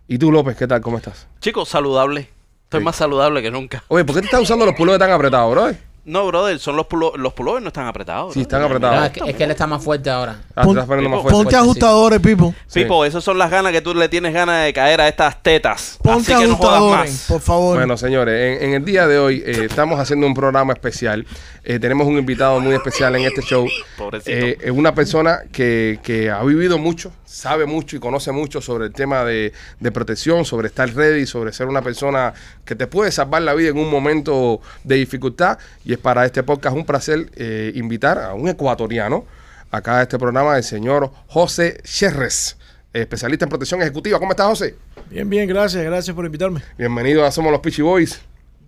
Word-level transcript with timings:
¿Y 0.07 0.17
tú, 0.17 0.31
López, 0.31 0.55
qué 0.57 0.67
tal? 0.67 0.81
¿Cómo 0.81 0.97
estás? 0.97 1.27
Chicos, 1.39 1.69
saludable. 1.69 2.29
Estoy 2.65 2.81
Sí. 2.81 2.85
más 2.85 2.95
saludable 2.95 3.41
que 3.41 3.51
nunca. 3.51 3.83
Oye, 3.87 4.03
¿por 4.03 4.15
qué 4.15 4.21
te 4.21 4.25
estás 4.27 4.41
usando 4.41 4.65
los 4.65 4.75
pullovers 4.75 4.99
tan 4.99 5.11
apretados, 5.11 5.51
bro? 5.51 5.71
No, 6.05 6.27
brother, 6.27 6.59
son 6.59 6.75
los 6.75 6.85
pulo 6.87 7.13
los 7.15 7.31
pullovers 7.31 7.61
no 7.63 7.69
están 7.69 7.87
apretados. 7.87 8.33
Sí, 8.33 8.41
están 8.41 8.61
apretados. 8.61 8.97
Ah, 8.99 9.05
es, 9.05 9.11
que, 9.13 9.29
es 9.29 9.35
que 9.37 9.43
él 9.45 9.51
está 9.51 9.67
más 9.67 9.81
fuerte 9.81 10.09
ahora. 10.09 10.41
Ah, 10.53 10.63
te 10.63 10.69
estás 10.71 10.85
poniendo 10.85 11.09
más 11.09 11.21
fuerte. 11.21 11.31
Ponte 11.37 11.51
fuerte, 11.51 11.51
sí. 11.51 11.55
ajustadores, 11.63 12.19
Pipo. 12.19 12.53
Sí. 12.67 12.81
Pipo, 12.81 13.05
esas 13.05 13.23
son 13.23 13.37
las 13.37 13.49
ganas 13.49 13.71
que 13.71 13.81
tú 13.81 13.93
le 13.95 14.09
tienes 14.09 14.33
ganas 14.33 14.65
de 14.65 14.73
caer 14.73 14.99
a 14.99 15.07
estas 15.07 15.41
tetas. 15.41 15.97
Ponte 16.03 16.33
Así 16.33 16.41
que 16.43 16.49
no 16.49 16.55
jodas 16.57 16.73
ajustadores, 16.75 17.11
más. 17.11 17.25
por 17.29 17.39
favor. 17.39 17.77
Bueno, 17.77 17.95
señores, 17.95 18.61
en, 18.61 18.67
en 18.69 18.75
el 18.75 18.83
día 18.83 19.07
de 19.07 19.17
hoy 19.17 19.43
eh, 19.45 19.67
estamos 19.69 19.97
haciendo 19.97 20.27
un 20.27 20.33
programa 20.33 20.73
especial. 20.73 21.25
Eh, 21.63 21.79
tenemos 21.79 22.05
un 22.05 22.17
invitado 22.17 22.59
muy 22.59 22.73
especial 22.73 23.15
en 23.15 23.21
este 23.23 23.41
show. 23.41 23.65
Pobrecito. 23.97 24.31
Eh, 24.35 24.57
es 24.61 24.71
una 24.71 24.93
persona 24.93 25.43
que, 25.53 26.01
que 26.03 26.29
ha 26.29 26.43
vivido 26.43 26.77
mucho, 26.79 27.13
sabe 27.34 27.66
mucho 27.66 27.95
y 27.95 28.00
conoce 28.00 28.31
mucho 28.31 28.62
sobre 28.62 28.86
el 28.86 28.94
tema 28.94 29.23
de, 29.23 29.53
de 29.80 29.92
protección, 29.92 30.45
sobre 30.45 30.67
estar 30.67 30.94
ready, 30.94 31.26
sobre 31.26 31.52
ser 31.52 31.67
una 31.67 31.81
persona 31.81 32.34
que 32.64 32.76
te 32.76 32.86
puede 32.86 33.12
salvar 33.12 33.42
la 33.42 33.56
vida 33.56 33.70
en 33.70 33.78
un 33.78 33.89
momento 33.89 34.62
de 34.84 34.95
dificultad. 34.95 35.58
Y 35.84 35.94
es 35.94 35.98
para 35.98 36.26
este 36.26 36.44
podcast 36.44 36.76
un 36.76 36.86
placer 36.86 37.31
eh, 37.36 37.72
invitar 37.73 38.20
a 38.20 38.36
un 38.36 38.48
ecuatoriano 38.48 39.26
acá 39.72 40.00
a 40.00 40.02
este 40.04 40.20
programa, 40.20 40.56
el 40.58 40.64
señor 40.64 41.11
José 41.26 41.81
Cherres, 41.84 42.56
especialista 42.94 43.45
en 43.45 43.50
protección 43.50 43.81
ejecutiva. 43.81 44.20
¿Cómo 44.20 44.31
estás, 44.31 44.48
José? 44.48 44.76
Bien, 45.09 45.28
bien, 45.28 45.50
gracias, 45.50 45.84
gracias 45.84 46.16
por 46.16 46.26
invitarme. 46.26 46.61
Bienvenido 46.78 47.26
a 47.26 47.31
Somos 47.31 47.52
los 47.52 47.61
Peachy 47.61 47.81
Boys. 47.81 48.22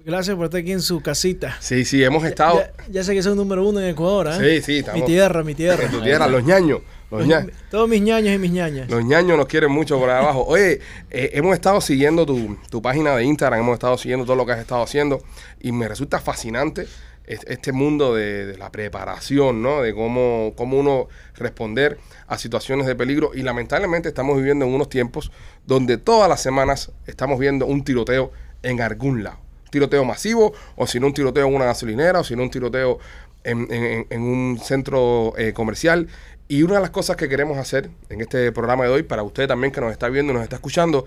Gracias 0.04 0.36
por 0.36 0.46
estar 0.46 0.62
aquí 0.62 0.72
en 0.72 0.82
su 0.82 1.02
casita. 1.02 1.56
Sí, 1.60 1.86
sí, 1.86 2.04
hemos 2.04 2.24
estado. 2.24 2.60
Ya, 2.60 2.86
ya 2.90 3.04
sé 3.04 3.14
que 3.14 3.22
soy 3.22 3.36
número 3.36 3.68
uno 3.68 3.80
en 3.80 3.88
Ecuador, 3.90 4.28
¿eh? 4.28 4.60
Sí, 4.60 4.62
sí, 4.62 4.78
estamos. 4.80 5.02
Mi 5.02 5.06
tierra, 5.08 5.44
mi 5.44 5.56
tierra. 5.56 5.84
En 5.84 5.92
tu 5.92 6.02
tierra, 6.02 6.28
los 6.28 6.44
ñaños. 6.44 6.82
Los, 7.20 7.28
Los- 7.28 7.38
ña- 7.46 7.52
Todos 7.72 7.90
mis 7.90 8.02
ñaños 8.02 8.34
y 8.36 8.38
mis 8.38 8.52
ñañas. 8.52 8.90
los 8.90 9.04
ñaños 9.04 9.38
nos 9.38 9.48
quieren 9.48 9.72
mucho 9.72 10.00
por 10.00 10.10
ahí 10.10 10.22
abajo. 10.22 10.44
Oye, 10.48 10.80
eh, 11.12 11.30
hemos 11.34 11.54
estado 11.54 11.82
siguiendo 11.82 12.26
tu, 12.26 12.58
tu 12.70 12.82
página 12.82 13.16
de 13.16 13.24
Instagram, 13.24 13.60
hemos 13.62 13.74
estado 13.74 13.98
siguiendo 13.98 14.26
todo 14.26 14.36
lo 14.36 14.46
que 14.46 14.52
has 14.54 14.60
estado 14.60 14.84
haciendo 14.84 15.22
y 15.60 15.72
me 15.72 15.88
resulta 15.88 16.20
fascinante 16.20 16.88
es- 17.26 17.44
este 17.48 17.72
mundo 17.72 18.14
de, 18.14 18.46
de 18.46 18.58
la 18.58 18.72
preparación, 18.72 19.62
¿no? 19.64 19.82
De 19.82 19.94
cómo, 19.96 20.54
cómo 20.56 20.78
uno 20.80 21.08
responder 21.36 21.98
a 22.28 22.38
situaciones 22.38 22.86
de 22.88 22.96
peligro 22.96 23.32
y 23.34 23.42
lamentablemente 23.42 24.10
estamos 24.10 24.38
viviendo 24.38 24.66
en 24.66 24.74
unos 24.74 24.90
tiempos 24.90 25.32
donde 25.66 25.98
todas 25.98 26.30
las 26.30 26.42
semanas 26.42 26.92
estamos 27.08 27.40
viendo 27.40 27.66
un 27.66 27.84
tiroteo 27.84 28.32
en 28.64 28.80
algún 28.82 29.24
lado. 29.24 29.38
Tiroteo 29.72 30.06
masivo 30.06 30.54
o 30.76 30.88
si 30.88 31.00
no 31.00 31.08
un 31.08 31.14
tiroteo 31.14 31.48
en 31.48 31.56
una 31.56 31.66
gasolinera 31.66 32.20
o 32.20 32.24
si 32.24 32.36
no 32.36 32.44
un 32.44 32.50
tiroteo 32.52 33.00
en, 33.44 33.68
en- 33.74 34.08
en 34.10 34.22
un 34.22 34.60
centro 34.60 35.34
eh, 35.38 35.52
comercial. 35.54 36.08
Y 36.48 36.62
una 36.64 36.76
de 36.76 36.82
las 36.82 36.92
cosas 36.92 37.16
que 37.16 37.28
queremos 37.28 37.58
hacer 37.58 37.90
en 38.10 38.22
este 38.22 38.52
programa 38.52 38.84
de 38.84 38.92
hoy, 38.92 39.04
para 39.04 39.24
usted 39.24 39.48
también 39.48 39.74
que 39.74 39.82
nos 39.82 39.92
está 39.92 40.10
viendo 40.10 40.32
y 40.32 40.36
nos 40.36 40.44
está 40.44 40.58
escuchando, 40.58 41.06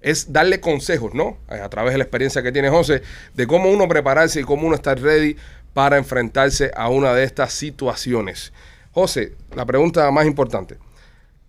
es 0.00 0.32
darle 0.32 0.60
consejos, 0.60 1.14
¿no? 1.14 1.38
Eh, 1.50 1.60
A 1.60 1.68
través 1.68 1.92
de 1.92 1.98
la 1.98 2.04
experiencia 2.04 2.42
que 2.42 2.50
tiene 2.50 2.70
José, 2.70 3.02
de 3.34 3.46
cómo 3.46 3.70
uno 3.70 3.86
prepararse 3.86 4.40
y 4.40 4.44
cómo 4.44 4.66
uno 4.66 4.74
estar 4.74 4.98
ready 5.00 5.36
para 5.74 5.96
enfrentarse 5.96 6.72
a 6.74 6.88
una 6.88 7.14
de 7.14 7.22
estas 7.22 7.52
situaciones. 7.52 8.52
José, 8.92 9.34
la 9.54 9.64
pregunta 9.64 10.10
más 10.10 10.26
importante. 10.26 10.78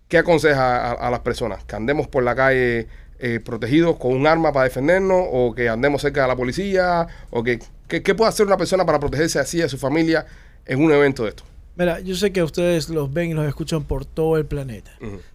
¿Qué 0.07 0.19
aconseja 0.19 0.91
a, 0.91 1.09
las 1.09 1.21
personas? 1.21 1.63
¿Que 1.63 1.75
andemos 1.75 2.07
por 2.07 2.21
la 2.21 2.35
calle 2.35 2.87
eh, 3.17 3.39
protegidos 3.39 3.95
con 3.97 4.13
un 4.13 4.27
arma 4.27 4.51
para 4.51 4.65
defendernos? 4.65 5.25
¿O 5.31 5.55
que 5.55 5.69
andemos 5.69 6.01
cerca 6.01 6.23
de 6.23 6.27
la 6.27 6.35
policía? 6.35 7.07
¿O 7.31 7.43
que- 7.43 7.59
qué 7.87 8.13
puede 8.13 8.29
hacer 8.29 8.45
una 8.45 8.57
persona 8.57 8.85
para 8.85 8.99
protegerse 8.99 9.39
así 9.39 9.57
de 9.59 9.69
su 9.69 9.77
familia 9.77 10.25
en 10.65 10.83
un 10.83 10.91
evento 10.91 11.23
de 11.23 11.29
esto? 11.29 11.43
Mira, 11.81 11.99
yo 11.99 12.15
sé 12.15 12.31
que 12.31 12.43
ustedes 12.43 12.89
los 12.89 13.11
ven 13.11 13.31
y 13.31 13.33
los 13.33 13.47
escuchan 13.47 13.83
por 13.83 14.05
todo 14.05 14.37
el 14.37 14.45
planeta. 14.45 14.91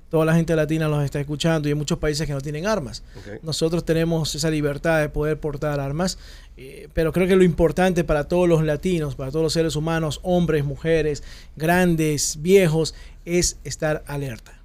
Toda 0.08 0.24
la 0.24 0.32
gente 0.32 0.54
latina 0.54 0.86
los 0.86 1.02
está 1.02 1.18
escuchando 1.18 1.66
y 1.66 1.72
hay 1.72 1.74
muchos 1.74 1.98
países 1.98 2.24
que 2.24 2.32
no 2.32 2.40
tienen 2.40 2.68
armas. 2.68 3.02
Nosotros 3.42 3.84
tenemos 3.84 4.32
esa 4.32 4.48
libertad 4.48 5.00
de 5.00 5.08
poder 5.08 5.40
portar 5.40 5.80
armas, 5.80 6.18
eh, 6.56 6.88
pero 6.94 7.12
creo 7.12 7.26
que 7.26 7.34
lo 7.34 7.42
importante 7.42 8.04
para 8.04 8.28
todos 8.28 8.48
los 8.48 8.62
latinos, 8.62 9.16
para 9.16 9.32
todos 9.32 9.42
los 9.42 9.54
seres 9.54 9.74
humanos, 9.74 10.20
hombres, 10.22 10.64
mujeres, 10.64 11.24
grandes, 11.56 12.40
viejos, 12.40 12.94
es 13.24 13.58
estar 13.64 14.04
alerta. 14.06 14.62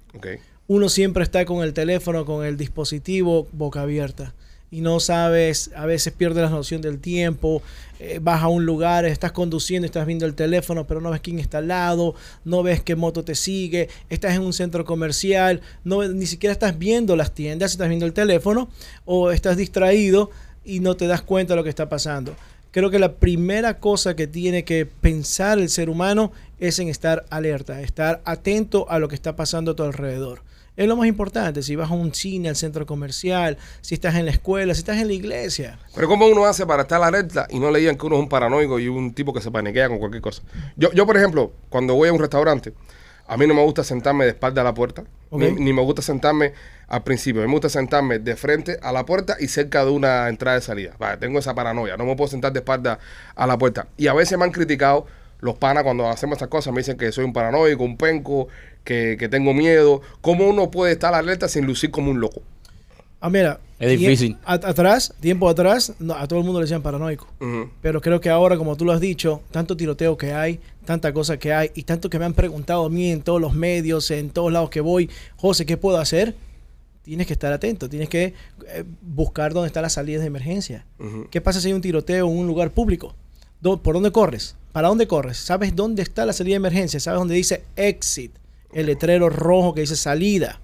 Uno 0.68 0.88
siempre 0.88 1.24
está 1.24 1.44
con 1.46 1.64
el 1.64 1.72
teléfono, 1.72 2.24
con 2.24 2.46
el 2.46 2.56
dispositivo 2.56 3.48
boca 3.50 3.82
abierta 3.82 4.34
y 4.72 4.80
no 4.80 5.00
sabes, 5.00 5.70
a 5.76 5.84
veces 5.84 6.14
pierdes 6.14 6.42
la 6.42 6.48
noción 6.48 6.80
del 6.80 6.98
tiempo, 6.98 7.62
eh, 8.00 8.20
vas 8.22 8.42
a 8.42 8.48
un 8.48 8.64
lugar, 8.64 9.04
estás 9.04 9.30
conduciendo, 9.30 9.84
estás 9.84 10.06
viendo 10.06 10.24
el 10.24 10.34
teléfono, 10.34 10.86
pero 10.86 11.02
no 11.02 11.10
ves 11.10 11.20
quién 11.20 11.38
está 11.38 11.58
al 11.58 11.68
lado, 11.68 12.14
no 12.46 12.62
ves 12.62 12.82
qué 12.82 12.96
moto 12.96 13.22
te 13.22 13.34
sigue, 13.34 13.90
estás 14.08 14.34
en 14.34 14.40
un 14.40 14.54
centro 14.54 14.86
comercial, 14.86 15.60
no, 15.84 16.02
ni 16.08 16.24
siquiera 16.24 16.52
estás 16.54 16.78
viendo 16.78 17.16
las 17.16 17.34
tiendas, 17.34 17.72
estás 17.72 17.88
viendo 17.88 18.06
el 18.06 18.14
teléfono 18.14 18.70
o 19.04 19.30
estás 19.30 19.58
distraído 19.58 20.30
y 20.64 20.80
no 20.80 20.96
te 20.96 21.06
das 21.06 21.20
cuenta 21.20 21.52
de 21.52 21.58
lo 21.58 21.64
que 21.64 21.70
está 21.70 21.90
pasando. 21.90 22.34
Creo 22.70 22.90
que 22.90 22.98
la 22.98 23.16
primera 23.16 23.78
cosa 23.78 24.16
que 24.16 24.26
tiene 24.26 24.64
que 24.64 24.86
pensar 24.86 25.58
el 25.58 25.68
ser 25.68 25.90
humano 25.90 26.32
es 26.60 26.78
en 26.78 26.88
estar 26.88 27.26
alerta, 27.28 27.82
estar 27.82 28.22
atento 28.24 28.88
a 28.88 28.98
lo 28.98 29.08
que 29.08 29.16
está 29.16 29.36
pasando 29.36 29.72
a 29.72 29.76
tu 29.76 29.82
alrededor. 29.82 30.40
Es 30.74 30.88
lo 30.88 30.96
más 30.96 31.06
importante, 31.06 31.62
si 31.62 31.76
vas 31.76 31.90
a 31.90 31.94
un 31.94 32.14
cine, 32.14 32.48
al 32.48 32.56
centro 32.56 32.86
comercial, 32.86 33.58
si 33.82 33.94
estás 33.94 34.14
en 34.14 34.24
la 34.24 34.30
escuela, 34.30 34.72
si 34.72 34.80
estás 34.80 34.96
en 34.96 35.06
la 35.06 35.12
iglesia. 35.12 35.78
Pero 35.94 36.08
¿cómo 36.08 36.26
uno 36.26 36.46
hace 36.46 36.64
para 36.64 36.82
estar 36.82 37.02
alerta 37.02 37.46
y 37.50 37.58
no 37.58 37.70
le 37.70 37.80
digan 37.80 37.98
que 37.98 38.06
uno 38.06 38.16
es 38.16 38.22
un 38.22 38.28
paranoico 38.28 38.78
y 38.80 38.88
un 38.88 39.12
tipo 39.12 39.34
que 39.34 39.42
se 39.42 39.50
paniquea 39.50 39.88
con 39.88 39.98
cualquier 39.98 40.22
cosa? 40.22 40.42
Yo, 40.76 40.90
yo 40.92 41.04
por 41.04 41.18
ejemplo, 41.18 41.52
cuando 41.68 41.94
voy 41.94 42.08
a 42.08 42.12
un 42.14 42.18
restaurante, 42.18 42.72
a 43.26 43.36
mí 43.36 43.46
no 43.46 43.52
me 43.52 43.62
gusta 43.62 43.84
sentarme 43.84 44.24
de 44.24 44.30
espalda 44.30 44.62
a 44.62 44.64
la 44.64 44.72
puerta, 44.72 45.04
ni, 45.30 45.52
ni 45.52 45.74
me 45.74 45.82
gusta 45.82 46.00
sentarme 46.00 46.54
al 46.88 47.02
principio. 47.02 47.42
A 47.42 47.44
mí 47.44 47.48
me 47.48 47.54
gusta 47.54 47.68
sentarme 47.68 48.18
de 48.18 48.34
frente 48.34 48.78
a 48.82 48.92
la 48.92 49.04
puerta 49.04 49.36
y 49.38 49.48
cerca 49.48 49.84
de 49.84 49.90
una 49.90 50.26
entrada 50.30 50.56
y 50.56 50.62
salida. 50.62 50.94
Vale, 50.98 51.18
tengo 51.18 51.38
esa 51.38 51.54
paranoia, 51.54 51.98
no 51.98 52.06
me 52.06 52.16
puedo 52.16 52.28
sentar 52.28 52.50
de 52.50 52.60
espalda 52.60 52.98
a 53.34 53.46
la 53.46 53.58
puerta. 53.58 53.88
Y 53.98 54.06
a 54.06 54.14
veces 54.14 54.38
me 54.38 54.44
han 54.44 54.52
criticado 54.52 55.06
los 55.40 55.56
panas 55.56 55.82
cuando 55.82 56.08
hacemos 56.08 56.36
estas 56.36 56.48
cosas, 56.48 56.72
me 56.72 56.80
dicen 56.80 56.96
que 56.96 57.10
soy 57.10 57.24
un 57.24 57.32
paranoico, 57.32 57.82
un 57.82 57.96
penco, 57.96 58.48
que, 58.84 59.16
que 59.18 59.28
tengo 59.28 59.54
miedo. 59.54 60.00
¿Cómo 60.20 60.46
uno 60.48 60.70
puede 60.70 60.92
estar 60.92 61.14
alerta 61.14 61.48
sin 61.48 61.66
lucir 61.66 61.90
como 61.90 62.10
un 62.10 62.20
loco? 62.20 62.42
Ah, 63.20 63.30
mira. 63.30 63.60
Es 63.78 63.98
difícil. 63.98 64.36
a- 64.44 64.54
atrás, 64.54 65.12
tiempo 65.20 65.48
atrás, 65.48 65.92
no, 65.98 66.14
a 66.14 66.28
todo 66.28 66.38
el 66.38 66.44
mundo 66.44 66.60
le 66.60 66.64
decían 66.66 66.82
paranoico. 66.82 67.26
Pero 67.80 68.00
creo 68.00 68.20
que 68.20 68.30
ahora, 68.30 68.56
como 68.56 68.76
tú 68.76 68.84
lo 68.84 68.92
has 68.92 69.00
dicho, 69.00 69.42
tanto 69.50 69.76
tiroteo 69.76 70.16
que 70.16 70.32
hay, 70.32 70.60
tanta 70.84 71.12
cosa 71.12 71.36
que 71.36 71.52
hay, 71.52 71.70
y 71.74 71.82
tanto 71.82 72.08
que 72.08 72.18
me 72.20 72.24
han 72.24 72.32
preguntado 72.34 72.84
a 72.86 72.90
mí 72.90 73.10
en 73.10 73.22
todos 73.22 73.40
los 73.40 73.54
medios, 73.54 74.08
en 74.12 74.30
todos 74.30 74.52
lados 74.52 74.70
que 74.70 74.80
voy, 74.80 75.10
José, 75.36 75.66
¿qué 75.66 75.76
puedo 75.76 75.98
hacer? 75.98 76.34
Tienes 77.02 77.26
que 77.26 77.32
estar 77.32 77.52
atento, 77.52 77.88
tienes 77.88 78.08
que 78.08 78.34
eh, 78.68 78.84
buscar 79.00 79.52
dónde 79.52 79.66
están 79.66 79.82
las 79.82 79.94
salidas 79.94 80.20
de 80.20 80.28
emergencia. 80.28 80.86
¿Qué 81.30 81.40
pasa 81.40 81.60
si 81.60 81.66
hay 81.68 81.72
un 81.74 81.80
tiroteo 81.82 82.28
en 82.30 82.38
un 82.38 82.46
lugar 82.46 82.70
público? 82.70 83.14
¿Dó- 83.60 83.82
¿Por 83.82 83.94
dónde 83.94 84.12
corres? 84.12 84.54
¿Para 84.70 84.86
dónde 84.88 85.08
corres? 85.08 85.38
¿Sabes 85.38 85.74
dónde 85.74 86.02
está 86.02 86.24
la 86.24 86.32
salida 86.32 86.52
de 86.52 86.56
emergencia? 86.58 87.00
¿Sabes 87.00 87.18
dónde 87.18 87.34
dice 87.34 87.64
exit? 87.74 88.32
El 88.72 88.86
letrero 88.86 89.28
rojo 89.28 89.74
que 89.74 89.82
dice 89.82 89.96
salida. 89.96 90.58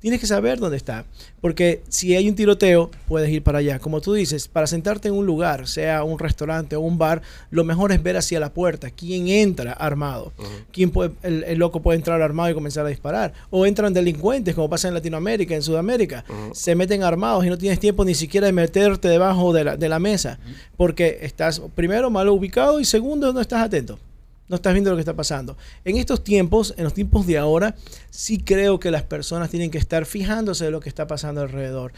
tienes 0.00 0.18
que 0.18 0.26
saber 0.26 0.58
dónde 0.58 0.76
está. 0.76 1.04
Porque 1.40 1.82
si 1.88 2.16
hay 2.16 2.28
un 2.28 2.34
tiroteo, 2.34 2.90
puedes 3.06 3.30
ir 3.30 3.42
para 3.44 3.58
allá. 3.58 3.78
Como 3.78 4.00
tú 4.00 4.14
dices, 4.14 4.48
para 4.48 4.66
sentarte 4.66 5.06
en 5.06 5.14
un 5.14 5.26
lugar, 5.26 5.68
sea 5.68 6.02
un 6.02 6.18
restaurante 6.18 6.74
o 6.74 6.80
un 6.80 6.98
bar, 6.98 7.22
lo 7.50 7.62
mejor 7.62 7.92
es 7.92 8.02
ver 8.02 8.16
hacia 8.16 8.40
la 8.40 8.52
puerta. 8.52 8.90
¿Quién 8.90 9.28
entra 9.28 9.72
armado? 9.72 10.32
¿Quién 10.72 10.90
puede, 10.90 11.12
el, 11.22 11.44
el 11.44 11.58
loco 11.58 11.82
puede 11.82 11.98
entrar 11.98 12.20
armado 12.20 12.50
y 12.50 12.54
comenzar 12.54 12.84
a 12.84 12.88
disparar? 12.88 13.32
O 13.50 13.64
entran 13.64 13.94
delincuentes, 13.94 14.56
como 14.56 14.68
pasa 14.68 14.88
en 14.88 14.94
Latinoamérica, 14.94 15.54
en 15.54 15.62
Sudamérica. 15.62 16.24
Se 16.52 16.74
meten 16.74 17.04
armados 17.04 17.44
y 17.46 17.48
no 17.48 17.56
tienes 17.56 17.78
tiempo 17.78 18.04
ni 18.04 18.16
siquiera 18.16 18.48
de 18.48 18.52
meterte 18.52 19.06
debajo 19.06 19.52
de 19.52 19.62
la, 19.62 19.76
de 19.76 19.88
la 19.88 20.00
mesa. 20.00 20.40
Porque 20.76 21.20
estás, 21.22 21.62
primero, 21.76 22.10
mal 22.10 22.28
ubicado 22.28 22.80
y 22.80 22.84
segundo, 22.84 23.32
no 23.32 23.40
estás 23.40 23.62
atento. 23.62 24.00
No 24.52 24.56
estás 24.56 24.74
viendo 24.74 24.90
lo 24.90 24.96
que 24.96 25.00
está 25.00 25.16
pasando. 25.16 25.56
En 25.82 25.96
estos 25.96 26.22
tiempos, 26.22 26.74
en 26.76 26.84
los 26.84 26.92
tiempos 26.92 27.26
de 27.26 27.38
ahora, 27.38 27.74
sí 28.10 28.36
creo 28.36 28.78
que 28.78 28.90
las 28.90 29.02
personas 29.02 29.48
tienen 29.48 29.70
que 29.70 29.78
estar 29.78 30.04
fijándose 30.04 30.66
de 30.66 30.70
lo 30.70 30.78
que 30.78 30.90
está 30.90 31.06
pasando 31.06 31.40
alrededor. 31.40 31.94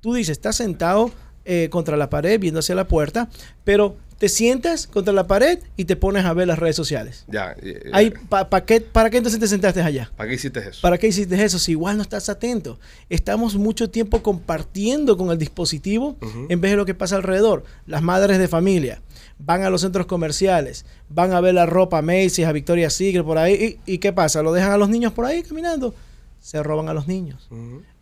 Tú 0.00 0.14
dices, 0.14 0.38
estás 0.38 0.56
sentado 0.56 1.10
eh, 1.44 1.68
contra 1.70 1.98
la 1.98 2.08
pared, 2.08 2.40
viendo 2.40 2.60
hacia 2.60 2.74
la 2.74 2.88
puerta, 2.88 3.28
pero 3.64 3.96
te 4.20 4.28
sientas 4.28 4.86
contra 4.86 5.14
la 5.14 5.26
pared 5.26 5.60
y 5.78 5.86
te 5.86 5.96
pones 5.96 6.26
a 6.26 6.34
ver 6.34 6.46
las 6.46 6.58
redes 6.58 6.76
sociales. 6.76 7.24
Ya. 7.26 7.52
eh, 7.52 7.80
eh, 7.86 7.90
Ahí, 7.94 8.10
pa- 8.28 8.50
pa 8.50 8.66
qué, 8.66 8.82
¿Para 8.82 9.08
qué 9.08 9.16
entonces 9.16 9.40
te 9.40 9.48
sentaste 9.48 9.80
allá? 9.80 10.12
¿Para 10.14 10.28
qué 10.28 10.34
hiciste 10.34 10.60
eso? 10.60 10.80
¿Para 10.82 10.98
qué 10.98 11.08
hiciste 11.08 11.42
eso 11.42 11.58
si 11.58 11.72
igual 11.72 11.96
no 11.96 12.02
estás 12.02 12.28
atento? 12.28 12.78
Estamos 13.08 13.56
mucho 13.56 13.88
tiempo 13.88 14.22
compartiendo 14.22 15.16
con 15.16 15.30
el 15.30 15.38
dispositivo 15.38 16.18
en 16.50 16.60
vez 16.60 16.70
de 16.72 16.76
lo 16.76 16.84
que 16.84 16.94
pasa 16.94 17.16
alrededor. 17.16 17.64
Las 17.86 18.02
madres 18.02 18.38
de 18.38 18.46
familia 18.46 19.00
van 19.38 19.62
a 19.62 19.70
los 19.70 19.80
centros 19.80 20.04
comerciales, 20.04 20.84
van 21.08 21.32
a 21.32 21.40
ver 21.40 21.54
la 21.54 21.64
ropa 21.64 22.02
Macy's, 22.02 22.40
a 22.46 22.52
Victoria's 22.52 22.92
Secret 22.92 23.24
por 23.24 23.38
ahí. 23.38 23.78
¿Y, 23.86 23.94
y 23.94 23.98
qué 23.98 24.12
pasa? 24.12 24.42
¿Lo 24.42 24.52
dejan 24.52 24.72
a 24.72 24.76
los 24.76 24.90
niños 24.90 25.14
por 25.14 25.24
ahí 25.24 25.42
caminando? 25.42 25.94
Se 26.40 26.62
roban 26.62 26.90
a 26.90 26.94
los 26.94 27.08
niños. 27.08 27.48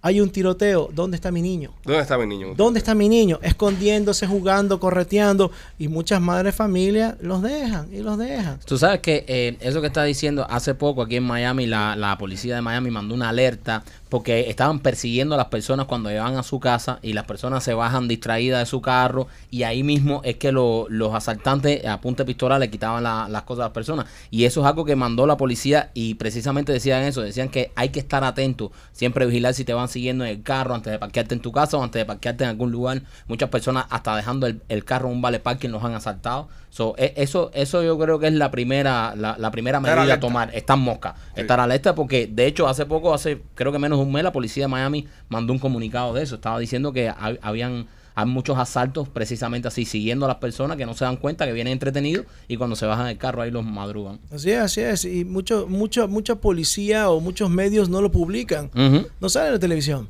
Hay 0.01 0.21
un 0.21 0.31
tiroteo. 0.31 0.91
¿Dónde 0.93 1.17
está 1.17 1.33
mi 1.33 1.43
niño? 1.43 1.73
¿Dónde 1.85 2.03
está 2.03 2.17
mi 2.17 2.27
niño? 2.27 2.55
¿Dónde 2.57 2.79
está 2.79 2.95
mi 2.95 3.09
niño? 3.09 3.41
Escondiéndose, 3.43 4.27
jugando, 4.27 4.79
correteando. 4.79 5.51
Y 5.79 5.89
muchas 5.89 6.21
madres 6.21 6.53
de 6.53 6.57
familia 6.57 7.17
los 7.21 7.43
dejan 7.43 7.93
y 7.93 7.99
los 7.99 8.17
dejan. 8.17 8.61
Tú 8.65 8.79
sabes 8.79 9.01
que 9.01 9.25
eh, 9.27 9.57
eso 9.61 9.81
que 9.81 9.89
estás 9.89 10.07
diciendo, 10.07 10.47
hace 10.49 10.75
poco 10.75 11.03
aquí 11.03 11.17
en 11.17 11.25
Miami, 11.25 11.67
la, 11.67 11.97
la 11.97 12.17
policía 12.17 12.55
de 12.55 12.63
Miami 12.63 12.91
mandó 12.91 13.15
una 13.15 13.29
alerta 13.29 13.83
porque 14.09 14.49
estaban 14.49 14.81
persiguiendo 14.81 15.35
a 15.35 15.39
las 15.39 15.47
personas 15.49 15.87
cuando 15.87 16.09
llegan 16.11 16.37
a 16.37 16.43
su 16.43 16.61
casa 16.61 16.99
y 17.03 17.13
las 17.13 17.25
personas 17.25 17.63
se 17.65 17.75
bajan 17.75 18.09
distraídas 18.09 18.61
de 18.61 18.67
su 18.67 18.81
carro 18.81 19.27
y 19.51 19.63
ahí 19.65 19.83
mismo 19.83 20.21
es 20.25 20.37
que 20.37 20.53
lo- 20.53 20.87
los 20.89 21.15
asaltantes 21.15 21.85
a 21.87 22.01
punta 22.01 22.23
de 22.23 22.27
pistola 22.27 22.59
le 22.59 22.71
quitaban 22.71 23.03
la- 23.03 23.29
las 23.29 23.43
cosas 23.43 23.63
a 23.63 23.65
las 23.67 23.73
personas. 23.73 24.07
Y 24.31 24.45
eso 24.45 24.61
es 24.61 24.67
algo 24.67 24.85
que 24.85 24.97
mandó 24.97 25.27
la 25.27 25.37
policía 25.37 25.91
y 25.95 26.15
precisamente 26.15 26.73
decían 26.73 27.03
eso, 27.05 27.21
decían 27.21 27.49
que 27.49 27.71
hay 27.77 27.91
que 27.91 28.01
estar 28.01 28.25
atento, 28.25 28.73
siempre 28.93 29.27
vigilar 29.27 29.55
si 29.55 29.65
te 29.65 29.75
van 29.75 29.89
siguiendo 29.89 30.25
en 30.25 30.31
el 30.31 30.43
carro 30.43 30.75
antes 30.75 30.93
de 30.93 30.99
parquearte 30.99 31.35
en 31.35 31.41
tu 31.41 31.53
casa 31.53 31.77
o 31.77 31.83
antes 31.83 32.01
de 32.01 32.07
parquearte 32.07 32.45
en 32.45 32.51
algún 32.51 32.73
lugar. 32.73 33.03
Muchas 33.27 33.49
personas 33.51 33.87
hasta 33.91 34.17
dejando 34.17 34.47
el, 34.47 34.61
el 34.69 34.85
carro 34.85 35.09
en 35.09 35.17
un 35.17 35.23
vale 35.23 35.39
parking 35.41 35.69
los 35.71 35.85
han 35.85 35.95
asaltado. 35.95 36.49
So, 36.71 36.95
e- 36.99 37.15
eso, 37.17 37.51
eso 37.55 37.83
yo 37.83 37.99
creo 37.99 38.19
que 38.19 38.27
es 38.29 38.33
la 38.35 38.51
primera, 38.51 39.15
la, 39.17 39.37
la 39.39 39.51
primera 39.51 39.81
medida 39.81 40.15
a 40.15 40.21
tomar. 40.21 40.55
Estar 40.55 40.77
mosca. 40.77 41.15
Sí. 41.35 41.41
Estar 41.41 41.61
alerta 41.61 41.95
porque 41.95 42.27
de 42.27 42.47
hecho 42.47 42.69
hace 42.69 42.87
poco, 42.87 43.15
hace 43.15 43.41
creo 43.55 43.73
que 43.73 43.79
menos 43.79 43.99
de 43.99 44.05
un 44.05 44.13
mes, 44.13 44.23
la 44.23 44.33
policía 44.33 44.65
de 44.65 44.69
Miami 44.69 45.07
mandó 45.29 45.53
un 45.53 45.59
comunicado 45.59 46.13
de 46.15 46.23
eso. 46.23 46.35
Estaba 46.37 46.59
diciendo 46.59 46.93
que 46.93 47.09
ha- 47.09 47.37
habían 47.43 47.87
hay 48.15 48.27
muchos 48.27 48.59
asaltos 48.59 49.09
precisamente 49.09 49.69
así, 49.69 49.85
siguiendo 49.85 50.25
a 50.25 50.29
las 50.29 50.39
personas 50.39 50.77
que 50.77 50.85
no 50.85 50.93
se 50.95 51.05
dan 51.05 51.19
cuenta 51.19 51.47
que 51.47 51.53
vienen 51.53 51.75
entretenidos 51.75 52.27
y 52.49 52.57
cuando 52.57 52.75
se 52.75 52.85
bajan 52.85 53.07
del 53.07 53.17
carro 53.17 53.43
ahí 53.43 53.53
los 53.53 53.65
madrugan. 53.65 54.19
Así 54.33 54.51
es, 54.51 54.59
así 54.59 54.81
es. 54.81 55.05
Y 55.05 55.25
mucho, 55.25 55.69
mucho, 55.69 56.09
mucha 56.09 56.35
policía 56.35 57.11
o 57.11 57.21
muchos 57.21 57.49
medios 57.49 57.89
no 57.89 58.03
lo 58.03 58.11
publican. 58.11 58.73
No 59.21 59.29
sale 59.29 59.47
en 59.47 59.53
la 59.53 59.59
televisión. 59.61 60.09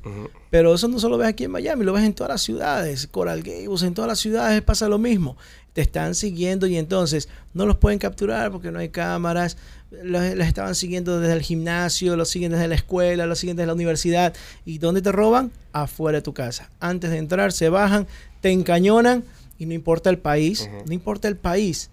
Pero 0.48 0.72
eso 0.74 0.88
no 0.88 0.98
solo 0.98 1.18
ves 1.18 1.28
aquí 1.28 1.44
en 1.44 1.50
Miami, 1.50 1.84
lo 1.84 1.92
ves 1.92 2.04
en 2.04 2.14
todas 2.14 2.30
las 2.32 2.40
ciudades. 2.40 3.06
Coral 3.08 3.42
Gables, 3.42 3.82
en 3.82 3.92
todas 3.92 4.08
las 4.08 4.18
ciudades 4.18 4.62
pasa 4.62 4.88
lo 4.88 4.96
mismo. 4.96 5.36
Te 5.78 5.82
están 5.82 6.16
siguiendo 6.16 6.66
y 6.66 6.76
entonces 6.76 7.28
no 7.54 7.64
los 7.64 7.76
pueden 7.76 8.00
capturar 8.00 8.50
porque 8.50 8.72
no 8.72 8.80
hay 8.80 8.88
cámaras. 8.88 9.56
Los, 9.92 10.34
los 10.34 10.48
estaban 10.48 10.74
siguiendo 10.74 11.20
desde 11.20 11.34
el 11.34 11.40
gimnasio, 11.40 12.16
los 12.16 12.30
siguen 12.30 12.50
desde 12.50 12.66
la 12.66 12.74
escuela, 12.74 13.26
los 13.26 13.38
siguen 13.38 13.56
desde 13.56 13.68
la 13.68 13.74
universidad. 13.74 14.34
¿Y 14.64 14.78
dónde 14.78 15.02
te 15.02 15.12
roban? 15.12 15.52
Afuera 15.72 16.18
de 16.18 16.22
tu 16.22 16.34
casa. 16.34 16.68
Antes 16.80 17.12
de 17.12 17.18
entrar, 17.18 17.52
se 17.52 17.68
bajan, 17.68 18.08
te 18.40 18.50
encañonan 18.50 19.22
y 19.56 19.66
no 19.66 19.72
importa 19.72 20.10
el 20.10 20.18
país, 20.18 20.68
no 20.84 20.92
importa 20.92 21.28
el 21.28 21.36
país. 21.36 21.90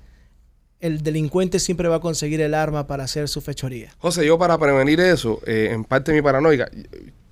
El 0.79 1.03
delincuente 1.03 1.59
siempre 1.59 1.87
va 1.87 1.97
a 1.97 2.01
conseguir 2.01 2.41
el 2.41 2.55
arma 2.55 2.87
para 2.87 3.03
hacer 3.03 3.29
su 3.29 3.39
fechoría. 3.39 3.93
José, 3.99 4.25
yo 4.25 4.39
para 4.39 4.57
prevenir 4.57 4.99
eso, 4.99 5.41
eh, 5.45 5.69
en 5.71 5.83
parte 5.83 6.11
mi 6.11 6.23
paranoica, 6.23 6.71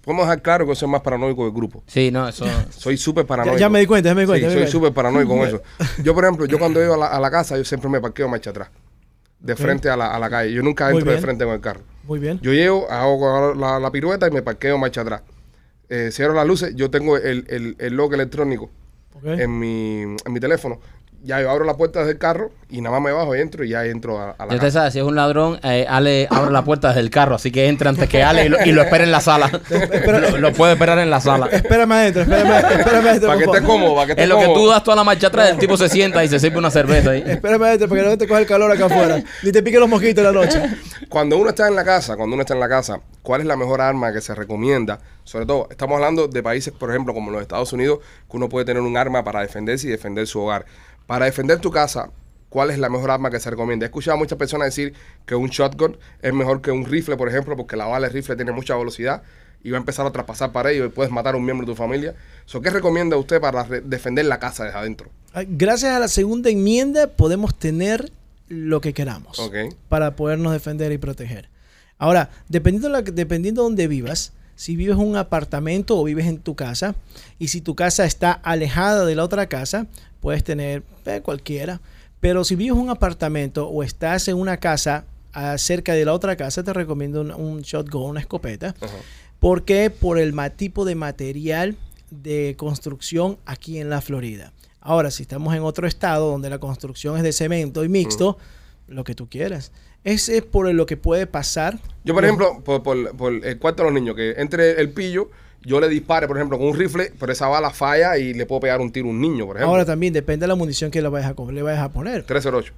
podemos 0.03 0.25
dejar 0.25 0.41
claro 0.41 0.65
que 0.65 0.71
yo 0.71 0.75
soy 0.75 0.89
más 0.89 1.01
paranoico 1.01 1.43
del 1.45 1.53
grupo. 1.53 1.83
Sí, 1.87 2.11
no, 2.11 2.27
eso. 2.27 2.45
Soy 2.69 2.97
súper 2.97 3.25
paranoico. 3.25 3.57
Ya, 3.57 3.61
ya 3.65 3.69
me 3.69 3.79
di 3.79 3.85
cuenta, 3.85 4.09
ya 4.09 4.15
me 4.15 4.21
di 4.21 4.27
cuenta. 4.27 4.47
Sí, 4.49 4.53
ya 4.53 4.59
me 4.59 4.65
soy 4.65 4.71
súper 4.71 4.93
paranoico 4.93 5.29
con 5.37 5.47
eso. 5.47 5.61
Yo, 6.03 6.13
por 6.13 6.23
ejemplo, 6.25 6.45
yo 6.45 6.59
cuando 6.59 6.83
iba 6.83 6.95
a 6.95 6.97
la, 6.97 7.07
a 7.07 7.19
la 7.19 7.31
casa, 7.31 7.57
yo 7.57 7.63
siempre 7.63 7.89
me 7.89 7.99
parqueo 8.01 8.27
marcha 8.27 8.49
atrás. 8.49 8.69
De 9.39 9.55
frente 9.55 9.89
a 9.89 9.97
la, 9.97 10.07
a 10.07 10.19
la 10.19 10.29
calle. 10.29 10.53
Yo 10.53 10.61
nunca 10.61 10.89
Muy 10.89 10.99
entro 10.99 11.11
de 11.11 11.19
frente 11.19 11.43
con 11.43 11.53
el 11.53 11.59
carro. 11.61 11.81
Muy 12.03 12.19
bien. 12.19 12.39
Yo 12.41 12.53
llego, 12.53 12.89
hago 12.89 13.53
la, 13.53 13.79
la 13.79 13.91
pirueta 13.91 14.27
y 14.27 14.31
me 14.31 14.41
parqueo 14.41 14.77
marcha 14.77 15.01
atrás. 15.01 15.21
Eh, 15.89 16.09
cierro 16.11 16.33
las 16.33 16.47
luces, 16.47 16.73
yo 16.75 16.89
tengo 16.89 17.17
el, 17.17 17.45
el, 17.49 17.75
el 17.77 17.93
lock 17.93 18.13
electrónico 18.13 18.69
en, 19.23 19.59
mi, 19.59 20.01
en 20.01 20.17
mi 20.33 20.39
teléfono. 20.39 20.79
Ya 21.25 21.41
yo 21.41 21.49
abro 21.49 21.63
la 21.63 21.75
puerta 21.77 22.03
del 22.03 22.17
carro 22.17 22.51
y 22.69 22.81
nada 22.81 22.99
más 22.99 23.01
me 23.01 23.13
bajo 23.13 23.33
y 23.33 23.39
entro 23.39 23.63
y 23.63 23.69
ya 23.69 23.85
entro 23.85 24.19
a, 24.19 24.31
a 24.31 24.45
la 24.45 24.49
Ya 24.49 24.55
usted 24.55 24.67
casa. 24.67 24.79
sabe, 24.79 24.91
si 24.91 24.99
es 24.99 25.05
un 25.05 25.15
ladrón, 25.15 25.57
eh, 25.63 25.85
Ale 25.87 26.27
abre 26.29 26.51
la 26.51 26.65
puerta 26.65 26.89
desde 26.89 26.99
el 26.99 27.09
carro, 27.09 27.35
así 27.35 27.49
que 27.49 27.67
entra 27.67 27.89
antes 27.89 28.09
que 28.09 28.21
Ale 28.21 28.45
y 28.45 28.49
lo, 28.49 28.57
y 28.65 28.73
lo 28.73 28.81
espera 28.81 29.05
en 29.05 29.11
la 29.11 29.21
sala. 29.21 29.49
lo, 30.31 30.37
lo 30.37 30.51
puede 30.53 30.73
esperar 30.73 30.99
en 30.99 31.09
la 31.09 31.21
sala. 31.21 31.47
Espérame 31.47 31.93
adentro, 31.93 32.23
espérame, 32.23 32.77
espérame 32.77 33.07
adentro. 33.07 33.27
Para 33.29 33.39
que 33.39 33.45
esté 33.45 33.61
cómodo, 33.63 33.95
para 33.95 34.05
que 34.07 34.11
esté 34.11 34.23
En 34.23 34.29
lo 34.29 34.37
que 34.37 34.47
tú 34.47 34.67
das 34.67 34.83
toda 34.83 34.97
la 34.97 35.05
marcha 35.05 35.27
atrás, 35.27 35.51
el 35.51 35.57
tipo 35.57 35.77
se 35.77 35.87
sienta 35.87 36.21
y 36.25 36.27
se 36.27 36.41
sirve 36.41 36.57
una 36.57 36.71
cerveza 36.71 37.11
ahí. 37.11 37.23
Espérame 37.25 37.63
adentro 37.63 37.87
para 37.87 38.01
que 38.03 38.09
no 38.09 38.17
te 38.17 38.27
coja 38.27 38.39
el 38.41 38.45
calor 38.45 38.69
acá 38.71 38.85
afuera. 38.87 39.23
Ni 39.43 39.51
te 39.53 39.63
piquen 39.63 39.79
los 39.79 39.89
mosquitos 39.89 40.25
en 40.25 40.33
la 40.35 40.41
noche. 40.41 40.61
Cuando 41.07 41.37
uno 41.37 41.51
está 41.51 41.69
en 41.69 41.75
la 41.75 41.85
casa, 41.85 42.17
cuando 42.17 42.33
uno 42.33 42.41
está 42.41 42.53
en 42.53 42.59
la 42.59 42.67
casa, 42.67 42.99
¿cuál 43.21 43.39
es 43.39 43.47
la 43.47 43.55
mejor 43.55 43.79
arma 43.79 44.11
que 44.11 44.19
se 44.19 44.35
recomienda? 44.35 44.99
Sobre 45.23 45.45
todo, 45.45 45.67
estamos 45.71 45.95
hablando 45.95 46.27
de 46.27 46.43
países, 46.43 46.73
por 46.73 46.89
ejemplo, 46.89 47.13
como 47.13 47.31
los 47.31 47.41
Estados 47.41 47.71
Unidos, 47.71 47.99
que 48.29 48.35
uno 48.35 48.49
puede 48.49 48.65
tener 48.65 48.81
un 48.81 48.97
arma 48.97 49.23
para 49.23 49.39
defenderse 49.39 49.87
y 49.87 49.89
defender 49.89 50.27
su 50.27 50.41
hogar. 50.41 50.65
Para 51.05 51.25
defender 51.25 51.59
tu 51.59 51.71
casa, 51.71 52.09
¿cuál 52.49 52.71
es 52.71 52.79
la 52.79 52.89
mejor 52.89 53.11
arma 53.11 53.29
que 53.29 53.39
se 53.39 53.49
recomienda? 53.49 53.85
He 53.85 53.87
escuchado 53.87 54.15
a 54.15 54.17
muchas 54.17 54.37
personas 54.37 54.67
decir 54.67 54.93
que 55.25 55.35
un 55.35 55.49
shotgun 55.49 55.97
es 56.21 56.33
mejor 56.33 56.61
que 56.61 56.71
un 56.71 56.85
rifle, 56.85 57.17
por 57.17 57.29
ejemplo, 57.29 57.55
porque 57.55 57.75
la 57.75 57.85
bala 57.85 58.07
de 58.07 58.13
rifle 58.13 58.35
tiene 58.35 58.51
mucha 58.51 58.75
velocidad 58.75 59.23
y 59.63 59.71
va 59.71 59.77
a 59.77 59.79
empezar 59.79 60.05
a 60.05 60.11
traspasar 60.11 60.51
paredes 60.51 60.85
y 60.85 60.89
puedes 60.89 61.11
matar 61.11 61.35
a 61.35 61.37
un 61.37 61.45
miembro 61.45 61.65
de 61.65 61.71
tu 61.71 61.75
familia. 61.75 62.15
So, 62.45 62.61
¿Qué 62.61 62.69
recomienda 62.69 63.17
usted 63.17 63.39
para 63.39 63.63
defender 63.63 64.25
la 64.25 64.39
casa 64.39 64.65
desde 64.65 64.77
adentro? 64.77 65.09
Gracias 65.47 65.93
a 65.93 65.99
la 65.99 66.07
segunda 66.07 66.49
enmienda 66.49 67.07
podemos 67.07 67.57
tener 67.57 68.11
lo 68.49 68.81
que 68.81 68.93
queramos 68.93 69.41
para 69.89 70.15
podernos 70.15 70.51
defender 70.53 70.91
y 70.91 70.97
proteger. 70.97 71.49
Ahora, 71.97 72.29
dependiendo 72.49 72.89
de, 72.89 72.93
la, 72.93 73.01
dependiendo 73.01 73.61
de 73.61 73.65
donde 73.65 73.87
vivas, 73.87 74.33
si 74.55 74.75
vives 74.75 74.95
en 74.95 75.07
un 75.07 75.15
apartamento 75.15 75.97
o 75.97 76.03
vives 76.03 76.27
en 76.27 76.37
tu 76.37 76.55
casa, 76.55 76.95
y 77.39 77.47
si 77.47 77.61
tu 77.61 77.75
casa 77.75 78.05
está 78.05 78.31
alejada 78.31 79.05
de 79.05 79.15
la 79.15 79.23
otra 79.23 79.47
casa, 79.47 79.87
puedes 80.23 80.43
tener 80.43 80.81
eh, 81.05 81.19
cualquiera. 81.21 81.81
Pero 82.21 82.43
si 82.45 82.55
vives 82.55 82.75
en 82.77 82.81
un 82.81 82.89
apartamento 82.89 83.67
o 83.67 83.83
estás 83.83 84.27
en 84.29 84.37
una 84.37 84.57
casa 84.57 85.05
ah, 85.33 85.57
cerca 85.57 85.93
de 85.93 86.05
la 86.05 86.13
otra 86.13 86.35
casa, 86.37 86.63
te 86.63 86.71
recomiendo 86.73 87.21
un, 87.21 87.31
un 87.31 87.61
shotgun, 87.61 88.11
una 88.11 88.21
escopeta. 88.21 88.73
Ajá. 88.79 88.95
¿Por 89.39 89.65
qué? 89.65 89.89
Por 89.89 90.17
el 90.17 90.33
tipo 90.55 90.85
de 90.85 90.95
material 90.95 91.75
de 92.09 92.55
construcción 92.57 93.37
aquí 93.45 93.77
en 93.79 93.89
la 93.89 93.99
Florida. 93.99 94.53
Ahora, 94.79 95.11
si 95.11 95.23
estamos 95.23 95.53
en 95.53 95.61
otro 95.63 95.85
estado 95.87 96.31
donde 96.31 96.49
la 96.49 96.59
construcción 96.59 97.17
es 97.17 97.23
de 97.23 97.33
cemento 97.33 97.83
y 97.83 97.89
mixto, 97.89 98.37
lo 98.87 99.03
que 99.03 99.15
tú 99.15 99.27
quieras. 99.27 99.71
Ese 100.05 100.37
es 100.37 100.43
por 100.43 100.73
lo 100.73 100.85
que 100.85 100.95
puede 100.97 101.27
pasar. 101.27 101.79
Yo, 102.05 102.13
por 102.13 102.23
ejemplo, 102.23 102.61
por, 102.63 102.83
por- 102.83 103.15
por 103.17 103.33
el 103.45 103.59
cuarto 103.59 103.83
de 103.83 103.89
los 103.91 103.93
niños, 103.99 104.15
que 104.15 104.31
entre 104.37 104.79
el 104.79 104.91
pillo, 104.91 105.29
yo 105.65 105.79
le 105.79 105.87
dispare, 105.89 106.27
por 106.27 106.37
ejemplo, 106.37 106.57
con 106.57 106.67
un 106.67 106.75
rifle, 106.77 107.11
pero 107.19 107.31
esa 107.31 107.47
bala 107.47 107.69
falla 107.71 108.17
y 108.17 108.33
le 108.33 108.45
puedo 108.45 108.61
pegar 108.61 108.81
un 108.81 108.91
tiro 108.91 109.07
a 109.07 109.09
un 109.11 109.19
niño, 109.21 109.45
por 109.45 109.55
ejemplo. 109.57 109.71
Ahora 109.71 109.85
también 109.85 110.13
depende 110.13 110.43
de 110.43 110.47
la 110.47 110.55
munición 110.55 110.91
que 110.91 111.01
le 111.01 111.07
vayas 111.09 111.33
a, 111.37 111.51
le 111.51 111.61
vayas 111.61 111.81
a 111.81 111.89
poner. 111.89 112.23
308. 112.23 112.73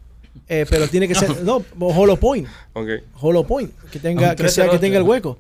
Eh, 0.50 0.66
pero 0.70 0.88
tiene 0.88 1.08
que 1.08 1.16
ser, 1.16 1.42
no, 1.44 1.64
hollow 1.80 2.18
point. 2.18 2.48
Ok. 2.74 2.88
Hollow 3.22 3.46
point. 3.48 3.72
Que 3.92 4.00
tenga, 4.00 4.32
Un 4.32 4.36
que 4.36 4.50
sea, 4.50 4.66
que 4.66 4.78
308. 4.78 4.80
tenga 4.80 4.98
el 4.98 5.04
hueco. 5.04 5.38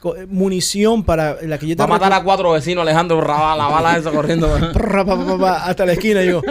Co- 0.00 0.16
eh, 0.16 0.26
Munición 0.28 1.02
para 1.02 1.38
la 1.42 1.56
que 1.58 1.66
yo 1.66 1.74
te 1.74 1.78
Va 1.80 1.84
a 1.86 1.88
matar 1.88 2.12
a 2.12 2.22
cuatro 2.22 2.52
vecinos, 2.52 2.82
Alejandro 2.82 3.20
Rabal, 3.22 3.56
la 3.56 3.66
bala 3.68 3.96
esa 3.98 4.10
corriendo. 4.10 4.54
Hasta 4.54 5.86
la 5.86 5.92
esquina 5.94 6.22
yo. 6.22 6.42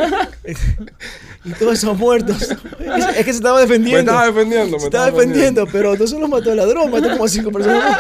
y 1.46 1.52
todos 1.52 1.74
esos 1.74 1.96
muertos. 1.98 2.42
Es, 2.42 2.50
es 3.18 3.18
que 3.18 3.24
se 3.26 3.30
estaba 3.38 3.58
Me 3.58 3.62
defendiendo. 3.62 4.12
estaba 4.12 4.26
defendiendo, 4.26 4.72
me 4.78 4.80
Se 4.80 4.86
estaba 4.88 5.06
defendiendo, 5.12 5.68
pero 5.72 5.96
no 5.96 6.08
solo 6.08 6.28
mató 6.28 6.50
al 6.52 6.58
ladrón, 6.58 6.90
mató 6.90 7.10
como 7.12 7.26
a 7.26 7.28
cinco 7.30 7.52
personas. 7.52 7.96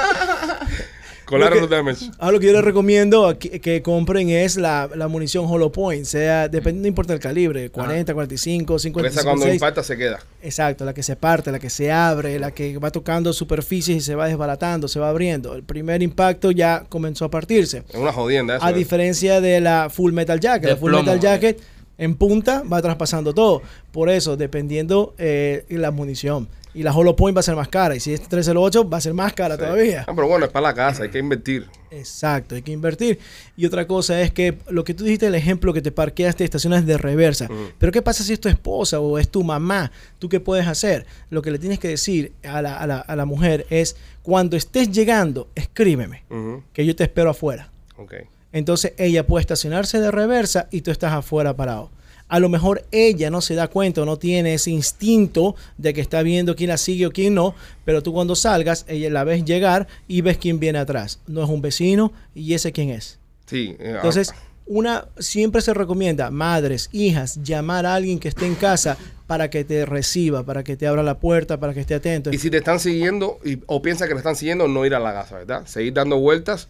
Collateral 1.26 1.62
Lo 1.62 1.70
que- 1.70 1.76
damage. 1.76 2.12
Ah, 2.20 2.32
lo 2.32 2.40
que 2.40 2.48
yo 2.48 2.54
les 2.54 2.64
recomiendo 2.64 3.38
que, 3.40 3.60
que 3.62 3.82
compren 3.82 4.30
es 4.30 4.58
la, 4.58 4.90
la 4.96 5.08
munición 5.08 5.46
Hollow 5.48 5.72
Point, 5.72 6.06
sea, 6.06 6.48
depende, 6.50 6.82
no 6.82 6.88
importa 6.88 7.14
el 7.14 7.20
calibre, 7.20 7.70
40, 7.70 8.14
45, 8.14 8.66
Porque 8.74 8.82
50, 8.84 9.10
esa 9.10 9.24
cuando 9.24 9.44
56. 9.44 9.56
impacta 9.56 9.84
se 9.84 9.98
queda. 9.98 10.20
Exacto, 10.42 10.86
la 10.86 10.94
que 10.94 11.04
se 11.04 11.16
parte, 11.16 11.52
la 11.52 11.60
que 11.60 11.70
se 11.70 11.92
abre, 11.92 12.40
la 12.40 12.52
que 12.52 12.78
va 12.78 12.92
tocando 12.92 13.32
superficies 13.34 13.98
y 13.98 14.02
se 14.02 14.16
va 14.16 14.28
desbaratando, 14.28 14.88
se 14.88 15.00
va 15.00 15.10
abriendo. 15.10 15.56
El 15.56 15.64
primer 15.64 16.04
impacto 16.04 16.52
ya 16.52 16.86
comenzó 16.90 17.26
a 17.26 17.30
partirse. 17.32 17.84
Es 17.90 17.96
una 17.96 18.12
jodienda 18.12 18.58
eso. 18.58 18.66
A 18.66 18.72
eh. 18.72 18.74
diferencia 18.74 19.42
de 19.42 19.62
la 19.62 19.90
Full 19.90 20.12
Metal 20.14 20.40
Jacket. 20.40 20.64
De 20.64 20.72
la 20.72 20.78
Full 20.78 20.90
plomo. 20.92 21.04
Metal 21.04 21.20
Jacket 21.20 21.62
en 22.04 22.16
punta 22.16 22.64
va 22.72 22.82
traspasando 22.82 23.34
todo. 23.34 23.62
Por 23.92 24.10
eso, 24.10 24.38
dependiendo 24.38 25.14
eh, 25.18 25.66
la 25.70 25.92
munición. 25.92 26.48
Y 26.76 26.82
la 26.82 26.92
Hollow 26.92 27.16
Point 27.16 27.38
va 27.38 27.42
a 27.42 27.44
ser 27.44 27.56
más 27.56 27.68
cara. 27.68 27.96
Y 27.96 28.00
si 28.00 28.14
es 28.14 28.28
308, 28.28 28.90
va 28.90 28.98
a 28.98 29.02
ser 29.02 29.14
más 29.14 29.32
cara 29.34 29.58
todavía. 29.60 30.06
Ah, 30.08 30.14
pero 30.16 30.28
bueno, 30.28 30.46
es 30.48 30.52
para 30.52 30.70
la 30.70 30.74
casa, 30.74 31.04
hay 31.04 31.10
que 31.12 31.20
invertir. 31.20 31.68
Exacto, 31.92 32.56
hay 32.56 32.64
que 32.64 32.72
invertir. 32.72 33.20
Y 33.56 33.68
otra 33.68 33.86
cosa 33.86 34.20
es 34.22 34.32
que 34.34 34.58
lo 34.70 34.84
que 34.84 34.96
tú 34.96 35.04
dijiste, 35.04 35.28
el 35.28 35.36
ejemplo 35.36 35.72
que 35.72 35.84
te 35.84 35.92
parqueaste, 35.92 36.44
estacionas 36.44 36.84
de 36.88 36.98
reversa. 36.98 37.48
Pero 37.78 37.92
¿qué 37.92 38.02
pasa 38.02 38.24
si 38.24 38.34
es 38.34 38.40
tu 38.40 38.50
esposa 38.50 39.00
o 39.00 39.20
es 39.20 39.30
tu 39.30 39.44
mamá? 39.44 39.92
¿Tú 40.18 40.30
qué 40.30 40.40
puedes 40.40 40.66
hacer? 40.66 41.06
Lo 41.30 41.44
que 41.44 41.52
le 41.52 41.60
tienes 41.60 41.78
que 41.78 41.90
decir 41.90 42.34
a 42.44 42.64
la, 42.64 42.76
a 42.76 42.88
la- 42.88 43.02
a 43.02 43.16
la 43.16 43.26
mujer 43.26 43.68
es, 43.70 43.96
cuando 44.24 44.58
estés 44.58 44.90
llegando, 44.92 45.50
escríbeme, 45.54 46.24
que 46.74 46.86
yo 46.88 46.96
te 46.96 47.04
espero 47.04 47.30
afuera. 47.30 47.70
Ok. 47.98 48.16
Entonces 48.54 48.94
ella 48.98 49.28
puede 49.28 49.42
estacionarse 49.42 50.00
de 50.00 50.12
reversa 50.12 50.68
y 50.72 50.82
tú 50.82 50.92
estás 50.92 51.12
afuera 51.12 51.56
parado. 51.56 51.92
A 52.30 52.40
lo 52.40 52.50
mejor 52.50 52.86
ella 52.92 53.30
no 53.30 53.42
se 53.42 53.54
da 53.54 53.68
cuenta 53.68 54.02
o 54.02 54.06
no 54.06 54.18
tiene 54.18 54.54
ese 54.54 54.72
instinto 54.72 55.56
de 55.78 55.94
que 55.94 56.02
está 56.02 56.24
viendo 56.24 56.56
quién 56.56 56.70
la 56.70 56.78
sigue 56.78 57.06
o 57.06 57.12
quién 57.12 57.34
no, 57.36 57.54
pero 57.84 58.02
tú 58.02 58.14
cuando 58.14 58.36
salgas, 58.36 58.86
ella 58.88 59.10
la 59.10 59.24
ves 59.24 59.44
llegar 59.44 59.88
y 60.08 60.22
ves 60.22 60.38
quién 60.38 60.60
viene 60.60 60.80
atrás. 60.80 61.20
No 61.28 61.44
es 61.44 61.50
un 61.50 61.62
vecino 61.62 62.14
y 62.34 62.54
ese 62.54 62.72
quién 62.72 62.90
es. 62.90 63.20
Sí. 63.46 63.76
eh, 63.80 63.94
Entonces, 63.96 64.32
ah, 64.32 64.36
una 64.66 65.06
siempre 65.20 65.62
se 65.62 65.74
recomienda, 65.74 66.32
madres, 66.32 66.90
hijas, 66.94 67.40
llamar 67.44 67.86
a 67.86 67.96
alguien 67.96 68.20
que 68.20 68.30
esté 68.30 68.46
en 68.46 68.56
casa 68.56 68.98
para 69.28 69.50
que 69.50 69.64
te 69.64 69.86
reciba, 69.86 70.44
para 70.44 70.64
que 70.64 70.78
te 70.78 70.88
abra 70.88 71.04
la 71.04 71.20
puerta, 71.20 71.60
para 71.60 71.74
que 71.74 71.82
esté 71.82 71.96
atento. 71.96 72.32
y 72.32 72.38
si 72.38 72.50
te 72.50 72.58
están 72.58 72.80
siguiendo 72.80 73.40
y, 73.44 73.60
o 73.68 73.82
piensa 73.82 74.08
que 74.08 74.14
te 74.14 74.20
están 74.20 74.36
siguiendo, 74.36 74.68
no 74.68 74.86
ir 74.86 74.96
a 74.96 75.00
la 75.00 75.12
casa, 75.14 75.38
¿verdad? 75.40 75.66
Seguir 75.66 75.94
dando 75.94 76.18
vueltas 76.20 76.68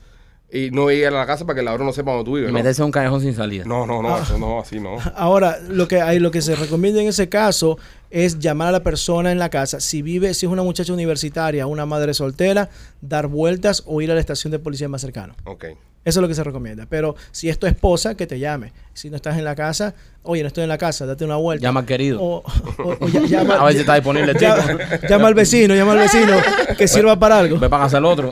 y 0.51 0.69
no 0.71 0.91
ir 0.91 1.07
a 1.07 1.11
la 1.11 1.25
casa 1.25 1.45
para 1.45 1.55
que 1.55 1.59
el 1.61 1.65
ladrón 1.65 1.87
no 1.87 1.93
sepa 1.93 2.11
dónde 2.11 2.25
tú 2.25 2.35
vives. 2.35 2.49
¿no? 2.49 2.53
meterse 2.53 2.83
un 2.83 2.91
callejón 2.91 3.21
sin 3.21 3.33
salida. 3.35 3.63
No, 3.65 3.85
no, 3.87 3.99
Ah. 3.99 4.17
no, 4.19 4.23
eso 4.23 4.37
no, 4.37 4.59
así 4.59 4.79
no. 4.79 4.97
Ahora, 5.15 5.57
lo 5.67 5.87
que 5.87 6.01
hay, 6.01 6.19
lo 6.19 6.29
que 6.31 6.41
se 6.41 6.55
recomienda 6.55 7.01
en 7.01 7.07
ese 7.07 7.27
caso 7.29 7.77
es 8.11 8.37
llamar 8.39 8.67
a 8.67 8.71
la 8.71 8.83
persona 8.83 9.31
en 9.31 9.39
la 9.39 9.49
casa. 9.49 9.79
Si 9.79 10.01
vive, 10.03 10.33
si 10.35 10.45
es 10.45 10.51
una 10.51 10.61
muchacha 10.63 10.93
universitaria, 10.93 11.65
una 11.65 11.85
madre 11.87 12.13
soltera, 12.13 12.69
dar 13.01 13.25
vueltas 13.27 13.81
o 13.87 14.01
ir 14.01 14.11
a 14.11 14.13
la 14.13 14.19
estación 14.19 14.51
de 14.51 14.59
policía 14.59 14.87
más 14.87 15.01
cercano. 15.01 15.33
Ok. 15.45 15.65
Eso 16.05 16.19
es 16.19 16.21
lo 16.21 16.27
que 16.27 16.35
se 16.35 16.43
recomienda. 16.43 16.85
Pero 16.89 17.15
si 17.31 17.47
es 17.49 17.57
tu 17.57 17.65
esposa, 17.65 18.15
que 18.15 18.27
te 18.27 18.37
llame. 18.37 18.73
Si 18.93 19.09
no 19.09 19.15
estás 19.15 19.37
en 19.37 19.45
la 19.45 19.55
casa, 19.55 19.95
oye, 20.23 20.41
no 20.43 20.47
estoy 20.49 20.63
en 20.63 20.69
la 20.69 20.77
casa, 20.77 21.05
date 21.05 21.23
una 21.23 21.37
vuelta. 21.37 21.63
Llama 21.63 21.79
al 21.79 21.85
querido. 21.85 22.21
O, 22.21 22.43
o- 22.83 22.97
o 22.99 23.07
ya- 23.07 23.21
llama, 23.21 23.55
A 23.61 23.63
ver 23.63 23.73
si 23.73 23.79
está 23.79 23.95
disponible 23.95 24.33
el 24.33 24.37
llama, 24.37 24.63
llama 25.09 25.27
al 25.29 25.33
vecino, 25.33 25.73
llama 25.73 25.93
al 25.93 25.99
vecino 25.99 26.33
que 26.77 26.89
sirva 26.89 27.17
para 27.17 27.39
algo. 27.39 27.57
Ve 27.57 27.69
para 27.69 27.85
casa 27.85 27.99
el 27.99 28.05
otro. 28.05 28.31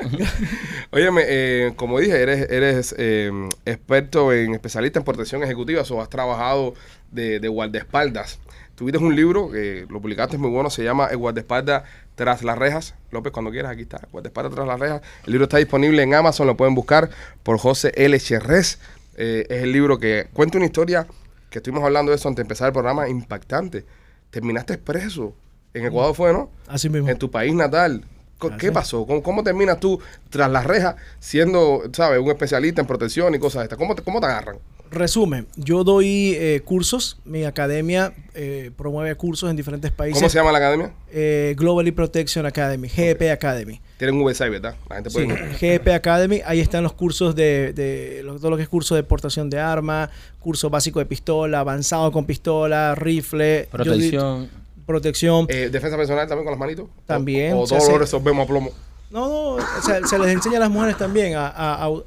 Óyeme, 0.93 1.23
eh, 1.25 1.73
como 1.77 1.99
dije, 1.99 2.21
eres, 2.21 2.49
eres 2.51 2.95
eh, 2.97 3.31
experto 3.65 4.33
en 4.33 4.53
especialista 4.53 4.99
en 4.99 5.05
protección 5.05 5.41
ejecutiva, 5.41 5.81
o 5.89 6.01
has 6.01 6.09
trabajado 6.09 6.73
de, 7.11 7.39
de 7.39 7.47
guardaespaldas. 7.47 8.39
Tuviste 8.75 8.97
un 8.97 9.15
libro 9.15 9.49
que 9.49 9.85
lo 9.89 10.01
publicaste, 10.01 10.35
es 10.35 10.41
muy 10.41 10.49
bueno, 10.49 10.69
se 10.69 10.83
llama 10.83 11.07
El 11.07 11.17
guardaespaldas 11.17 11.83
tras 12.15 12.43
las 12.43 12.57
rejas. 12.57 12.95
López, 13.11 13.31
cuando 13.31 13.51
quieras, 13.51 13.71
aquí 13.71 13.83
está, 13.83 14.01
guardaespaldas 14.11 14.53
tras 14.53 14.67
las 14.67 14.79
rejas. 14.79 15.01
El 15.25 15.31
libro 15.31 15.45
está 15.45 15.57
disponible 15.57 16.03
en 16.03 16.13
Amazon, 16.13 16.45
lo 16.47 16.57
pueden 16.57 16.75
buscar 16.75 17.09
por 17.43 17.57
José 17.57 17.93
L. 17.95 18.19
Cherrés. 18.19 18.79
Eh, 19.15 19.45
es 19.49 19.63
el 19.63 19.71
libro 19.71 19.97
que 19.97 20.27
cuenta 20.33 20.57
una 20.57 20.65
historia 20.65 21.07
que 21.49 21.59
estuvimos 21.59 21.83
hablando 21.85 22.11
de 22.11 22.17
eso 22.17 22.27
antes 22.27 22.37
de 22.37 22.43
empezar 22.43 22.67
el 22.67 22.73
programa, 22.73 23.07
impactante. 23.07 23.85
Terminaste 24.29 24.77
preso. 24.77 25.35
En 25.73 25.85
Ecuador 25.85 26.15
fue, 26.15 26.33
¿no? 26.33 26.49
Así 26.67 26.89
mismo. 26.89 27.07
en 27.07 27.17
tu 27.17 27.31
país 27.31 27.53
natal. 27.53 28.03
¿Qué 28.57 28.71
pasó? 28.71 29.05
¿Cómo, 29.05 29.21
cómo 29.21 29.43
terminas 29.43 29.79
tú 29.79 29.99
tras 30.29 30.49
las 30.51 30.65
rejas 30.65 30.95
siendo, 31.19 31.83
sabes, 31.93 32.19
un 32.19 32.29
especialista 32.29 32.81
en 32.81 32.87
protección 32.87 33.33
y 33.35 33.39
cosas 33.39 33.61
de 33.61 33.63
estas? 33.65 33.77
¿Cómo 33.77 33.95
te, 33.95 34.01
cómo 34.01 34.19
te 34.19 34.25
agarran? 34.25 34.57
Resumen, 34.89 35.47
yo 35.55 35.85
doy 35.85 36.33
eh, 36.37 36.61
cursos, 36.65 37.17
mi 37.23 37.45
academia 37.45 38.11
eh, 38.33 38.71
promueve 38.75 39.15
cursos 39.15 39.49
en 39.49 39.55
diferentes 39.55 39.89
países. 39.89 40.19
¿Cómo 40.19 40.29
se 40.29 40.37
llama 40.37 40.51
la 40.51 40.57
academia? 40.57 40.91
Eh, 41.13 41.55
Globally 41.57 41.91
Protection 41.93 42.45
Academy, 42.45 42.89
GEP 42.89 43.31
Academy. 43.31 43.79
Tienen 43.97 44.15
un 44.17 44.23
website, 44.23 44.51
¿verdad? 44.51 44.75
La 44.89 44.95
gente 44.95 45.09
puede 45.11 45.27
Sí, 45.27 45.31
ir. 45.31 45.55
GEP 45.55 45.87
Academy, 45.93 46.41
ahí 46.45 46.59
están 46.59 46.83
los 46.83 46.91
cursos 46.91 47.35
de, 47.35 47.71
de 47.71 48.21
lo- 48.23 48.35
todo 48.37 48.49
lo 48.49 48.57
que 48.57 48.63
es 48.63 48.69
curso 48.69 48.95
de 48.95 49.03
portación 49.03 49.49
de 49.49 49.59
arma, 49.59 50.09
curso 50.41 50.69
básico 50.69 50.99
de 50.99 51.05
pistola, 51.05 51.61
avanzado 51.61 52.11
con 52.11 52.25
pistola, 52.25 52.93
rifle, 52.95 53.69
yo 53.85 53.95
di- 53.95 54.17
Protección. 54.85 55.45
Eh, 55.49 55.69
¿Defensa 55.71 55.97
personal 55.97 56.27
también 56.27 56.45
con 56.45 56.51
las 56.53 56.59
manitos? 56.59 56.85
¿O- 56.85 57.01
También, 57.05 57.53
¿O, 57.53 57.65
todos 57.65 57.73
hace- 57.73 57.91
lo 57.91 57.97
resolvemos 57.99 58.45
a 58.45 58.47
plomo? 58.47 58.71
No, 59.11 59.27
no, 59.27 59.49
o 59.55 59.81
sea, 59.83 59.99
se 60.07 60.17
les 60.17 60.29
enseña 60.29 60.55
a 60.55 60.61
las 60.61 60.69
mujeres 60.69 60.97
también 60.97 61.33
a, 61.35 61.49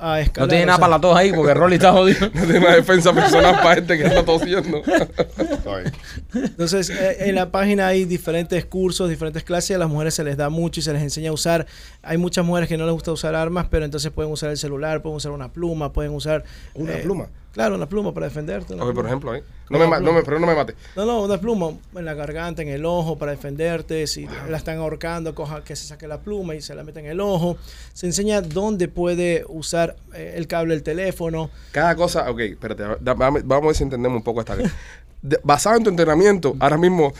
a, 0.00 0.20
escalar. 0.22 0.48
No 0.48 0.48
tiene 0.48 0.64
o 0.64 0.66
nada 0.68 0.76
sea, 0.78 0.80
para 0.80 0.90
la 0.96 1.00
tos 1.02 1.14
ahí 1.14 1.34
porque 1.34 1.52
Rolly 1.52 1.74
está 1.74 1.92
jodido. 1.92 2.30
No 2.34 2.42
tiene 2.44 2.60
una 2.60 2.74
defensa 2.74 3.12
personal 3.12 3.56
para 3.56 3.74
gente 3.74 3.98
que 3.98 4.04
está 4.04 4.24
tosiendo. 4.24 4.80
Entonces, 6.34 6.88
eh, 6.88 7.28
en 7.28 7.34
la 7.34 7.50
página 7.50 7.88
hay 7.88 8.06
diferentes 8.06 8.64
cursos, 8.64 9.10
diferentes 9.10 9.44
clases. 9.44 9.76
A 9.76 9.78
las 9.80 9.88
mujeres 9.90 10.14
se 10.14 10.24
les 10.24 10.38
da 10.38 10.48
mucho 10.48 10.80
y 10.80 10.82
se 10.82 10.94
les 10.94 11.02
enseña 11.02 11.28
a 11.28 11.34
usar. 11.34 11.66
Hay 12.02 12.16
muchas 12.16 12.42
mujeres 12.44 12.70
que 12.70 12.78
no 12.78 12.86
les 12.86 12.94
gusta 12.94 13.12
usar 13.12 13.34
armas, 13.34 13.66
pero 13.70 13.84
entonces 13.84 14.10
pueden 14.10 14.32
usar 14.32 14.48
el 14.50 14.56
celular, 14.56 15.02
pueden 15.02 15.16
usar 15.16 15.32
una 15.32 15.52
pluma, 15.52 15.92
pueden 15.92 16.12
usar. 16.12 16.44
¿Una 16.72 16.94
eh, 16.94 17.02
pluma? 17.02 17.28
Claro, 17.54 17.76
una 17.76 17.88
pluma 17.88 18.12
para 18.12 18.26
defenderte. 18.26 18.74
Ok, 18.74 18.80
por 18.80 18.92
pluma. 18.94 19.08
ejemplo, 19.08 19.30
ahí. 19.32 19.42
No 19.70 19.78
me, 19.78 19.86
ma- 19.86 20.00
no 20.00 20.12
me, 20.12 20.22
pero 20.22 20.38
no 20.38 20.46
me 20.46 20.54
mate. 20.54 20.74
No, 20.96 21.06
no, 21.06 21.22
una 21.22 21.40
pluma 21.40 21.70
en 21.96 22.04
la 22.04 22.12
garganta, 22.12 22.60
en 22.62 22.68
el 22.68 22.84
ojo 22.84 23.16
para 23.16 23.30
defenderte. 23.30 24.06
Si 24.08 24.26
la 24.50 24.56
están 24.58 24.78
ahorcando, 24.78 25.34
coja 25.34 25.64
que 25.64 25.74
se 25.76 25.86
saque 25.86 26.06
la 26.08 26.18
pluma 26.20 26.54
y 26.56 26.60
se 26.60 26.74
la 26.74 26.82
meta 26.84 27.00
en 27.00 27.06
el 27.06 27.20
ojo. 27.20 27.56
Se 27.92 28.06
enseña 28.06 28.42
dónde 28.42 28.88
puede 28.88 29.44
usar 29.48 29.96
eh, 30.14 30.34
el 30.36 30.46
cable 30.48 30.74
del 30.74 30.82
teléfono. 30.82 31.48
Cada 31.72 31.94
cosa, 31.96 32.28
ok, 32.30 32.40
espérate, 32.40 32.82
vamos 33.00 33.42
a 33.48 33.60
ver 33.66 33.74
si 33.76 33.84
entendemos 33.84 34.16
un 34.18 34.24
poco 34.24 34.40
esta. 34.40 34.56
Basado 35.42 35.76
en 35.78 35.84
tu 35.84 35.90
entrenamiento, 35.90 36.54
ahora 36.58 36.76
mismo 36.76 37.14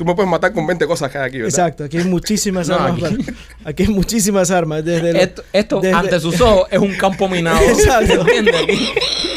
tú 0.00 0.06
me 0.06 0.14
puedes 0.14 0.30
matar 0.30 0.54
con 0.54 0.66
20 0.66 0.86
cosas 0.86 1.10
que 1.12 1.18
hay 1.18 1.26
aquí, 1.28 1.36
¿verdad? 1.42 1.48
Exacto, 1.50 1.84
aquí 1.84 1.98
hay 1.98 2.04
muchísimas 2.04 2.66
No, 2.70 2.76
armas. 2.76 3.12
aquí- 3.12 3.22
para- 3.22 3.36
Aquí 3.70 3.82
hay 3.82 3.88
muchísimas 3.90 4.50
armas. 4.50 4.82
Desde 4.82 5.12
lo- 5.12 5.18
Esto, 5.18 5.42
esto 5.52 5.80
desde- 5.82 5.94
ante 5.94 6.18
sus 6.20 6.40
ojos 6.40 6.66
es 6.70 6.78
un 6.78 6.94
campo 6.94 7.28
minado. 7.28 7.58
Exacto. 7.68 8.24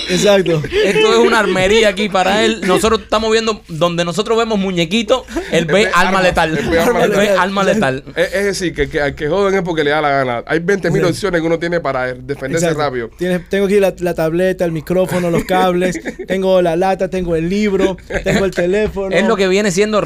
Exacto. 0.10 0.62
Esto 0.86 1.14
es 1.14 1.18
una 1.20 1.40
armería 1.40 1.90
aquí 1.90 2.08
para 2.10 2.44
él. 2.46 2.62
Nosotros 2.66 3.02
estamos 3.04 3.30
viendo 3.32 3.62
donde 3.68 4.06
nosotros 4.06 4.38
vemos 4.38 4.58
muñequitos, 4.60 5.24
él 5.52 5.66
ve 5.66 5.88
arma 5.88 6.02
arma, 6.20 6.22
letal. 6.22 6.58
él 6.58 6.70
ve 6.70 6.80
arma 6.80 7.00
ve 7.02 7.08
letal. 7.10 7.38
arma 7.40 7.64
letal. 7.64 8.04
Es, 8.16 8.34
es 8.34 8.46
decir, 8.46 8.74
que, 8.74 8.90
que 8.90 9.02
al 9.02 9.16
que 9.16 9.28
joden 9.28 9.56
es 9.56 9.62
porque 9.64 9.84
le 9.84 9.90
da 9.92 10.02
la 10.02 10.10
gana. 10.10 10.44
Hay 10.46 10.60
20 10.60 10.92
mil 10.92 11.02
Sí. 11.04 11.10
opciones 11.10 11.42
que 11.42 11.48
uno 11.48 11.60
tiene 11.60 11.80
para 11.80 12.14
defenderse 12.14 12.68
Exacto. 12.68 12.80
rápido. 12.84 13.10
Tienes- 13.18 13.50
tengo 13.50 13.66
aquí 13.66 13.80
la, 13.80 13.94
la 14.00 14.14
tableta, 14.14 14.64
el 14.66 14.72
micrófono, 14.72 15.30
los 15.30 15.44
cables, 15.46 16.00
tengo 16.28 16.62
la 16.62 16.76
lata, 16.76 17.10
tengo 17.10 17.36
el 17.36 17.50
libro, 17.50 17.98
tengo 18.24 18.46
el 18.46 18.52
teléfono. 18.52 19.16
Es 19.16 19.26
lo 19.28 19.36
que 19.36 19.48
viene 19.48 19.72
siendo 19.72 20.02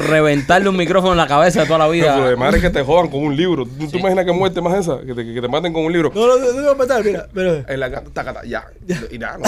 reventarle 0.48 0.68
un 0.70 0.76
micrófono 0.76 1.12
en 1.12 1.18
la 1.18 1.26
cabeza 1.26 1.64
toda 1.66 1.78
la 1.78 1.84
No, 1.86 1.90
pero 1.92 2.14
de 2.24 2.28
vida. 2.30 2.36
madre 2.36 2.60
que 2.60 2.70
te 2.70 2.82
jodan 2.82 3.08
con 3.08 3.22
un 3.22 3.36
libro. 3.36 3.64
¿Tú, 3.66 3.88
tú 3.90 3.98
imaginas 3.98 4.24
que 4.24 4.32
muerte 4.32 4.60
más 4.60 4.74
esa? 4.78 5.00
Que 5.00 5.14
te, 5.14 5.34
que 5.34 5.40
te 5.40 5.48
maten 5.48 5.72
con 5.72 5.84
un 5.84 5.92
libro. 5.92 6.10
No, 6.14 6.26
no, 6.26 6.38
no, 6.38 6.52
no 6.52 6.62
voy 6.62 6.70
a 6.70 6.74
matar, 6.74 7.04
mira, 7.04 7.26
pero 7.34 7.64
En 7.68 7.80
la 7.80 7.90
taca, 7.90 8.32
taca, 8.32 8.44
ya. 8.44 8.66
Y 9.10 9.18
nada, 9.18 9.38
no 9.38 9.44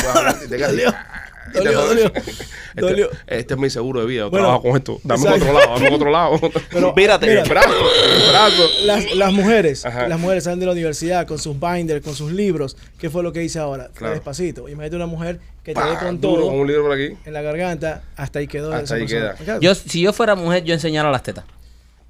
Dolió. 1.52 1.80
Este, 2.06 2.80
Dolió. 2.80 3.10
este 3.26 3.54
es 3.54 3.60
mi 3.60 3.68
seguro 3.70 4.00
de 4.00 4.06
vida. 4.06 4.22
Yo 4.22 4.30
Bueno, 4.30 4.46
trabajo 4.46 4.62
con 4.62 4.76
esto. 4.76 5.00
Dame 5.02 5.22
exacto. 5.24 5.44
otro 5.46 5.52
lado, 5.58 5.74
dame 5.74 5.94
otro 5.94 6.10
lado. 6.10 6.40
Pero, 6.70 6.94
Mírate. 6.94 7.26
mira, 7.26 7.42
el 7.42 7.48
brazo, 7.48 7.68
el 7.72 8.30
brazo. 8.30 8.62
las, 8.84 9.14
las 9.16 9.32
mujeres, 9.32 9.84
Ajá. 9.84 10.06
las 10.08 10.18
mujeres 10.20 10.44
salen 10.44 10.60
de 10.60 10.66
la 10.66 10.72
universidad 10.72 11.26
con 11.26 11.38
sus 11.38 11.58
binders, 11.58 12.04
con 12.04 12.14
sus 12.14 12.30
libros. 12.32 12.76
¿Qué 12.98 13.10
fue 13.10 13.22
lo 13.22 13.32
que 13.32 13.42
hice 13.42 13.58
ahora? 13.58 13.84
Fue 13.86 13.94
Claro. 13.98 14.14
Despacito. 14.14 14.68
Imagínate 14.68 14.96
una 14.96 15.06
mujer 15.06 15.40
que 15.64 15.74
te 15.74 15.80
dé 15.80 15.96
con 16.00 16.20
duro, 16.20 16.36
todo 16.42 16.50
con 16.50 16.60
un 16.60 16.66
libro 16.68 16.82
por 16.84 16.92
aquí. 16.92 17.16
en 17.24 17.32
la 17.32 17.42
garganta, 17.42 18.02
hasta 18.16 18.38
ahí 18.38 18.46
quedó. 18.46 18.72
Hasta 18.72 18.84
esa 18.84 18.94
ahí 18.94 19.06
persona. 19.06 19.34
queda. 19.34 19.58
Yo, 19.60 19.74
si 19.74 20.00
yo 20.02 20.12
fuera 20.12 20.34
mujer, 20.36 20.62
yo 20.64 20.74
enseñara 20.74 21.10
las 21.10 21.22
tetas. 21.22 21.44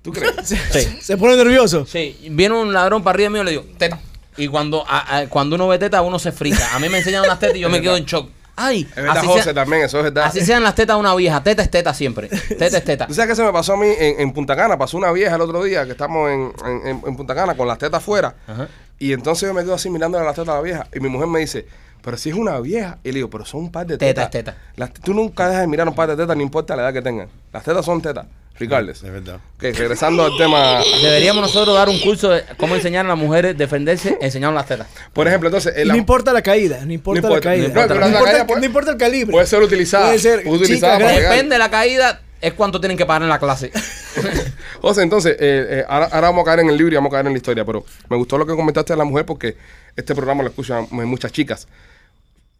¿Tú 0.02 0.12
crees? 0.12 0.32
Sí. 0.44 0.98
Se 1.00 1.16
pone 1.16 1.36
nervioso. 1.36 1.86
Sí, 1.86 2.16
viene 2.30 2.54
un 2.54 2.72
ladrón 2.72 3.02
para 3.02 3.14
arriba 3.16 3.30
mío 3.30 3.42
y 3.42 3.44
le 3.46 3.50
digo, 3.52 3.64
teta. 3.78 3.98
Y 4.36 4.48
cuando, 4.48 4.84
a- 4.86 5.18
a- 5.18 5.26
cuando 5.28 5.56
uno 5.56 5.66
ve 5.68 5.78
teta, 5.78 6.00
uno 6.02 6.18
se 6.18 6.32
frica. 6.32 6.74
A 6.74 6.78
mí 6.78 6.88
me 6.88 6.98
enseñan 6.98 7.24
unas 7.24 7.38
tetas 7.38 7.56
y 7.56 7.60
yo 7.60 7.68
me 7.70 7.80
quedo 7.80 7.96
en 7.96 8.04
shock. 8.04 8.28
Ay, 8.62 8.82
Es 8.90 8.96
verdad, 8.96 9.16
así, 9.18 9.26
José, 9.26 9.42
sea- 9.44 9.54
también, 9.54 9.82
eso 9.82 9.98
es 9.98 10.04
verdad. 10.04 10.24
así 10.26 10.40
sean 10.42 10.62
las 10.62 10.74
tetas 10.74 10.96
de 10.96 11.00
una 11.00 11.14
vieja. 11.14 11.42
Teta 11.42 11.62
es 11.62 11.70
teta 11.70 11.94
siempre. 11.94 12.28
Teta 12.28 12.66
es 12.78 12.84
teta. 12.84 13.06
¿Tú 13.08 13.14
sabes 13.14 13.30
qué 13.30 13.36
se 13.36 13.42
me 13.42 13.52
pasó 13.52 13.72
a 13.72 13.76
mí 13.76 13.88
en, 13.98 14.20
en 14.20 14.32
Punta 14.32 14.54
Cana? 14.56 14.76
Pasó 14.78 14.96
una 14.96 15.10
vieja 15.12 15.34
el 15.36 15.40
otro 15.40 15.62
día 15.64 15.84
que 15.84 15.92
estamos 15.92 16.30
en, 16.30 16.52
en- 16.84 17.16
Punta 17.16 17.34
Cana 17.34 17.54
con 17.56 17.66
las 17.66 17.78
tetas 17.78 17.98
afuera. 18.02 18.34
Ajá. 18.46 18.68
Y 18.98 19.12
entonces 19.12 19.48
yo 19.48 19.54
me 19.54 19.62
quedo 19.62 19.74
así 19.74 19.88
mirando 19.90 20.20
las 20.22 20.34
tetas 20.34 20.50
a 20.50 20.56
la 20.56 20.60
vieja. 20.62 20.86
Y 20.94 21.00
mi 21.00 21.08
mujer 21.08 21.28
me 21.28 21.40
dice, 21.40 21.66
pero 22.02 22.16
si 22.16 22.28
es 22.30 22.34
una 22.36 22.58
vieja. 22.60 22.98
Y 23.02 23.08
le 23.08 23.14
digo, 23.14 23.30
pero 23.30 23.44
son 23.44 23.60
un 23.62 23.72
par 23.72 23.86
de 23.86 23.96
Teta 23.96 24.08
tetas. 24.08 24.24
es 24.26 24.30
teta. 24.30 24.56
Las- 24.76 24.92
tú 24.92 25.14
nunca 25.14 25.46
dejas 25.48 25.62
de 25.62 25.66
mirar 25.68 25.88
un 25.88 25.94
par 25.94 26.08
de 26.08 26.16
tetas, 26.16 26.36
no 26.36 26.42
importa 26.42 26.76
la 26.76 26.82
edad 26.82 26.92
que 26.92 27.02
tengan. 27.02 27.28
Las 27.52 27.62
tetas 27.64 27.84
son 27.84 28.02
tetas. 28.02 28.26
Regardless. 28.60 29.02
Es 29.02 29.10
verdad. 29.12 29.36
Ok, 29.56 29.62
regresando 29.62 30.24
al 30.24 30.36
tema. 30.36 30.80
Deberíamos 31.02 31.42
nosotros 31.42 31.74
dar 31.74 31.88
un 31.88 31.98
curso 32.00 32.30
de 32.30 32.44
cómo 32.58 32.76
enseñar 32.76 33.06
a 33.06 33.08
las 33.08 33.18
mujeres 33.18 33.54
a 33.54 33.58
defenderse, 33.58 34.16
enseñar 34.20 34.52
las 34.52 34.66
tetas. 34.66 34.86
Por 35.12 35.26
ejemplo, 35.26 35.48
entonces. 35.48 35.74
No 35.86 35.96
importa 35.96 36.32
la 36.32 36.42
caída, 36.42 36.84
no 36.84 36.92
importa, 36.92 37.18
importa, 37.18 37.36
la 37.36 37.40
caída. 37.40 37.62
no 37.62 37.68
importa, 37.68 37.88
No 37.88 37.94
pero 37.94 38.00
la 38.00 38.06
importa, 38.08 38.30
caída 38.32 38.46
puede- 38.46 38.60
no 38.60 38.66
importa 38.66 38.90
el 38.92 38.96
calibre. 38.98 39.32
puede 39.32 39.46
ser 39.46 39.62
utilizada. 39.62 40.06
Puede 40.06 40.18
ser 40.20 40.42
Puede 40.44 40.58
utilizada 40.58 40.98
chica, 40.98 41.08
para. 41.08 41.20
Depende 41.30 41.54
de 41.54 41.58
la 41.58 41.70
caída, 41.70 42.20
es 42.40 42.52
cuánto 42.54 42.80
tienen 42.80 42.96
que 42.98 43.06
pagar 43.06 43.22
en 43.22 43.28
la 43.30 43.38
clase. 43.38 43.72
José, 44.80 45.02
entonces, 45.02 45.32
eh, 45.38 45.66
eh, 45.70 45.84
ahora, 45.88 46.06
ahora 46.12 46.28
vamos 46.28 46.42
a 46.42 46.44
caer 46.46 46.60
en 46.60 46.70
el 46.70 46.76
libro 46.76 46.92
y 46.92 46.96
vamos 46.96 47.10
a 47.10 47.12
caer 47.16 47.26
en 47.26 47.32
la 47.32 47.36
historia, 47.38 47.64
pero 47.64 47.84
me 48.08 48.16
gustó 48.16 48.38
lo 48.38 48.46
que 48.46 48.54
comentaste 48.54 48.92
de 48.92 48.96
la 48.98 49.04
mujer 49.04 49.24
porque 49.26 49.56
este 49.96 50.14
programa 50.14 50.42
lo 50.42 50.48
escuchan 50.50 50.86
mu- 50.90 51.06
muchas 51.06 51.32
chicas. 51.32 51.66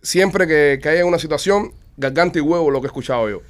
Siempre 0.02 0.47
que, 0.47 0.78
que 0.83 0.88
haya 0.88 1.04
una 1.04 1.19
situación, 1.19 1.73
garganta 1.97 2.38
y 2.38 2.42
huevo, 2.42 2.71
lo 2.71 2.80
que 2.80 2.87
he 2.87 2.88
escuchado 2.88 3.28
yo. 3.28 3.42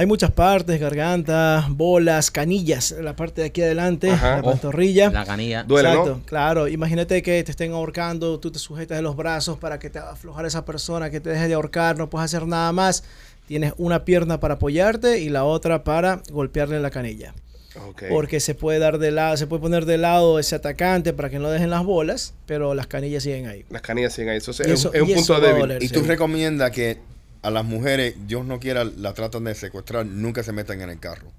Hay 0.00 0.06
muchas 0.06 0.30
partes, 0.30 0.80
garganta, 0.80 1.66
bolas, 1.68 2.30
canillas, 2.30 2.92
la 3.02 3.14
parte 3.16 3.42
de 3.42 3.48
aquí 3.48 3.60
adelante, 3.60 4.08
Ajá. 4.10 4.36
la 4.36 4.40
Oh. 4.40 4.44
pantorrilla. 4.44 5.10
La 5.10 5.26
canilla. 5.26 5.62
Duele, 5.62 5.90
Exacto, 5.90 6.14
¿no? 6.14 6.22
claro. 6.24 6.68
Imagínate 6.68 7.20
que 7.22 7.44
te 7.44 7.50
estén 7.50 7.72
ahorcando, 7.72 8.40
tú 8.40 8.50
te 8.50 8.58
sujetas 8.58 8.96
de 8.96 9.02
los 9.02 9.14
brazos 9.14 9.58
para 9.58 9.78
que 9.78 9.90
te 9.90 9.98
haga 9.98 10.12
aflojar 10.12 10.46
esa 10.46 10.64
persona, 10.64 11.10
que 11.10 11.20
te 11.20 11.28
deje 11.28 11.48
de 11.48 11.52
ahorcar, 11.52 11.98
no 11.98 12.08
puedes 12.08 12.24
hacer 12.24 12.46
nada 12.46 12.72
más. 12.72 13.04
Tienes 13.46 13.74
una 13.76 14.06
pierna 14.06 14.40
para 14.40 14.54
apoyarte 14.54 15.18
y 15.20 15.28
la 15.28 15.44
otra 15.44 15.84
para 15.84 16.22
golpearle 16.32 16.80
la 16.80 16.90
canilla. 16.90 17.34
Ok. 17.90 18.04
Porque 18.08 18.40
se 18.40 18.54
puede 18.54 18.78
dar 18.78 18.96
de 18.96 19.10
lado, 19.10 19.36
se 19.36 19.46
puede 19.46 19.60
poner 19.60 19.84
de 19.84 19.98
lado 19.98 20.38
ese 20.38 20.54
atacante 20.56 21.12
para 21.12 21.28
que 21.28 21.38
no 21.38 21.50
dejen 21.50 21.68
las 21.68 21.84
bolas, 21.84 22.32
pero 22.46 22.72
las 22.72 22.86
canillas 22.86 23.22
siguen 23.22 23.48
ahí. 23.48 23.66
Las 23.68 23.82
canillas 23.82 24.14
siguen 24.14 24.30
ahí. 24.30 24.38
Eso 24.38 24.50
es, 24.52 24.60
Y 24.60 24.70
eso- 24.70 24.94
es 24.94 25.02
un 25.02 25.10
y 25.10 25.14
punto 25.14 25.38
débil. 25.40 25.60
doler. 25.60 25.82
Y 25.82 25.88
tú 25.90 26.00
Sí. 26.00 26.06
recomiendas 26.06 26.70
que 26.70 26.98
a 27.42 27.50
las 27.50 27.64
mujeres, 27.64 28.14
Dios 28.26 28.44
no 28.44 28.58
quiera, 28.60 28.84
la 28.84 29.14
tratan 29.14 29.44
de 29.44 29.54
secuestrar, 29.54 30.06
nunca 30.06 30.42
se 30.42 30.52
metan 30.52 30.80
en 30.80 30.90
el 30.90 30.98
carro. 30.98 31.32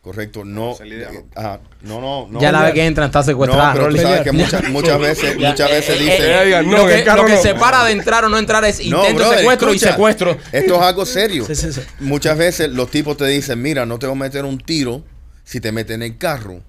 Correcto, 0.00 0.44
no. 0.44 0.76
Idea, 0.84 1.10
¿no? 1.12 1.24
Ajá, 1.34 1.60
no, 1.82 2.00
no, 2.00 2.28
no. 2.30 2.40
ya 2.40 2.52
la 2.52 2.62
vez 2.62 2.72
que 2.72 2.86
entran 2.86 3.06
está 3.06 3.22
secuestrada. 3.22 3.74
No, 3.74 3.80
pero 3.80 3.88
tú 3.94 3.96
sabes 4.00 4.20
que 4.22 4.32
muchas, 4.32 4.68
muchas 4.70 4.98
veces, 5.00 5.36
muchas 5.36 5.68
eh, 5.70 5.74
veces 5.74 5.96
eh, 5.96 6.02
dicen. 6.04 6.22
eh, 6.22 6.62
no, 6.64 6.76
lo 6.78 6.86
que, 6.86 7.04
lo 7.04 7.24
que 7.26 7.32
no. 7.34 7.42
separa 7.42 7.84
de 7.84 7.92
entrar 7.92 8.24
o 8.24 8.28
no 8.28 8.38
entrar 8.38 8.64
es 8.64 8.80
intento 8.80 9.14
brother, 9.16 9.38
secuestro 9.40 9.74
y 9.74 9.78
secuestro. 9.78 10.38
Esto 10.52 10.76
es 10.76 10.80
algo 10.80 11.04
serio. 11.04 11.44
Sí, 11.46 11.54
sí, 11.56 11.72
sí. 11.72 11.80
Muchas 11.98 12.38
veces 12.38 12.70
los 12.70 12.90
tipos 12.90 13.16
te 13.16 13.26
dicen, 13.26 13.60
mira, 13.60 13.84
no 13.86 13.98
te 13.98 14.06
voy 14.06 14.16
a 14.16 14.18
meter 14.20 14.44
un 14.44 14.58
tiro 14.58 15.02
si 15.44 15.60
te 15.60 15.72
meten 15.72 16.02
en 16.02 16.12
el 16.12 16.18
carro. 16.18 16.60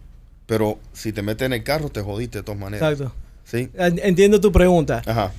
Pero 0.47 0.79
si 0.93 1.13
te 1.13 1.21
meten 1.21 1.53
en 1.53 1.59
el 1.59 1.63
carro, 1.63 1.89
te 1.89 2.01
jodiste 2.01 2.39
de 2.39 2.43
todas 2.43 2.59
maneras. 2.59 2.91
Exacto. 2.91 3.13
¿Sí? 3.45 3.69
En- 3.75 3.99
Entiendo 4.03 4.41
tu 4.41 4.51
pregunta. 4.51 5.03
Ajá. 5.05 5.31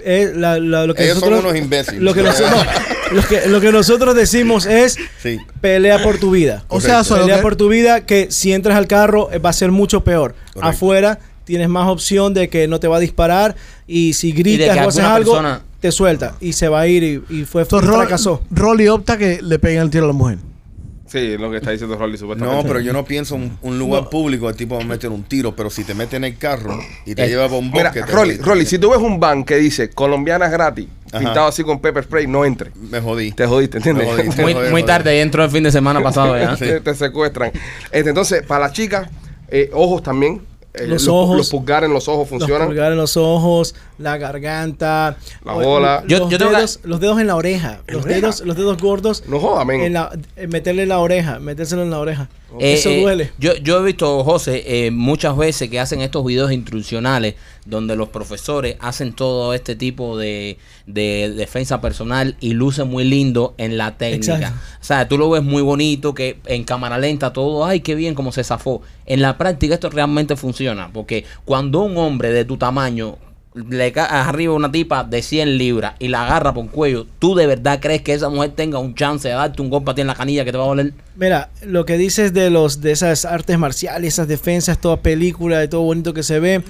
Eh, 0.00 0.32
la- 0.36 0.58
la- 0.60 0.86
lo 0.86 0.94
que 0.94 1.04
Ellos 1.04 1.18
son 1.20 1.30
nosotros- 1.30 1.52
unos 1.52 1.64
imbéciles. 1.64 2.02
Lo 2.02 2.12
que, 2.12 2.22
nosotros, 2.22 2.66
lo, 3.12 3.22
que, 3.26 3.48
lo 3.48 3.60
que 3.62 3.72
nosotros 3.72 4.14
decimos 4.14 4.66
es 4.66 4.96
Sí. 5.22 5.38
pelea 5.62 6.02
por 6.02 6.18
tu 6.18 6.32
vida. 6.32 6.64
O 6.68 6.80
sea, 6.82 7.02
pelea 7.02 7.40
por 7.40 7.56
tu 7.56 7.68
vida 7.68 8.04
que 8.04 8.30
si 8.30 8.52
entras 8.52 8.76
al 8.76 8.86
carro 8.86 9.30
eh, 9.32 9.38
va 9.38 9.50
a 9.50 9.54
ser 9.54 9.70
mucho 9.70 10.04
peor. 10.04 10.34
Correcto. 10.52 10.68
Afuera 10.68 11.18
tienes 11.44 11.68
más 11.70 11.88
opción 11.88 12.34
de 12.34 12.48
que 12.50 12.68
no 12.68 12.78
te 12.80 12.88
va 12.88 12.98
a 12.98 13.00
disparar 13.00 13.56
y 13.86 14.12
si 14.14 14.32
gritas 14.32 14.76
o 14.76 14.88
haces 14.88 15.04
algo, 15.04 15.32
persona- 15.32 15.62
te 15.80 15.92
suelta 15.92 16.34
y 16.40 16.52
se 16.54 16.68
va 16.68 16.80
a 16.80 16.86
ir 16.86 17.02
y, 17.02 17.22
y 17.30 17.44
fue 17.44 17.62
Entonces, 17.62 17.90
fracasó. 17.90 18.42
Rolly 18.50 18.88
opta 18.88 19.16
que 19.18 19.40
le 19.42 19.58
peguen 19.58 19.80
el 19.82 19.90
tiro 19.90 20.04
a 20.04 20.08
la 20.08 20.12
mujer. 20.14 20.38
Sí, 21.06 21.32
es 21.34 21.40
lo 21.40 21.50
que 21.50 21.58
está 21.58 21.70
diciendo 21.70 21.96
Rolly, 21.96 22.16
supuestamente. 22.16 22.62
No, 22.62 22.66
pero 22.66 22.80
yo 22.80 22.92
no 22.92 23.04
pienso 23.04 23.34
en 23.36 23.56
un 23.62 23.78
lugar 23.78 24.08
público 24.08 24.48
el 24.48 24.56
tipo 24.56 24.76
va 24.76 24.82
a 24.82 24.86
meter 24.86 25.10
un 25.10 25.22
tiro, 25.24 25.54
pero 25.54 25.68
si 25.70 25.84
te 25.84 25.94
mete 25.94 26.16
en 26.16 26.24
el 26.24 26.38
carro 26.38 26.78
y 27.04 27.14
te 27.14 27.24
Eh, 27.24 27.28
lleva 27.28 27.48
por 27.48 27.58
un 27.58 27.70
Mira, 27.70 27.92
Rolly. 27.92 28.38
Rolly, 28.38 28.64
si 28.66 28.78
tú 28.78 28.90
ves 28.90 28.98
un 28.98 29.20
van 29.20 29.44
que 29.44 29.56
dice 29.56 29.90
colombianas 29.90 30.50
gratis, 30.50 30.86
Ajá. 31.12 31.18
pintado 31.18 31.46
así 31.48 31.62
con 31.62 31.78
pepper 31.80 32.04
spray, 32.04 32.26
no 32.26 32.44
entre. 32.44 32.70
me 32.90 33.00
jodí. 33.00 33.32
Te 33.32 33.46
jodiste, 33.46 33.76
¿entiendes? 33.76 34.06
Jodí. 34.08 34.22
Muy, 34.24 34.32
joder, 34.54 34.56
muy 34.72 34.82
joder. 34.82 34.84
tarde, 34.86 35.20
entró 35.20 35.44
el 35.44 35.50
fin 35.50 35.62
de 35.62 35.70
semana 35.70 36.02
pasado 36.02 36.36
ya. 36.38 36.56
te, 36.58 36.80
te 36.80 36.94
secuestran. 36.94 37.52
Este, 37.92 38.08
entonces, 38.08 38.42
para 38.42 38.60
las 38.64 38.72
chicas, 38.72 39.08
eh, 39.48 39.70
ojos 39.74 40.02
también. 40.02 40.40
Eh, 40.74 40.88
Los 40.88 41.06
ojos. 41.06 41.36
Los 41.36 41.50
pulgares 41.50 41.86
en 41.86 41.94
los 41.94 42.08
ojos 42.08 42.28
Los 42.30 42.40
funcionan. 42.40 42.66
pulgares 42.66 42.92
en 42.92 42.98
los 42.98 43.16
ojos, 43.16 43.74
la 43.98 44.16
garganta, 44.18 45.16
La 45.44 45.52
bola. 45.52 46.00
Los, 46.02 46.08
Yo- 46.10 46.28
yo 46.30 46.36
tengo 46.38 46.50
que- 46.50 46.56
dedos, 46.56 46.80
los 46.82 46.98
dedos 47.00 47.20
en 47.20 47.28
la 47.28 47.36
oreja, 47.36 47.78
¿En 47.86 47.94
los 47.94 48.04
oreja? 48.04 48.20
dedos, 48.20 48.40
los 48.40 48.56
dedos 48.56 48.78
gordos 48.82 49.22
No 49.28 49.38
jodas, 49.38 49.64
men. 49.66 49.80
en 49.82 49.92
la, 49.92 50.10
en 50.36 50.50
meterle 50.50 50.82
en 50.82 50.88
la 50.88 50.98
oreja, 50.98 51.38
metérselo 51.38 51.82
en 51.82 51.90
la 51.90 51.98
oreja. 52.00 52.28
Eh, 52.60 52.74
Eso 52.74 52.90
eh, 52.90 53.00
duele. 53.00 53.32
Yo, 53.38 53.54
yo 53.56 53.80
he 53.80 53.84
visto, 53.84 54.22
José, 54.24 54.86
eh, 54.86 54.90
muchas 54.90 55.36
veces 55.36 55.68
que 55.70 55.80
hacen 55.80 56.00
estos 56.00 56.24
videos 56.24 56.52
instruccionales 56.52 57.34
donde 57.66 57.96
los 57.96 58.10
profesores 58.10 58.76
hacen 58.80 59.12
todo 59.12 59.54
este 59.54 59.74
tipo 59.74 60.18
de, 60.18 60.58
de 60.86 61.32
defensa 61.34 61.80
personal 61.80 62.36
y 62.40 62.52
lucen 62.52 62.88
muy 62.88 63.04
lindo 63.04 63.54
en 63.58 63.76
la 63.76 63.96
técnica. 63.96 64.36
Exacto. 64.36 64.58
O 64.80 64.84
sea, 64.84 65.08
tú 65.08 65.18
lo 65.18 65.30
ves 65.30 65.42
muy 65.42 65.62
bonito, 65.62 66.14
que 66.14 66.38
en 66.46 66.64
cámara 66.64 66.98
lenta 66.98 67.32
todo, 67.32 67.64
ay, 67.64 67.80
qué 67.80 67.94
bien 67.94 68.14
como 68.14 68.32
se 68.32 68.44
zafó. 68.44 68.82
En 69.06 69.22
la 69.22 69.38
práctica 69.38 69.74
esto 69.74 69.90
realmente 69.90 70.36
funciona, 70.36 70.90
porque 70.92 71.24
cuando 71.44 71.80
un 71.80 71.96
hombre 71.96 72.30
de 72.30 72.44
tu 72.44 72.56
tamaño 72.56 73.18
le 73.54 73.92
cae 73.92 74.06
arriba 74.10 74.52
una 74.52 74.70
tipa 74.72 75.04
de 75.04 75.22
100 75.22 75.56
libras 75.58 75.94
y 76.00 76.08
la 76.08 76.24
agarra 76.26 76.52
por 76.52 76.68
cuello, 76.70 77.06
¿tú 77.20 77.34
de 77.36 77.46
verdad 77.46 77.78
crees 77.80 78.02
que 78.02 78.12
esa 78.12 78.28
mujer 78.28 78.50
tenga 78.56 78.78
un 78.78 78.94
chance 78.94 79.28
de 79.28 79.34
darte 79.34 79.62
un 79.62 79.70
golpe 79.70 79.92
a 79.92 79.94
ti 79.94 80.00
en 80.00 80.08
la 80.08 80.14
canilla 80.14 80.44
que 80.44 80.50
te 80.52 80.58
va 80.58 80.64
a 80.64 80.68
doler? 80.68 80.92
Mira, 81.16 81.50
lo 81.62 81.84
que 81.86 81.96
dices 81.96 82.32
de 82.32 82.50
los 82.50 82.80
de 82.80 82.90
esas 82.92 83.24
artes 83.24 83.56
marciales, 83.58 84.14
esas 84.14 84.26
defensas, 84.28 84.80
toda 84.80 84.96
película, 85.00 85.58
de 85.60 85.68
todo 85.68 85.82
bonito 85.82 86.12
que 86.12 86.22
se 86.24 86.40
ve. 86.40 86.62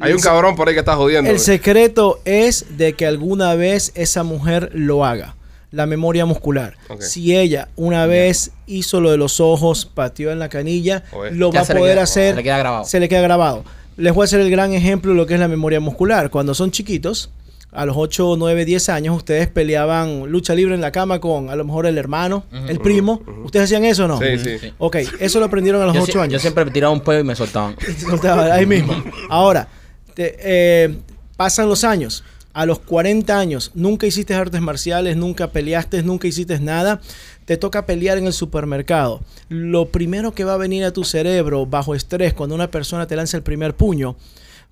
Hay 0.00 0.12
un 0.12 0.20
cabrón 0.20 0.56
por 0.56 0.68
ahí 0.68 0.74
que 0.74 0.80
está 0.80 0.96
jodiendo. 0.96 1.30
El 1.30 1.38
secreto 1.40 2.20
es 2.24 2.76
de 2.78 2.92
que 2.94 3.06
alguna 3.06 3.54
vez 3.54 3.92
esa 3.94 4.22
mujer 4.22 4.70
lo 4.74 5.04
haga. 5.04 5.34
La 5.70 5.84
memoria 5.84 6.24
muscular. 6.24 6.76
Si 7.00 7.36
ella 7.36 7.68
una 7.76 8.06
vez 8.06 8.52
hizo 8.66 9.02
lo 9.02 9.10
de 9.10 9.18
los 9.18 9.38
ojos, 9.40 9.84
pateó 9.84 10.30
en 10.32 10.38
la 10.38 10.48
canilla, 10.48 11.04
Oye. 11.12 11.32
lo 11.32 11.52
Ya 11.52 11.60
va 11.60 11.64
a 11.64 11.68
poder 11.76 11.94
queda- 11.96 12.02
hacer. 12.04 12.30
se 12.30 12.36
le 12.36 12.42
queda 12.42 12.56
grabado. 12.58 12.84
Se 12.86 13.00
le 13.00 13.08
queda 13.10 13.20
grabado. 13.20 13.64
Les 13.98 14.14
voy 14.14 14.22
a 14.22 14.24
hacer 14.24 14.40
el 14.40 14.50
gran 14.50 14.72
ejemplo 14.72 15.10
de 15.12 15.16
lo 15.18 15.26
que 15.26 15.34
es 15.34 15.40
la 15.40 15.48
memoria 15.48 15.80
muscular. 15.80 16.30
Cuando 16.30 16.54
son 16.54 16.70
chiquitos, 16.70 17.30
a 17.70 17.84
los 17.84 17.96
8, 17.98 18.36
9, 18.38 18.64
10 18.64 18.88
años, 18.88 19.16
ustedes 19.16 19.48
peleaban 19.48 20.30
lucha 20.30 20.54
libre 20.54 20.74
en 20.74 20.80
la 20.80 20.90
cama 20.90 21.20
con 21.20 21.50
a 21.50 21.56
lo 21.56 21.64
mejor 21.66 21.84
el 21.86 21.98
hermano, 21.98 22.44
el 22.68 22.78
primo. 22.80 23.20
¿Ustedes 23.44 23.64
hacían 23.66 23.84
eso 23.84 24.06
o 24.06 24.08
no? 24.08 24.18
Sí, 24.18 24.38
sí. 24.42 24.58
Sí. 24.58 24.72
Ok, 24.78 24.96
eso 25.20 25.38
lo 25.38 25.44
aprendieron 25.44 25.82
a 25.82 25.86
los 25.86 25.94
Yo, 25.96 26.02
8 26.04 26.12
sie- 26.12 26.20
años. 26.22 26.32
yo 26.34 26.38
siempre 26.38 26.64
tiraba 26.70 26.92
un 26.94 27.00
pedo 27.02 27.20
y 27.20 27.24
me 27.24 27.34
soltaban. 27.36 27.76
Soltaba 27.98 28.54
ahí 28.54 28.64
mismo. 28.64 28.94
Ahora, 29.28 29.68
te- 30.14 30.36
eh, 30.40 30.96
pasan 31.36 31.68
los 31.68 31.84
años. 31.84 32.24
A 32.54 32.66
los 32.66 32.78
40 32.80 33.38
años, 33.38 33.70
nunca 33.74 34.06
hiciste 34.06 34.34
artes 34.34 34.60
marciales, 34.60 35.16
nunca 35.16 35.48
peleaste, 35.52 36.02
nunca 36.02 36.26
hiciste 36.26 36.58
nada. 36.58 37.00
Te 37.48 37.56
toca 37.56 37.86
pelear 37.86 38.18
en 38.18 38.26
el 38.26 38.34
supermercado. 38.34 39.22
Lo 39.48 39.86
primero 39.88 40.32
que 40.32 40.44
va 40.44 40.52
a 40.52 40.58
venir 40.58 40.84
a 40.84 40.92
tu 40.92 41.02
cerebro 41.02 41.64
bajo 41.64 41.94
estrés 41.94 42.34
cuando 42.34 42.54
una 42.54 42.70
persona 42.70 43.06
te 43.06 43.16
lanza 43.16 43.38
el 43.38 43.42
primer 43.42 43.74
puño, 43.74 44.16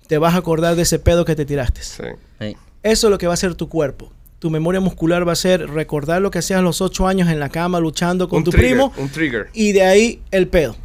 te 0.05 0.19
vas 0.19 0.35
a 0.35 0.37
acordar 0.37 0.75
de 0.75 0.83
ese 0.83 0.99
pedo 0.99 1.25
que 1.25 1.35
te 1.35 1.43
tiraste. 1.43 1.81
Sí. 1.81 2.03
Sí. 2.39 2.55
Eso 2.83 3.07
es 3.07 3.11
lo 3.11 3.17
que 3.17 3.25
va 3.25 3.33
a 3.33 3.35
hacer 3.35 3.55
tu 3.55 3.67
cuerpo. 3.67 4.11
Tu 4.37 4.51
memoria 4.51 4.79
muscular 4.79 5.27
va 5.27 5.31
a 5.31 5.35
ser 5.35 5.67
recordar 5.71 6.21
lo 6.21 6.29
que 6.29 6.37
hacías 6.37 6.59
a 6.59 6.61
los 6.61 6.79
8 6.79 7.07
años 7.07 7.29
en 7.29 7.39
la 7.39 7.49
cama 7.49 7.79
luchando 7.79 8.29
con 8.29 8.37
Un 8.37 8.43
tu 8.43 8.51
trigger, 8.51 8.69
primo 8.69 8.93
Un 8.97 9.09
trigger. 9.09 9.47
y 9.55 9.71
de 9.71 9.81
ahí 9.81 10.21
el 10.29 10.47
pedo. 10.47 10.75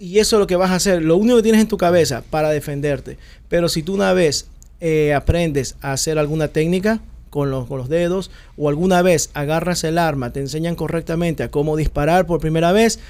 Y 0.00 0.18
eso 0.18 0.34
es 0.34 0.40
lo 0.40 0.48
que 0.48 0.56
vas 0.56 0.72
a 0.72 0.74
hacer. 0.74 1.00
Lo 1.00 1.16
único 1.16 1.36
que 1.36 1.44
tienes 1.44 1.60
en 1.60 1.68
tu 1.68 1.78
cabeza 1.78 2.24
para 2.28 2.50
defenderte. 2.50 3.18
Pero 3.48 3.68
si 3.68 3.84
tú 3.84 3.94
una 3.94 4.12
vez 4.14 4.48
eh, 4.80 5.14
aprendes 5.14 5.76
a 5.80 5.92
hacer 5.92 6.18
alguna 6.18 6.48
técnica 6.48 7.00
con 7.34 7.50
los, 7.50 7.66
con 7.66 7.78
los 7.78 7.88
dedos 7.88 8.30
o 8.56 8.68
alguna 8.68 9.02
vez 9.02 9.30
agarras 9.34 9.82
el 9.82 9.98
arma, 9.98 10.32
te 10.32 10.38
enseñan 10.38 10.76
correctamente 10.76 11.42
a 11.42 11.50
cómo 11.50 11.76
disparar 11.76 12.26
por 12.26 12.38
primera 12.38 12.70
vez, 12.70 13.00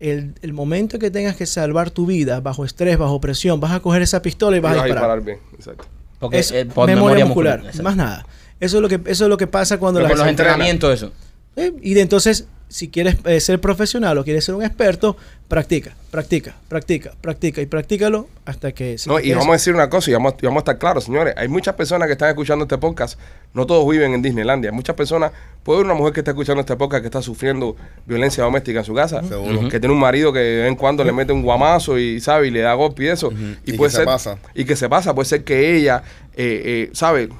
el, 0.00 0.32
el 0.40 0.54
momento 0.54 0.98
que 0.98 1.10
tengas 1.10 1.36
que 1.36 1.44
salvar 1.44 1.90
tu 1.90 2.06
vida 2.06 2.40
bajo 2.40 2.64
estrés, 2.64 2.96
bajo 2.96 3.20
presión, 3.20 3.60
vas 3.60 3.72
a 3.72 3.80
coger 3.80 4.00
esa 4.00 4.22
pistola 4.22 4.56
y 4.56 4.60
vas 4.60 4.74
Y 4.74 4.78
a 4.80 4.84
disparar. 4.84 5.20
bien. 5.20 5.38
Exacto. 5.54 5.84
Porque 6.18 6.38
Es 6.38 6.50
eh, 6.50 6.64
por 6.64 6.86
memoria, 6.88 7.26
muscular, 7.26 7.58
exacto. 7.58 7.82
más 7.82 7.96
nada. 7.96 8.26
Eso 8.58 8.76
es 8.78 8.82
lo 8.82 8.88
que, 8.88 9.00
eso 9.04 9.24
es 9.24 9.28
lo 9.28 9.36
que 9.36 9.46
pasa 9.46 9.78
cuando 9.78 9.98
Pero 9.98 10.08
la 10.08 10.14
con 10.14 10.18
los 10.20 10.28
entrena. 10.28 10.52
entrenamientos, 10.52 10.94
eso. 10.94 11.12
eh, 11.56 11.74
Y 11.82 11.92
de 11.92 12.00
entonces, 12.00 12.46
si 12.68 12.88
quieres 12.88 13.16
eh, 13.24 13.40
ser 13.40 13.60
profesional 13.60 14.18
o 14.18 14.24
quieres 14.24 14.44
ser 14.44 14.54
un 14.54 14.62
experto, 14.62 15.16
practica, 15.48 15.94
practica, 16.10 16.54
practica, 16.68 17.12
practica 17.20 17.62
y 17.62 17.66
practícalo 17.66 18.28
hasta 18.44 18.72
que 18.72 18.98
se 18.98 19.08
No, 19.08 19.18
y 19.18 19.32
vamos 19.32 19.48
a 19.48 19.52
decir 19.52 19.74
una 19.74 19.88
cosa 19.88 20.10
y 20.10 20.12
vamos, 20.12 20.34
y 20.40 20.44
vamos 20.46 20.58
a 20.58 20.60
estar 20.60 20.78
claros, 20.78 21.04
señores. 21.04 21.34
Hay 21.38 21.48
muchas 21.48 21.74
personas 21.74 22.06
que 22.06 22.12
están 22.12 22.28
escuchando 22.28 22.64
este 22.64 22.76
podcast. 22.76 23.18
No 23.54 23.66
todos 23.66 23.88
viven 23.90 24.12
en 24.12 24.20
Disneylandia. 24.20 24.70
Muchas 24.70 24.94
personas, 24.94 25.32
puede 25.62 25.78
haber 25.78 25.86
una 25.86 25.94
mujer 25.94 26.12
que 26.12 26.20
está 26.20 26.32
escuchando 26.32 26.60
este 26.60 26.76
podcast 26.76 27.00
que 27.00 27.08
está 27.08 27.22
sufriendo 27.22 27.76
violencia 28.04 28.44
doméstica 28.44 28.80
en 28.80 28.84
su 28.84 28.94
casa. 28.94 29.22
Seguro. 29.26 29.68
Que 29.70 29.80
tiene 29.80 29.94
un 29.94 30.00
marido 30.00 30.32
que 30.32 30.40
de 30.40 30.56
vez 30.62 30.68
en 30.68 30.76
cuando 30.76 31.02
le 31.04 31.12
mete 31.12 31.32
un 31.32 31.42
guamazo 31.42 31.98
y, 31.98 32.20
¿sabe? 32.20 32.48
Y 32.48 32.50
le 32.50 32.60
da 32.60 32.74
golpe 32.74 33.04
y 33.04 33.08
eso. 33.08 33.32
Y 33.64 33.70
Y, 33.70 33.72
que 33.72 33.78
puede 33.78 33.90
se 33.90 33.96
ser. 33.98 34.04
pasa. 34.04 34.38
Y 34.54 34.64
que 34.66 34.76
se 34.76 34.88
pasa. 34.88 35.14
Puede 35.14 35.26
ser 35.26 35.44
que 35.44 35.76
ella, 35.76 36.02
eh, 36.36 36.62
eh, 36.64 36.90
¿sabe? 36.92 37.30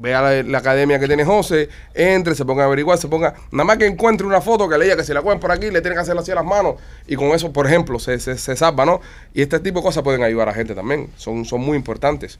Vea 0.00 0.22
la, 0.22 0.42
la 0.44 0.58
academia 0.58 0.98
que 1.00 1.06
tiene 1.08 1.24
José, 1.24 1.68
entre, 1.92 2.34
se 2.36 2.44
ponga 2.44 2.62
a 2.62 2.66
averiguar, 2.66 2.98
se 2.98 3.08
ponga. 3.08 3.34
Nada 3.50 3.64
más 3.64 3.78
que 3.78 3.86
encuentre 3.86 4.26
una 4.26 4.40
foto 4.40 4.68
que 4.68 4.78
le 4.78 4.84
diga 4.84 4.96
que 4.96 5.02
si 5.04 5.12
la 5.12 5.22
cogen 5.22 5.40
por 5.40 5.50
aquí, 5.50 5.70
le 5.72 5.80
tienen 5.80 5.94
que 5.94 6.02
hacer 6.02 6.16
así 6.16 6.30
a 6.30 6.36
las 6.36 6.44
manos. 6.44 6.76
Y 7.08 7.16
con 7.16 7.28
eso, 7.28 7.52
por 7.52 7.66
ejemplo, 7.66 7.98
se, 7.98 8.18
se, 8.20 8.38
se 8.38 8.54
salva, 8.56 8.86
¿no? 8.86 9.00
Y 9.34 9.42
este 9.42 9.58
tipo 9.60 9.80
de 9.80 9.84
cosas 9.84 10.04
pueden 10.04 10.22
ayudar 10.22 10.48
a 10.48 10.54
gente 10.54 10.74
también. 10.74 11.10
Son, 11.16 11.44
son 11.44 11.60
muy 11.62 11.76
importantes. 11.76 12.38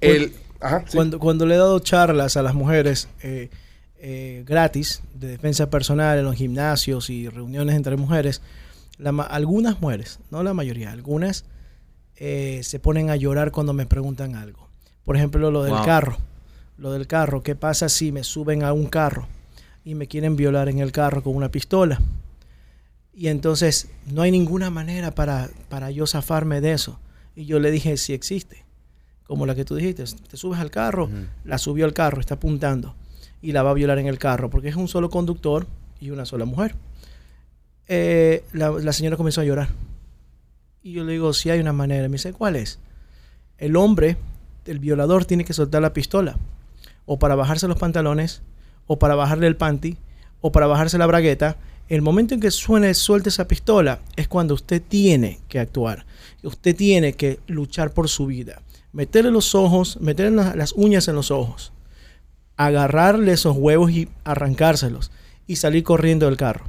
El, 0.00 0.34
ajá, 0.60 0.82
sí. 0.88 0.96
cuando, 0.96 1.18
cuando 1.20 1.46
le 1.46 1.54
he 1.54 1.58
dado 1.58 1.78
charlas 1.78 2.36
a 2.36 2.42
las 2.42 2.54
mujeres, 2.54 3.08
eh, 3.22 3.50
eh, 3.98 4.42
gratis 4.46 5.02
de 5.14 5.28
defensa 5.28 5.70
personal 5.70 6.18
en 6.18 6.24
los 6.24 6.34
gimnasios 6.34 7.08
y 7.08 7.28
reuniones 7.28 7.76
entre 7.76 7.96
mujeres, 7.96 8.42
la 8.98 9.10
algunas 9.22 9.80
mujeres, 9.80 10.18
no 10.30 10.42
la 10.42 10.54
mayoría, 10.54 10.90
algunas 10.90 11.44
eh, 12.16 12.60
se 12.62 12.78
ponen 12.78 13.10
a 13.10 13.16
llorar 13.16 13.52
cuando 13.52 13.72
me 13.74 13.86
preguntan 13.86 14.34
algo. 14.34 14.68
Por 15.04 15.16
ejemplo, 15.16 15.50
lo 15.50 15.62
del 15.62 15.74
Wow. 15.74 15.84
carro. 15.84 16.16
Lo 16.78 16.92
del 16.92 17.06
carro. 17.06 17.42
¿Qué 17.42 17.54
pasa 17.54 17.88
si 17.88 18.12
me 18.12 18.24
suben 18.24 18.62
a 18.62 18.72
un 18.72 18.86
carro 18.86 19.26
y 19.84 19.94
me 19.94 20.06
quieren 20.08 20.36
violar 20.36 20.68
en 20.68 20.78
el 20.78 20.92
carro 20.92 21.22
con 21.22 21.34
una 21.34 21.50
pistola? 21.50 22.00
Y 23.14 23.28
entonces 23.28 23.88
no 24.12 24.22
hay 24.22 24.30
ninguna 24.30 24.70
manera 24.70 25.10
para, 25.12 25.48
para 25.68 25.90
yo 25.90 26.06
zafarme 26.06 26.60
de 26.60 26.72
eso. 26.72 27.00
Y 27.34 27.46
yo 27.46 27.58
le 27.58 27.70
dije, 27.70 27.96
si 27.96 28.12
existe. 28.12 28.64
Como 29.24 29.46
la 29.46 29.54
que 29.54 29.64
tú 29.64 29.74
dijiste, 29.74 30.04
te 30.04 30.36
subes 30.36 30.60
al 30.60 30.70
carro, 30.70 31.10
la 31.44 31.58
subió 31.58 31.84
al 31.84 31.92
carro, 31.92 32.20
está 32.20 32.34
apuntando 32.34 32.94
y 33.42 33.52
la 33.52 33.62
va 33.62 33.70
a 33.70 33.74
violar 33.74 33.98
en 33.98 34.06
el 34.06 34.18
carro 34.18 34.50
porque 34.50 34.68
es 34.68 34.76
un 34.76 34.86
solo 34.86 35.10
conductor 35.10 35.66
y 36.00 36.10
una 36.10 36.26
sola 36.26 36.44
mujer. 36.44 36.76
Eh, 37.88 38.44
la, 38.52 38.70
la 38.70 38.92
señora 38.92 39.16
comenzó 39.16 39.40
a 39.40 39.44
llorar. 39.44 39.68
Y 40.82 40.92
yo 40.92 41.04
le 41.04 41.12
digo, 41.12 41.32
si 41.32 41.50
hay 41.50 41.58
una 41.58 41.72
manera. 41.72 42.08
Me 42.08 42.14
dice, 42.14 42.32
¿cuál 42.32 42.54
es? 42.54 42.78
El 43.58 43.74
hombre, 43.76 44.16
el 44.64 44.78
violador, 44.78 45.24
tiene 45.24 45.44
que 45.44 45.52
soltar 45.52 45.82
la 45.82 45.92
pistola. 45.92 46.36
O 47.06 47.18
para 47.18 47.34
bajarse 47.34 47.68
los 47.68 47.78
pantalones, 47.78 48.42
o 48.86 48.98
para 48.98 49.14
bajarle 49.14 49.46
el 49.46 49.56
panty, 49.56 49.96
o 50.40 50.52
para 50.52 50.66
bajarse 50.66 50.98
la 50.98 51.06
bragueta. 51.06 51.56
El 51.88 52.02
momento 52.02 52.34
en 52.34 52.40
que 52.40 52.50
suene, 52.50 52.92
suelte 52.94 53.28
esa 53.28 53.46
pistola, 53.48 54.00
es 54.16 54.26
cuando 54.28 54.54
usted 54.54 54.82
tiene 54.86 55.38
que 55.48 55.58
actuar. 55.60 56.04
Usted 56.42 56.74
tiene 56.76 57.12
que 57.14 57.38
luchar 57.46 57.92
por 57.92 58.08
su 58.08 58.26
vida. 58.26 58.60
Meterle 58.92 59.30
los 59.30 59.54
ojos, 59.54 59.98
meterle 60.00 60.36
la- 60.42 60.56
las 60.56 60.72
uñas 60.72 61.06
en 61.08 61.14
los 61.14 61.30
ojos. 61.30 61.72
Agarrarle 62.56 63.32
esos 63.32 63.56
huevos 63.56 63.90
y 63.90 64.08
arrancárselos. 64.24 65.10
Y 65.46 65.56
salir 65.56 65.84
corriendo 65.84 66.26
del 66.26 66.36
carro. 66.36 66.64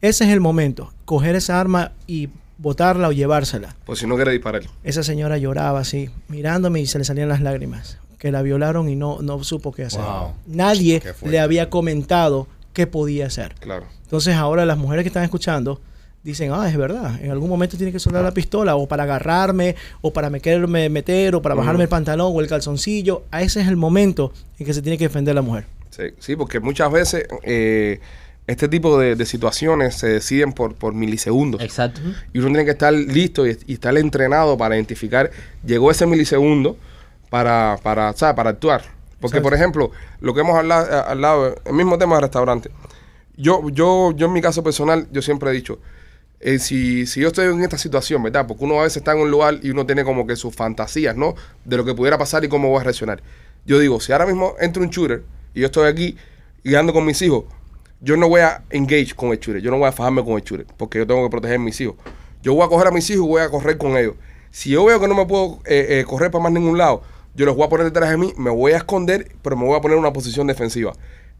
Ese 0.00 0.24
es 0.24 0.30
el 0.30 0.40
momento. 0.40 0.92
Coger 1.04 1.34
esa 1.36 1.60
arma 1.60 1.92
y 2.06 2.30
botarla 2.58 3.08
o 3.08 3.12
llevársela. 3.12 3.76
Pues 3.84 3.98
si 3.98 4.06
no 4.06 4.16
quiere 4.16 4.32
disparar. 4.32 4.62
Esa 4.84 5.02
señora 5.02 5.36
lloraba 5.38 5.80
así, 5.80 6.08
mirándome 6.28 6.80
y 6.80 6.86
se 6.86 6.98
le 6.98 7.04
salían 7.04 7.28
las 7.28 7.40
lágrimas. 7.42 7.98
Que 8.22 8.30
la 8.30 8.40
violaron 8.40 8.88
y 8.88 8.94
no, 8.94 9.18
no 9.20 9.42
supo 9.42 9.72
qué 9.72 9.82
hacer. 9.82 10.00
Wow. 10.00 10.34
Nadie 10.46 11.00
Qué 11.00 11.28
le 11.28 11.40
había 11.40 11.70
comentado 11.70 12.46
qué 12.72 12.86
podía 12.86 13.26
hacer. 13.26 13.56
Claro. 13.58 13.86
Entonces 14.04 14.36
ahora 14.36 14.64
las 14.64 14.78
mujeres 14.78 15.02
que 15.02 15.08
están 15.08 15.24
escuchando 15.24 15.80
dicen, 16.22 16.52
ah, 16.54 16.68
es 16.68 16.76
verdad, 16.76 17.20
en 17.20 17.32
algún 17.32 17.48
momento 17.48 17.76
tiene 17.76 17.90
que 17.90 17.98
soltar 17.98 18.22
la 18.22 18.30
pistola 18.30 18.76
o 18.76 18.86
para 18.86 19.02
agarrarme 19.02 19.74
o 20.02 20.12
para 20.12 20.30
me 20.30 20.38
quererme 20.38 20.88
meter 20.88 21.34
o 21.34 21.42
para 21.42 21.56
bajarme 21.56 21.82
el 21.82 21.88
pantalón 21.88 22.30
o 22.32 22.40
el 22.40 22.46
calzoncillo. 22.46 23.24
A 23.32 23.42
ese 23.42 23.60
es 23.60 23.66
el 23.66 23.76
momento 23.76 24.32
en 24.56 24.66
que 24.66 24.72
se 24.72 24.82
tiene 24.82 24.96
que 24.98 25.06
defender 25.06 25.34
la 25.34 25.42
mujer. 25.42 25.66
Sí, 25.90 26.04
sí, 26.20 26.36
porque 26.36 26.60
muchas 26.60 26.92
veces 26.92 27.26
eh, 27.42 27.98
este 28.46 28.68
tipo 28.68 29.00
de, 29.00 29.16
de 29.16 29.26
situaciones 29.26 29.96
se 29.96 30.06
deciden 30.06 30.52
por, 30.52 30.76
por 30.76 30.94
milisegundos. 30.94 31.60
Exacto. 31.60 32.00
Y 32.32 32.38
uno 32.38 32.50
tiene 32.50 32.66
que 32.66 32.70
estar 32.70 32.92
listo 32.92 33.48
y, 33.48 33.58
y 33.66 33.72
estar 33.72 33.98
entrenado 33.98 34.56
para 34.56 34.76
identificar, 34.76 35.32
llegó 35.66 35.90
ese 35.90 36.06
milisegundo 36.06 36.76
para, 37.32 37.78
para, 37.82 38.12
¿sabes? 38.12 38.36
para 38.36 38.50
actuar. 38.50 38.82
Porque, 39.18 39.40
por 39.40 39.54
ejemplo, 39.54 39.90
lo 40.20 40.34
que 40.34 40.40
hemos 40.40 40.54
hablado, 40.54 41.08
hablado, 41.08 41.54
el 41.64 41.72
mismo 41.72 41.96
tema 41.96 42.16
del 42.16 42.24
restaurante. 42.24 42.70
Yo, 43.38 43.70
yo, 43.70 44.12
yo 44.14 44.26
en 44.26 44.34
mi 44.34 44.42
caso 44.42 44.62
personal, 44.62 45.08
yo 45.10 45.22
siempre 45.22 45.48
he 45.48 45.54
dicho, 45.54 45.78
eh, 46.40 46.58
si, 46.58 47.06
si 47.06 47.20
yo 47.20 47.28
estoy 47.28 47.46
en 47.46 47.62
esta 47.62 47.78
situación, 47.78 48.22
¿verdad? 48.22 48.46
Porque 48.46 48.64
uno 48.64 48.78
a 48.80 48.82
veces 48.82 48.98
está 48.98 49.12
en 49.12 49.20
un 49.20 49.30
lugar 49.30 49.60
y 49.62 49.70
uno 49.70 49.86
tiene 49.86 50.04
como 50.04 50.26
que 50.26 50.36
sus 50.36 50.54
fantasías, 50.54 51.16
¿no? 51.16 51.34
De 51.64 51.78
lo 51.78 51.86
que 51.86 51.94
pudiera 51.94 52.18
pasar 52.18 52.44
y 52.44 52.48
cómo 52.48 52.68
voy 52.68 52.80
a 52.80 52.84
reaccionar. 52.84 53.22
Yo 53.64 53.78
digo, 53.78 53.98
si 53.98 54.12
ahora 54.12 54.26
mismo 54.26 54.54
entra 54.60 54.82
un 54.82 54.90
shooter 54.90 55.24
y 55.54 55.60
yo 55.60 55.66
estoy 55.66 55.88
aquí 55.88 56.18
y 56.62 56.74
ando 56.74 56.92
con 56.92 57.06
mis 57.06 57.22
hijos, 57.22 57.44
yo 58.02 58.18
no 58.18 58.28
voy 58.28 58.42
a 58.42 58.62
engage 58.68 59.14
con 59.16 59.30
el 59.30 59.38
shooter, 59.38 59.62
yo 59.62 59.70
no 59.70 59.78
voy 59.78 59.88
a 59.88 59.92
fajarme 59.92 60.22
con 60.22 60.34
el 60.34 60.42
shooter, 60.42 60.66
porque 60.76 60.98
yo 60.98 61.06
tengo 61.06 61.24
que 61.24 61.30
proteger 61.30 61.56
a 61.56 61.60
mis 61.60 61.80
hijos. 61.80 61.94
Yo 62.42 62.52
voy 62.52 62.66
a 62.66 62.68
coger 62.68 62.88
a 62.88 62.90
mis 62.90 63.08
hijos 63.08 63.24
y 63.24 63.28
voy 63.28 63.40
a 63.40 63.48
correr 63.48 63.78
con 63.78 63.96
ellos. 63.96 64.16
Si 64.50 64.68
yo 64.68 64.84
veo 64.84 65.00
que 65.00 65.08
no 65.08 65.14
me 65.14 65.24
puedo 65.24 65.60
eh, 65.64 66.00
eh, 66.00 66.04
correr 66.06 66.30
para 66.30 66.44
más 66.44 66.52
ningún 66.52 66.76
lado, 66.76 67.02
yo 67.34 67.46
los 67.46 67.56
voy 67.56 67.66
a 67.66 67.68
poner 67.68 67.86
detrás 67.86 68.10
de 68.10 68.16
mí, 68.16 68.32
me 68.36 68.50
voy 68.50 68.72
a 68.72 68.76
esconder, 68.78 69.32
pero 69.42 69.56
me 69.56 69.64
voy 69.64 69.76
a 69.76 69.80
poner 69.80 69.96
en 69.96 70.00
una 70.00 70.12
posición 70.12 70.46
defensiva. 70.46 70.92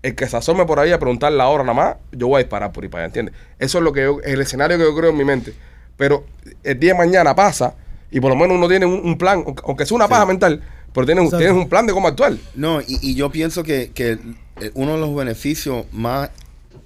El 0.02 0.14
que 0.14 0.26
se 0.26 0.36
asome 0.36 0.64
por 0.66 0.80
ahí 0.80 0.90
a 0.92 0.98
preguntar 0.98 1.30
la 1.32 1.46
hora 1.48 1.62
nada 1.62 1.74
más, 1.74 1.96
yo 2.12 2.26
voy 2.28 2.36
a 2.40 2.44
disparar 2.44 2.72
por 2.72 2.82
ahí 2.82 2.90
para 2.90 3.04
allá, 3.04 3.08
¿entiendes? 3.08 3.34
Eso 3.58 3.78
es 3.78 3.84
lo 3.84 3.92
que 3.92 4.02
yo- 4.02 4.20
el 4.24 4.40
escenario 4.40 4.76
que 4.78 4.84
yo 4.84 4.94
creo 4.96 5.10
en 5.10 5.16
mi 5.16 5.24
mente. 5.24 5.54
Pero 5.96 6.24
el 6.64 6.78
día 6.80 6.92
de 6.92 6.98
mañana 6.98 7.34
pasa 7.36 7.74
y 8.10 8.18
por 8.20 8.30
lo 8.30 8.36
menos 8.36 8.56
uno 8.56 8.68
tiene 8.68 8.86
un, 8.86 8.94
un 9.04 9.16
plan, 9.18 9.44
aunque- 9.64 9.86
sea 9.86 9.94
una 9.94 10.08
paja 10.08 10.26
mental, 10.26 10.62
pero 10.92 11.06
tienes, 11.06 11.30
tienes 11.30 11.56
un 11.56 11.68
plan 11.68 11.86
de 11.86 11.92
cómo 11.92 12.08
actuar. 12.08 12.34
No, 12.54 12.80
y, 12.80 12.98
y 13.00 13.14
yo 13.14 13.30
pienso 13.30 13.62
que, 13.62 13.92
que 13.94 14.18
eh, 14.60 14.70
uno 14.74 14.94
de 14.94 14.98
los 14.98 15.14
beneficios 15.14 15.86
más 15.92 16.30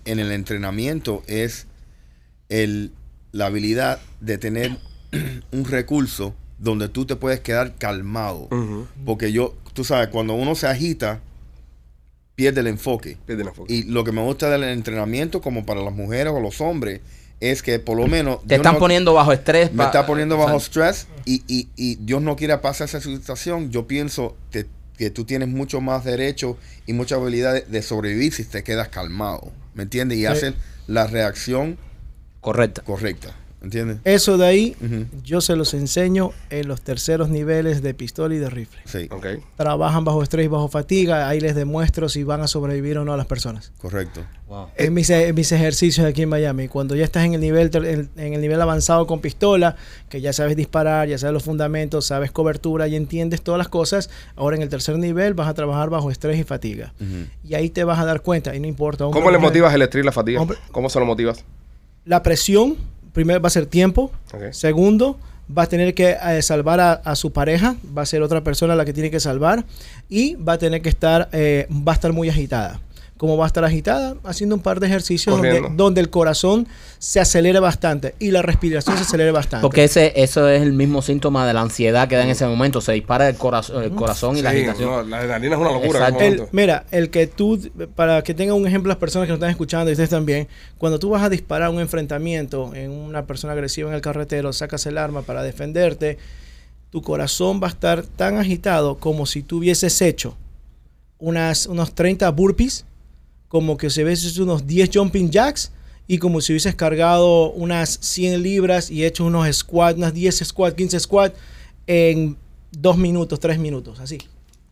en 0.05 0.19
el 0.19 0.31
entrenamiento 0.31 1.23
es 1.27 1.66
el, 2.49 2.92
la 3.33 3.47
habilidad 3.47 3.99
de 4.21 4.38
tener 4.38 4.77
un 5.53 5.64
recurso 5.64 6.35
donde 6.59 6.88
tú 6.88 7.05
te 7.07 7.16
puedes 7.16 7.40
quedar 7.40 7.75
calmado. 7.77 8.49
Porque 9.05 9.33
yo, 9.33 9.55
tú 9.75 9.85
sabes, 9.85 10.09
cuando 10.09 10.35
uno 10.35 10.55
se 10.55 10.66
agita, 10.66 11.21
pierde 12.35 12.61
el 12.61 12.66
enfoque. 12.66 13.16
Pierde 13.27 13.42
el 13.42 13.49
enfoque. 13.49 13.73
Y 13.73 13.83
lo 13.85 14.05
que 14.05 14.12
me 14.12 14.23
gusta 14.23 14.51
del 14.51 14.64
entrenamiento, 14.64 15.40
como 15.40 15.64
para 15.64 15.81
las 15.83 15.95
mujeres 15.95 16.33
o 16.33 16.40
los 16.40 16.61
hombres, 16.61 17.01
es 17.40 17.62
que 17.62 17.79
por 17.79 17.97
lo 17.99 18.07
menos... 18.07 18.40
Te 18.42 18.49
Dios 18.49 18.59
están 18.59 18.75
no- 18.75 18.79
poniendo 18.79 19.12
bajo 19.14 19.33
estrés. 19.33 19.73
me 19.73 19.85
está 19.85 20.07
poniendo 20.07 20.38
bajo 20.38 20.57
stress 20.59 21.07
y, 21.25 21.42
y, 21.47 21.69
y 21.77 21.97
Dios 21.97 22.23
no 22.23 22.37
quiere 22.37 22.57
pasar 22.59 22.87
esa 22.88 23.01
situación, 23.01 23.71
yo 23.71 23.87
pienso 23.87 24.37
que, 24.51 24.66
que 24.97 25.11
tú 25.11 25.25
tienes 25.25 25.49
mucho 25.49 25.83
más 25.83 26.05
derecho 26.05 26.57
y 26.87 26.95
mucha 26.95 27.16
habilidad 27.16 27.53
de, 27.53 27.61
de 27.62 27.83
sobrevivir 27.83 28.33
si 28.33 28.45
te 28.45 28.62
quedas 28.64 28.88
calmado, 28.88 29.53
¿me 29.75 29.83
entiendes? 29.83 30.16
Y 30.16 30.23
Sí. 30.23 30.27
hacer 30.29 30.55
la 30.87 31.07
reacción 31.07 31.77
Correcto. 32.40 32.83
correcta, 32.85 33.35
¿entiendes? 33.62 33.99
Eso 34.05 34.38
de 34.38 34.47
ahí 34.47 34.77
yo 35.23 35.40
se 35.40 35.57
los 35.57 35.75
enseño 35.75 36.31
en 36.51 36.69
los 36.69 36.83
terceros 36.83 37.29
niveles 37.29 37.83
de 37.83 37.95
pistola 37.95 38.35
y 38.35 38.38
de 38.38 38.51
rifle. 38.51 38.81
Sí, 38.85 39.09
Ok. 39.11 39.27
Trabajan 39.57 40.05
bajo 40.05 40.23
estrés 40.23 40.45
y 40.45 40.49
bajo 40.49 40.69
fatiga, 40.69 41.29
ahí 41.29 41.40
les 41.40 41.55
demuestro 41.55 42.09
si 42.09 42.23
van 42.23 42.40
a 42.42 42.47
sobrevivir 42.47 42.99
o 42.99 43.05
no 43.05 43.12
a 43.12 43.16
las 43.16 43.27
personas. 43.27 43.73
correcto. 43.79 44.21
Wow. 44.49 44.69
En 44.77 44.95
mis, 44.95 45.11
en 45.11 45.35
mis 45.35 45.51
ejercicios 45.51 46.07
aquí 46.07 46.23
en 46.23 46.29
Miami, 46.29 46.69
cuando 46.69 46.95
ya 46.95 47.03
estás 47.03 47.25
en 47.25 47.35
el 47.35 47.40
nivel 47.40 47.69
en, 47.75 48.11
en 48.16 48.33
el 48.35 48.40
nivel 48.40 48.61
avanzado 48.62 49.05
con 49.09 49.21
pistola, 49.21 49.75
que 50.09 50.21
ya 50.21 50.33
sabes 50.33 50.55
disparar, 50.57 51.09
ya 51.09 51.19
sabes 51.19 51.35
los 51.35 51.42
fundamentos, 51.42 52.07
sabes 52.07 52.31
cobertura 52.31 52.87
y 52.87 52.95
entiendes 52.95 53.42
todas 53.42 53.59
las 53.59 53.69
cosas, 53.69 54.09
ahora 54.37 54.55
en 54.55 54.62
el 54.62 54.69
tercer 54.69 54.99
nivel 54.99 55.35
vas 55.35 55.49
a 55.49 55.55
trabajar 55.55 55.90
bajo 55.90 56.12
estrés 56.12 56.38
y 56.38 56.45
fatiga. 56.45 56.95
Y 57.42 57.55
ahí 57.55 57.71
te 57.71 57.83
vas 57.83 57.99
a 57.99 58.05
dar 58.05 58.23
cuenta, 58.23 58.55
y 58.55 58.61
no 58.61 58.69
importa. 58.69 59.05
hombre 59.07 59.21
¿Cómo 59.21 59.33
le 59.33 59.38
motivas 59.38 59.75
el 59.75 59.83
estrés 59.83 60.05
y 60.05 60.07
la 60.07 60.12
fatiga? 60.12 60.40
Hombre. 60.40 60.59
¿Cómo 60.71 60.88
se 60.90 61.01
lo 61.01 61.07
motivas? 61.07 61.45
La 62.05 62.23
presión, 62.23 62.77
primero 63.16 63.40
va 63.40 63.46
a 63.46 63.50
ser 63.50 63.64
tiempo. 63.64 64.12
Segundo, 64.52 65.18
va 65.48 65.62
a 65.62 65.66
tener 65.66 65.94
que 65.94 66.18
eh, 66.22 66.42
salvar 66.42 66.81
a, 66.81 66.92
a 66.92 67.16
su 67.16 67.33
pareja, 67.33 67.76
va 67.96 68.02
a 68.02 68.07
ser 68.07 68.20
otra 68.20 68.42
persona 68.42 68.74
la 68.74 68.85
que 68.85 68.92
tiene 68.92 69.11
que 69.11 69.20
salvar 69.20 69.64
y 70.11 70.35
va 70.35 70.52
a 70.52 70.59
tener 70.59 70.83
que 70.83 70.90
estar, 70.90 71.31
eh, 71.33 71.66
va 71.70 71.92
a 71.92 71.94
estar 71.94 72.12
muy 72.12 72.29
agitada. 72.29 72.79
¿Cómo 73.16 73.38
va 73.38 73.44
a 73.44 73.46
estar 73.46 73.64
agitada? 73.64 74.16
Haciendo 74.24 74.55
un 74.57 74.61
par 74.61 74.79
de 74.79 74.88
ejercicios 74.88 75.40
donde, 75.74 76.00
el 76.02 76.11
corazón 76.11 76.68
se 76.98 77.18
acelere 77.18 77.61
bastante 77.61 78.14
y 78.18 78.31
la 78.31 78.42
respiración 78.42 78.96
se 78.98 79.05
acelere 79.05 79.31
bastante. 79.31 79.62
Porque 79.62 79.85
ese, 79.85 80.12
eso 80.16 80.46
es 80.48 80.61
el 80.61 80.74
mismo 80.74 81.00
síntoma 81.00 81.46
de 81.46 81.55
la 81.55 81.62
ansiedad 81.62 82.09
que 82.09 82.16
da 82.16 82.24
en 82.24 82.29
ese 82.31 82.46
momento. 82.46 82.83
Se 82.83 82.92
dispara 82.92 83.26
el 83.29 83.37
corazón, 83.37 83.83
el 83.85 83.92
corazón 83.92 84.37
y 84.37 84.42
la 84.42 84.50
agitación. 84.50 84.90
no, 84.90 85.02
la 85.02 85.18
adrenalina 85.18 85.55
es 85.55 85.61
una 85.61 85.72
locura. 85.72 86.09
en 86.09 86.20
El- 86.20 86.42
mira, 86.52 86.85
el 86.90 87.09
que 87.09 87.26
tú, 87.26 87.59
para 87.94 88.22
que 88.22 88.35
tengan 88.35 88.57
un 88.57 88.66
ejemplo 88.66 88.88
las 88.88 88.98
personas 88.98 89.26
que 89.26 89.31
nos 89.31 89.38
están 89.38 89.50
escuchando 89.50 89.90
y 89.90 89.92
ustedes 89.92 90.11
también, 90.11 90.46
cuando 90.76 90.98
tú 90.98 91.09
vas 91.09 91.22
a 91.22 91.31
disparar 91.31 91.70
un 91.70 91.81
enfrentamiento 91.81 92.74
en 92.74 92.90
una 92.90 93.24
persona 93.26 93.55
agresiva 93.55 93.88
en 93.88 93.94
el 93.94 94.02
carretero, 94.02 94.52
sacas 94.52 94.85
el 94.85 94.98
arma 94.98 95.22
para 95.22 95.42
defenderte, 95.42 96.18
tu 96.90 97.00
corazón 97.00 97.61
va 97.62 97.68
a 97.68 97.70
estar 97.70 98.02
tan 98.02 98.37
agitado 98.37 98.96
como 98.98 99.24
si 99.24 99.42
tú 99.42 99.59
hubieses 99.59 100.02
hecho 100.02 100.37
unas, 101.18 101.66
unos 101.66 101.94
30 101.94 102.31
burpees, 102.31 102.85
como 103.49 103.77
que 103.77 103.91
si 103.91 104.03
hubieses 104.03 104.33
hecho 104.33 104.43
unos 104.43 104.67
10 104.67 104.91
jumping 104.93 105.31
jacks 105.31 105.73
y 106.09 106.19
como 106.19 106.41
si 106.41 106.53
hubieses 106.53 106.75
cargado 106.75 107.51
unas 107.51 107.99
100 108.01 108.43
libras 108.43 108.91
y 108.91 109.05
hecho 109.05 109.25
unos 109.25 109.55
squats, 109.55 109.97
unas 109.97 110.15
10 110.15 110.45
squats, 110.45 110.77
15 110.77 111.01
squats 111.01 111.37
en 111.87 112.37
2 112.73 112.97
minutos, 112.97 113.41
3 113.41 113.59
minutos, 113.59 114.01
así. 114.01 114.19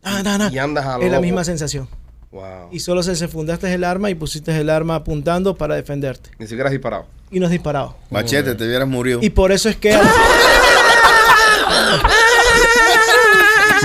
Ah, 0.02 0.22
na, 0.22 0.38
na. 0.38 0.50
Y 0.52 0.58
andas 0.58 0.86
a 0.86 0.98
lo 0.98 1.04
Es 1.04 1.10
la 1.10 1.20
misma 1.20 1.44
sensación. 1.44 1.88
Wow. 2.30 2.68
Y 2.72 2.80
solo 2.80 3.02
se, 3.02 3.14
se 3.16 3.28
fundaste 3.28 3.72
el 3.72 3.84
arma 3.84 4.10
y 4.10 4.14
pusiste 4.14 4.58
el 4.58 4.68
arma 4.68 4.96
apuntando 4.96 5.54
para 5.54 5.76
defenderte. 5.76 6.30
Ni 6.38 6.46
siquiera 6.46 6.68
has 6.68 6.72
disparado. 6.72 7.06
Y 7.30 7.40
no 7.40 7.46
has 7.46 7.52
disparado. 7.52 7.96
Machete, 8.10 8.54
te 8.54 8.64
hubieras 8.64 8.88
murido. 8.88 9.20
Y 9.22 9.30
por 9.30 9.52
eso 9.52 9.68
es 9.68 9.76
que... 9.76 9.96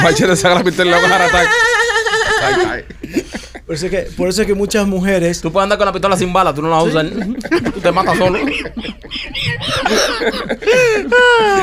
Machete 0.03 0.35
saca 0.35 0.55
la 0.55 0.63
pistola 0.63 0.97
por, 3.69 3.75
eso 3.75 3.85
es 3.85 3.91
que 3.91 3.99
por 4.17 4.29
eso 4.29 4.41
es 4.41 4.47
que 4.47 4.55
muchas 4.55 4.87
mujeres... 4.87 5.41
Tú 5.41 5.51
puedes 5.51 5.65
andar 5.65 5.77
con 5.77 5.85
la 5.85 5.93
pistola 5.93 6.17
sin 6.17 6.33
bala, 6.33 6.55
tú 6.55 6.63
no 6.63 6.71
la 6.71 6.81
usas. 6.81 7.05
Tú 7.71 7.79
te 7.79 7.91
matas 7.91 8.17
solo. 8.17 8.39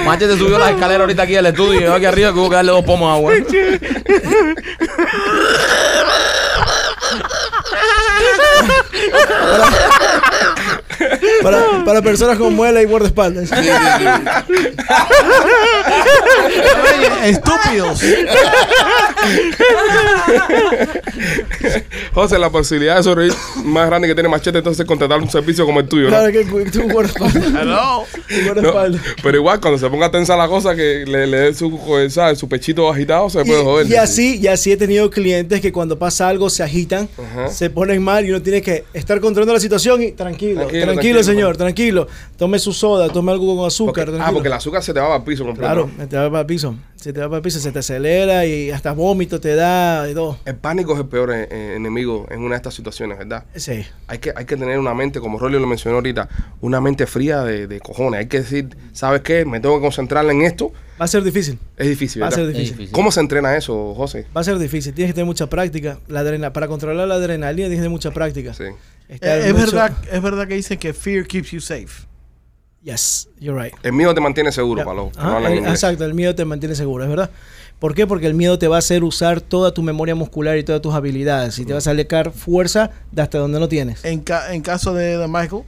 Machete 0.05 0.39
subió 0.39 0.57
las 0.57 0.71
escaleras 0.71 1.01
ahorita 1.01 1.25
aquí 1.25 1.35
al 1.35 1.47
estudio 1.47 1.81
y 1.81 1.83
yo 1.83 1.95
aquí 1.95 2.05
arriba 2.05 2.33
que 2.33 2.39
hubo 2.39 2.49
que 2.49 2.55
darle 2.55 2.71
dos 2.71 2.85
pomos 2.85 3.09
de 3.09 3.17
agua. 3.17 3.33
para 11.85 12.03
personas 12.03 12.39
con 12.39 12.55
muela 12.55 12.83
y 12.83 12.85
guardaespaldas. 12.87 13.51
Estúpidos. 17.25 18.01
José, 22.13 22.39
la 22.39 22.51
posibilidad 22.51 22.97
de 22.97 23.03
sobrevivir 23.03 23.37
más 23.65 23.87
grande 23.87 24.09
que 24.09 24.15
tiene 24.15 24.29
Machete, 24.29 24.59
entonces 24.59 24.81
es 24.81 24.87
contratar 24.87 25.21
un 25.21 25.31
servicio 25.31 25.67
como 25.67 25.81
el 25.81 25.89
tuyo, 25.89 26.05
¿no? 26.05 26.09
Claro 26.11 26.33
que 26.33 26.45
tú 26.71 26.81
un 26.83 26.89
guardaespaldas. 26.93 27.45
Hello. 27.47 28.05
No, 28.63 28.99
pero 29.23 29.37
igual, 29.39 29.61
cuando 29.61 29.79
se 29.79 29.89
ponga 29.89 30.11
tensa 30.11 30.37
la 30.37 30.49
cosa, 30.49 30.75
que 30.75 31.05
le, 31.07 31.27
le 31.27 31.37
dé 31.39 31.55
su, 31.55 31.79
¿sabes? 32.11 32.39
su 32.39 32.49
pechito 32.49 32.91
agitado, 32.91 33.29
se 33.31 33.45
puede 33.45 33.63
joder. 33.63 33.87
Y, 33.87 33.93
y 33.93 33.97
así, 33.97 34.39
y 34.39 34.47
así 34.47 34.73
he 34.73 34.77
tenido 34.77 35.11
clientes 35.11 35.61
que 35.61 35.73
cuando 35.73 35.99
pasa 35.99 36.29
algo 36.29 36.51
se 36.51 36.63
agitan, 36.63 37.09
Ajá. 37.19 37.49
se 37.49 37.71
ponen 37.71 38.03
mal 38.03 38.25
y 38.27 38.31
uno 38.31 38.43
tiene 38.43 38.63
que 38.63 38.85
estar 38.93 39.21
controlando 39.21 39.55
la 39.55 39.61
situación 39.61 40.03
y 40.03 40.13
tranquilo, 40.13 40.61
Tranquilo, 40.61 40.86
tranquilo, 40.93 41.15
tranquilo, 41.15 41.23
señor, 41.25 41.49
man. 41.51 41.57
tranquilo. 41.59 42.09
Tome 42.37 42.59
su 42.59 42.73
soda, 42.73 43.09
tome 43.11 43.33
algo 43.33 43.47
con 43.47 43.57
Porque- 43.57 43.67
azúcar. 44.03 44.11
ah, 44.21 44.31
porque 44.33 44.49
el 44.49 44.55
azúcar 44.55 44.83
se 44.83 44.93
te 44.95 45.01
va 45.01 45.15
al 45.15 45.25
piso 45.25 45.45
completo. 45.45 45.67
Claro, 45.73 45.91
se 45.99 46.07
te 46.07 46.17
va 46.17 46.29
para 46.31 46.41
el 46.41 46.47
piso. 46.47 46.75
Se 46.97 47.13
te 47.13 47.21
va 47.21 47.27
para 47.29 47.37
el 47.37 47.43
piso, 47.43 47.61
se 47.61 47.71
te 47.73 47.79
acelera 47.79 48.47
y 48.47 48.71
hasta 48.71 48.93
vómito 48.93 49.39
te 49.41 49.55
da 49.55 50.09
y 50.11 50.15
todo. 50.15 50.39
El 50.45 50.57
pánico 50.57 50.95
es 50.95 51.01
el 51.01 51.07
peor 51.07 51.31
eh, 51.33 51.47
eh, 51.51 51.75
enemigo 51.77 52.27
en 52.31 52.41
una 52.41 52.51
de 52.55 52.57
estas 52.57 52.75
situaciones, 52.75 53.19
¿verdad? 53.19 53.45
Sí. 53.55 53.85
Hay 54.09 54.19
que, 54.19 54.33
hay 54.35 54.45
que 54.47 54.57
tener 54.57 54.79
una 54.79 54.95
mente, 54.95 55.21
como 55.21 55.39
Rolly 55.39 55.59
lo 55.61 55.67
mencionó 55.67 55.97
ahorita, 55.97 56.29
una 56.63 56.81
mente 56.81 57.07
fría 57.07 57.43
de, 57.43 57.67
de 57.67 57.81
cojones. 57.81 58.21
Hay 58.21 58.27
que 58.27 58.39
decir, 58.41 58.69
¿sabes 58.93 59.21
qué? 59.21 59.45
Me 59.45 59.61
tengo 59.61 59.77
que 59.77 59.83
concentrar 59.83 60.25
en 60.31 60.43
esto. 60.43 60.73
Va 61.01 61.05
a 61.05 61.09
ser 61.09 61.23
difícil. 61.23 61.59
Es 61.77 61.87
difícil, 61.87 62.23
Va 62.23 62.27
a 62.27 62.31
¿verdad? 62.31 62.45
ser 62.45 62.53
difícil. 62.55 62.73
difícil. 62.77 62.93
¿Cómo 62.95 63.13
se 63.13 63.21
entrena 63.21 63.57
eso, 63.57 63.95
José? 63.95 64.27
Va 64.35 64.41
a 64.41 64.45
ser 64.45 64.59
difícil. 64.59 64.95
Tienes 64.95 65.11
que 65.13 65.15
tener 65.17 65.27
mucha 65.27 65.49
práctica. 65.51 65.99
La 66.09 66.21
adrena, 66.21 66.53
para 66.55 66.67
controlar 66.67 67.07
la 67.07 67.17
adrenalina 67.17 67.69
tienes 67.69 67.77
que 67.77 67.83
tener 67.83 67.91
mucha 67.91 68.11
práctica. 68.11 68.55
Sí. 68.55 68.65
Eh, 69.09 69.19
es, 69.21 69.53
mucho- 69.53 69.67
verdad, 69.67 69.93
es 70.11 70.23
verdad 70.23 70.49
que 70.49 70.55
dicen 70.55 70.79
que 70.79 70.95
fear 70.95 71.27
keeps 71.27 71.51
you 71.51 71.61
safe. 71.61 72.07
Yes, 72.87 73.29
you're 73.41 73.61
right. 73.61 73.75
El 73.83 73.93
miedo 73.93 74.15
te 74.15 74.21
mantiene 74.21 74.53
seguro, 74.53 74.79
Ya. 74.81 74.85
para 74.85 74.97
los 74.97 75.13
que 75.13 75.19
Ajá, 75.19 75.29
no 75.29 75.37
hablan 75.39 75.53
el- 75.53 75.59
inglés. 75.59 75.75
exacto, 75.75 76.05
el 76.05 76.15
miedo 76.15 76.35
te 76.37 76.45
mantiene 76.45 76.75
seguro, 76.77 77.03
es 77.03 77.11
verdad. 77.11 77.31
¿Por 77.81 77.95
qué? 77.95 78.07
Porque 78.07 78.27
el 78.29 78.35
miedo 78.35 78.59
te 78.61 78.69
va 78.69 78.77
a 78.77 78.79
hacer 78.79 79.03
usar 79.03 79.41
toda 79.41 79.75
tu 79.75 79.83
memoria 79.83 80.15
muscular 80.15 80.57
y 80.57 80.63
todas 80.63 80.81
tus 80.81 80.95
habilidades. 80.95 81.59
Y 81.59 81.65
te 81.65 81.73
va 81.73 81.79
a 81.79 81.83
sacar 81.83 82.31
fuerza 82.31 82.93
de 83.11 83.23
hasta 83.23 83.39
donde 83.39 83.59
no 83.59 83.69
tienes. 83.69 84.05
En, 84.05 84.21
ca- 84.21 84.55
en 84.55 84.63
caso 84.63 84.95
de, 84.95 85.19
de 85.19 85.27
Michael, 85.29 85.65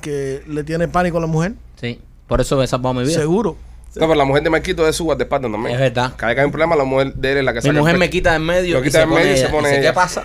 que 0.00 0.42
le 0.46 0.62
tiene 0.64 0.86
pánico 0.88 1.18
a 1.18 1.20
la 1.20 1.26
mujer, 1.26 1.54
Sí. 1.80 2.00
Por 2.28 2.40
eso 2.40 2.64
salvado 2.68 2.94
mi 2.94 3.02
vida. 3.06 3.18
seguro. 3.18 3.56
No, 3.94 4.00
pero 4.08 4.14
la 4.14 4.24
mujer 4.24 4.42
de 4.42 4.48
Marquito 4.50 4.88
es 4.88 4.96
su 4.96 5.04
guardaespaldas 5.04 5.52
también. 5.52 5.74
Es 5.74 5.80
verdad. 5.80 6.12
Cada 6.16 6.28
vez 6.28 6.36
que 6.36 6.40
hay 6.40 6.46
un 6.46 6.52
problema, 6.52 6.74
la 6.76 6.84
mujer 6.84 7.12
de 7.14 7.32
él 7.32 7.38
es 7.38 7.44
la 7.44 7.52
que 7.52 7.58
Mi 7.58 7.62
saca 7.62 7.72
el 7.72 7.78
mujer 7.78 7.98
me 7.98 8.08
quita 8.10 8.34
en 8.34 8.42
medio. 8.42 8.74
Lo 8.78 8.82
quita 8.82 8.98
se 8.98 9.04
en 9.04 9.10
medio 9.10 9.32
y 9.34 9.36
se 9.36 9.48
pone 9.48 9.70
ella. 9.78 9.90
¿Qué 9.90 9.92
pasa? 9.94 10.22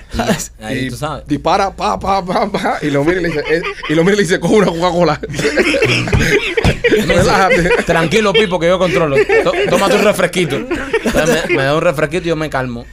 Y 0.59 0.63
ahí 0.63 0.77
Y 0.85 0.89
tú 0.89 0.95
sabes. 0.95 1.27
dispara, 1.27 1.71
pa, 1.75 1.99
pa, 1.99 2.23
pa, 2.25 2.49
pa, 2.49 2.77
y 2.81 2.89
lo 2.89 3.03
mira 3.03 3.19
y 3.19 3.23
le 3.23 3.27
dice, 3.29 3.43
eh, 3.49 3.61
y 3.89 3.93
lo 3.95 4.03
mira 4.03 4.13
y 4.13 4.17
le 4.17 4.23
dice, 4.23 4.39
coge 4.39 4.55
una 4.55 4.67
Coca-Cola. 4.67 5.19
Relájate. 7.07 7.69
Tranquilo, 7.85 8.33
Pipo, 8.33 8.59
que 8.59 8.67
yo 8.67 8.79
controlo. 8.79 9.15
To- 9.43 9.51
Tómate 9.69 9.95
un 9.95 10.03
refresquito. 10.03 10.55
Entonces 10.55 11.49
me, 11.49 11.57
me 11.57 11.63
da 11.63 11.75
un 11.75 11.81
refresquito 11.81 12.25
y 12.25 12.27
yo 12.29 12.35
me 12.35 12.49
calmo. 12.49 12.85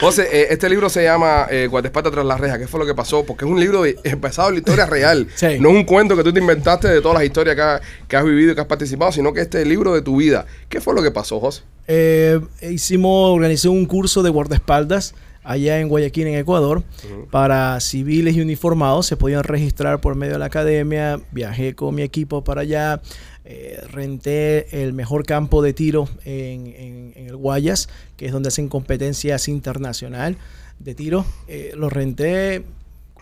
José, 0.00 0.28
eh, 0.30 0.46
este 0.50 0.68
libro 0.68 0.88
se 0.88 1.02
llama 1.02 1.46
eh, 1.50 1.66
Guardaespaldas 1.68 2.12
tras 2.12 2.24
la 2.26 2.36
reja. 2.36 2.58
¿Qué 2.58 2.66
fue 2.68 2.78
lo 2.80 2.86
que 2.86 2.94
pasó? 2.94 3.24
Porque 3.24 3.44
es 3.44 3.50
un 3.50 3.58
libro 3.58 3.82
de- 3.82 3.96
basado 4.18 4.48
en 4.48 4.54
la 4.54 4.58
historia 4.60 4.86
real. 4.86 5.26
Sí. 5.34 5.58
No 5.58 5.70
es 5.70 5.74
un 5.76 5.84
cuento 5.84 6.16
que 6.16 6.22
tú 6.22 6.32
te 6.32 6.40
inventaste 6.40 6.88
de 6.88 7.00
todas 7.00 7.16
las 7.18 7.24
historias 7.24 7.56
que, 7.56 7.62
ha- 7.62 7.80
que 8.06 8.16
has 8.16 8.24
vivido 8.24 8.52
y 8.52 8.54
que 8.54 8.60
has 8.60 8.66
participado, 8.66 9.12
sino 9.12 9.32
que 9.32 9.40
este 9.40 9.64
libro 9.64 9.94
de 9.96 10.02
tu 10.02 10.16
vida. 10.16 10.46
¿Qué 10.68 10.80
fue 10.80 10.94
lo 10.94 11.02
que 11.02 11.10
pasó, 11.10 11.40
José? 11.40 11.62
Eh, 11.88 12.40
hicimos, 12.70 13.30
organizé 13.34 13.68
un 13.68 13.86
curso 13.86 14.22
de 14.22 14.30
guardaespaldas 14.30 15.14
allá 15.44 15.78
en 15.80 15.88
Guayaquil, 15.88 16.26
en 16.26 16.34
Ecuador, 16.36 16.82
para 17.30 17.78
civiles 17.80 18.34
y 18.36 18.40
uniformados. 18.40 19.06
Se 19.06 19.16
podían 19.16 19.44
registrar 19.44 20.00
por 20.00 20.16
medio 20.16 20.32
de 20.34 20.38
la 20.40 20.46
academia. 20.46 21.20
Viajé 21.30 21.74
con 21.74 21.94
mi 21.94 22.02
equipo 22.02 22.42
para 22.44 22.62
allá. 22.62 23.00
eh, 23.48 23.80
renté 23.92 24.82
el 24.82 24.92
mejor 24.92 25.24
campo 25.24 25.62
de 25.62 25.72
tiro 25.72 26.08
en, 26.24 26.66
en- 26.66 27.12
en 27.14 27.26
el 27.28 27.36
Guayas, 27.36 27.88
que 28.16 28.26
es 28.26 28.32
donde 28.32 28.48
hacen 28.48 28.68
competencias 28.68 29.46
internacional 29.46 30.36
de 30.80 30.96
tiro. 30.96 31.24
Eh, 31.46 31.70
lo 31.76 31.88
renté. 31.88 32.64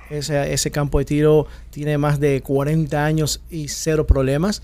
Ese, 0.09 0.53
ese 0.55 0.71
campo 0.71 0.99
de 0.99 1.05
tiro 1.05 1.47
tiene 1.71 1.99
más 1.99 2.21
de 2.21 2.41
40 2.43 3.05
años 3.05 3.43
y 3.51 3.69
cero 3.69 4.07
problemas. 4.07 4.63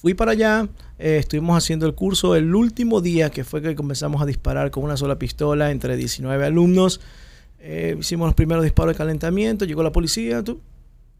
Fui 0.00 0.14
para 0.14 0.32
allá, 0.32 0.66
eh, 0.98 1.18
estuvimos 1.18 1.56
haciendo 1.58 1.84
el 1.86 1.94
curso 1.94 2.34
el 2.34 2.54
último 2.54 3.02
día 3.02 3.28
que 3.28 3.44
fue 3.44 3.60
que 3.60 3.74
comenzamos 3.74 4.22
a 4.22 4.26
disparar 4.26 4.70
con 4.70 4.82
una 4.84 4.96
sola 4.96 5.18
pistola 5.18 5.70
entre 5.70 5.94
19 5.96 6.42
alumnos. 6.46 7.02
Eh, 7.58 7.96
hicimos 8.00 8.26
los 8.26 8.34
primeros 8.34 8.64
disparos 8.64 8.94
de 8.94 8.98
calentamiento, 8.98 9.66
llegó 9.66 9.82
la 9.82 9.92
policía, 9.92 10.42
tú, 10.42 10.58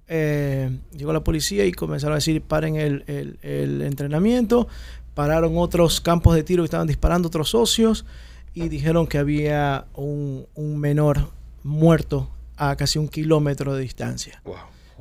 eh, 0.09 0.71
llegó 0.97 1.13
la 1.13 1.23
policía 1.23 1.67
y 1.67 1.73
comenzaron 1.73 2.15
a 2.15 2.17
decir 2.17 2.41
paren 2.41 2.77
el, 2.77 3.05
el- 3.07 3.39
el 3.43 3.83
entrenamiento, 3.83 4.67
pararon 5.15 5.59
otros 5.59 6.01
campos 6.01 6.35
de 6.35 6.43
tiro 6.43 6.63
que 6.63 6.67
estaban 6.67 6.87
disparando 6.87 7.29
otros 7.29 7.51
socios 7.51 8.07
y 8.55 8.69
dijeron 8.71 9.07
que 9.07 9.19
había 9.19 9.85
un, 9.95 10.47
un 10.55 10.79
menor 10.79 11.29
muerto 11.63 12.31
a 12.57 12.75
casi 12.77 12.99
un 12.99 13.09
kilómetro 13.09 13.75
de 13.75 13.83
distancia. 13.83 14.41
Wow. 14.47 14.57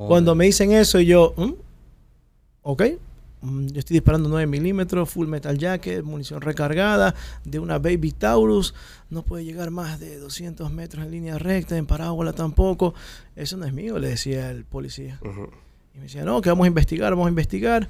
Cuando 0.06 0.34
me 0.34 0.44
dicen 0.44 0.72
eso, 0.72 1.00
yo, 1.00 1.32
¿Mm? 1.38 1.52
ok, 2.62 2.82
yo 3.42 3.78
estoy 3.78 3.94
disparando 3.94 4.28
9 4.28 4.46
milímetros, 4.46 5.08
full 5.08 5.26
metal 5.26 5.56
jacket, 5.56 6.02
munición 6.02 6.42
recargada, 6.42 7.14
de 7.44 7.58
una 7.58 7.78
Baby 7.78 8.12
Taurus, 8.12 8.74
no 9.08 9.22
puede 9.22 9.44
llegar 9.44 9.70
más 9.70 9.98
de 9.98 10.18
200 10.18 10.70
metros 10.72 11.04
en 11.04 11.10
línea 11.10 11.38
recta, 11.38 11.76
en 11.76 11.86
parábola 11.86 12.32
tampoco. 12.32 12.94
Eso 13.36 13.56
no 13.56 13.64
es 13.64 13.72
mío, 13.72 13.98
le 13.98 14.08
decía 14.08 14.50
el 14.50 14.64
policía. 14.64 15.18
Y 15.94 15.98
me 15.98 16.04
decía, 16.04 16.24
no, 16.24 16.40
que 16.42 16.50
vamos 16.50 16.64
a 16.64 16.68
investigar, 16.68 17.10
vamos 17.12 17.26
a 17.26 17.30
investigar. 17.30 17.88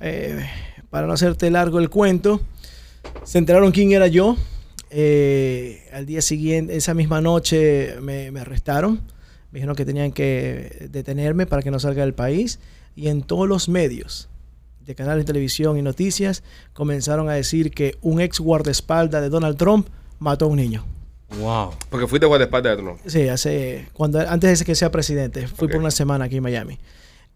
Eh, 0.00 0.46
para 0.90 1.06
no 1.06 1.14
hacerte 1.14 1.50
largo 1.50 1.78
el 1.78 1.88
cuento, 1.88 2.40
se 3.24 3.38
enteraron 3.38 3.72
quién 3.72 3.92
era 3.92 4.06
yo. 4.06 4.36
Eh, 4.90 5.88
al 5.92 6.04
día 6.04 6.20
siguiente, 6.20 6.76
esa 6.76 6.94
misma 6.94 7.20
noche, 7.20 7.96
me, 8.02 8.30
me 8.30 8.40
arrestaron. 8.40 9.00
Me 9.50 9.58
dijeron 9.58 9.76
que 9.76 9.84
tenían 9.84 10.12
que 10.12 10.88
detenerme 10.90 11.46
para 11.46 11.62
que 11.62 11.70
no 11.70 11.80
salga 11.80 12.02
del 12.02 12.14
país. 12.14 12.60
Y 12.96 13.08
en 13.08 13.22
todos 13.22 13.48
los 13.48 13.68
medios 13.68 14.29
de 14.90 14.94
canales 14.96 15.24
de 15.24 15.26
televisión 15.26 15.76
y 15.76 15.82
noticias 15.82 16.42
comenzaron 16.72 17.28
a 17.28 17.32
decir 17.32 17.70
que 17.70 17.96
un 18.02 18.20
ex 18.20 18.40
guardaespaldas 18.40 19.22
de 19.22 19.28
Donald 19.28 19.56
Trump 19.56 19.88
mató 20.18 20.46
a 20.46 20.48
un 20.48 20.56
niño. 20.56 20.84
Wow. 21.38 21.70
Porque 21.88 22.06
fuiste 22.06 22.26
guardaespaldas 22.26 22.76
de 22.76 22.82
nombre. 22.82 23.02
Sí, 23.06 23.28
hace 23.28 23.88
cuando 23.92 24.18
antes 24.20 24.58
de 24.58 24.64
que 24.64 24.74
sea 24.74 24.90
presidente, 24.90 25.46
fui 25.46 25.68
por 25.68 25.78
una 25.78 25.90
semana 25.90 26.24
aquí 26.24 26.36
en 26.36 26.42
Miami. 26.42 26.78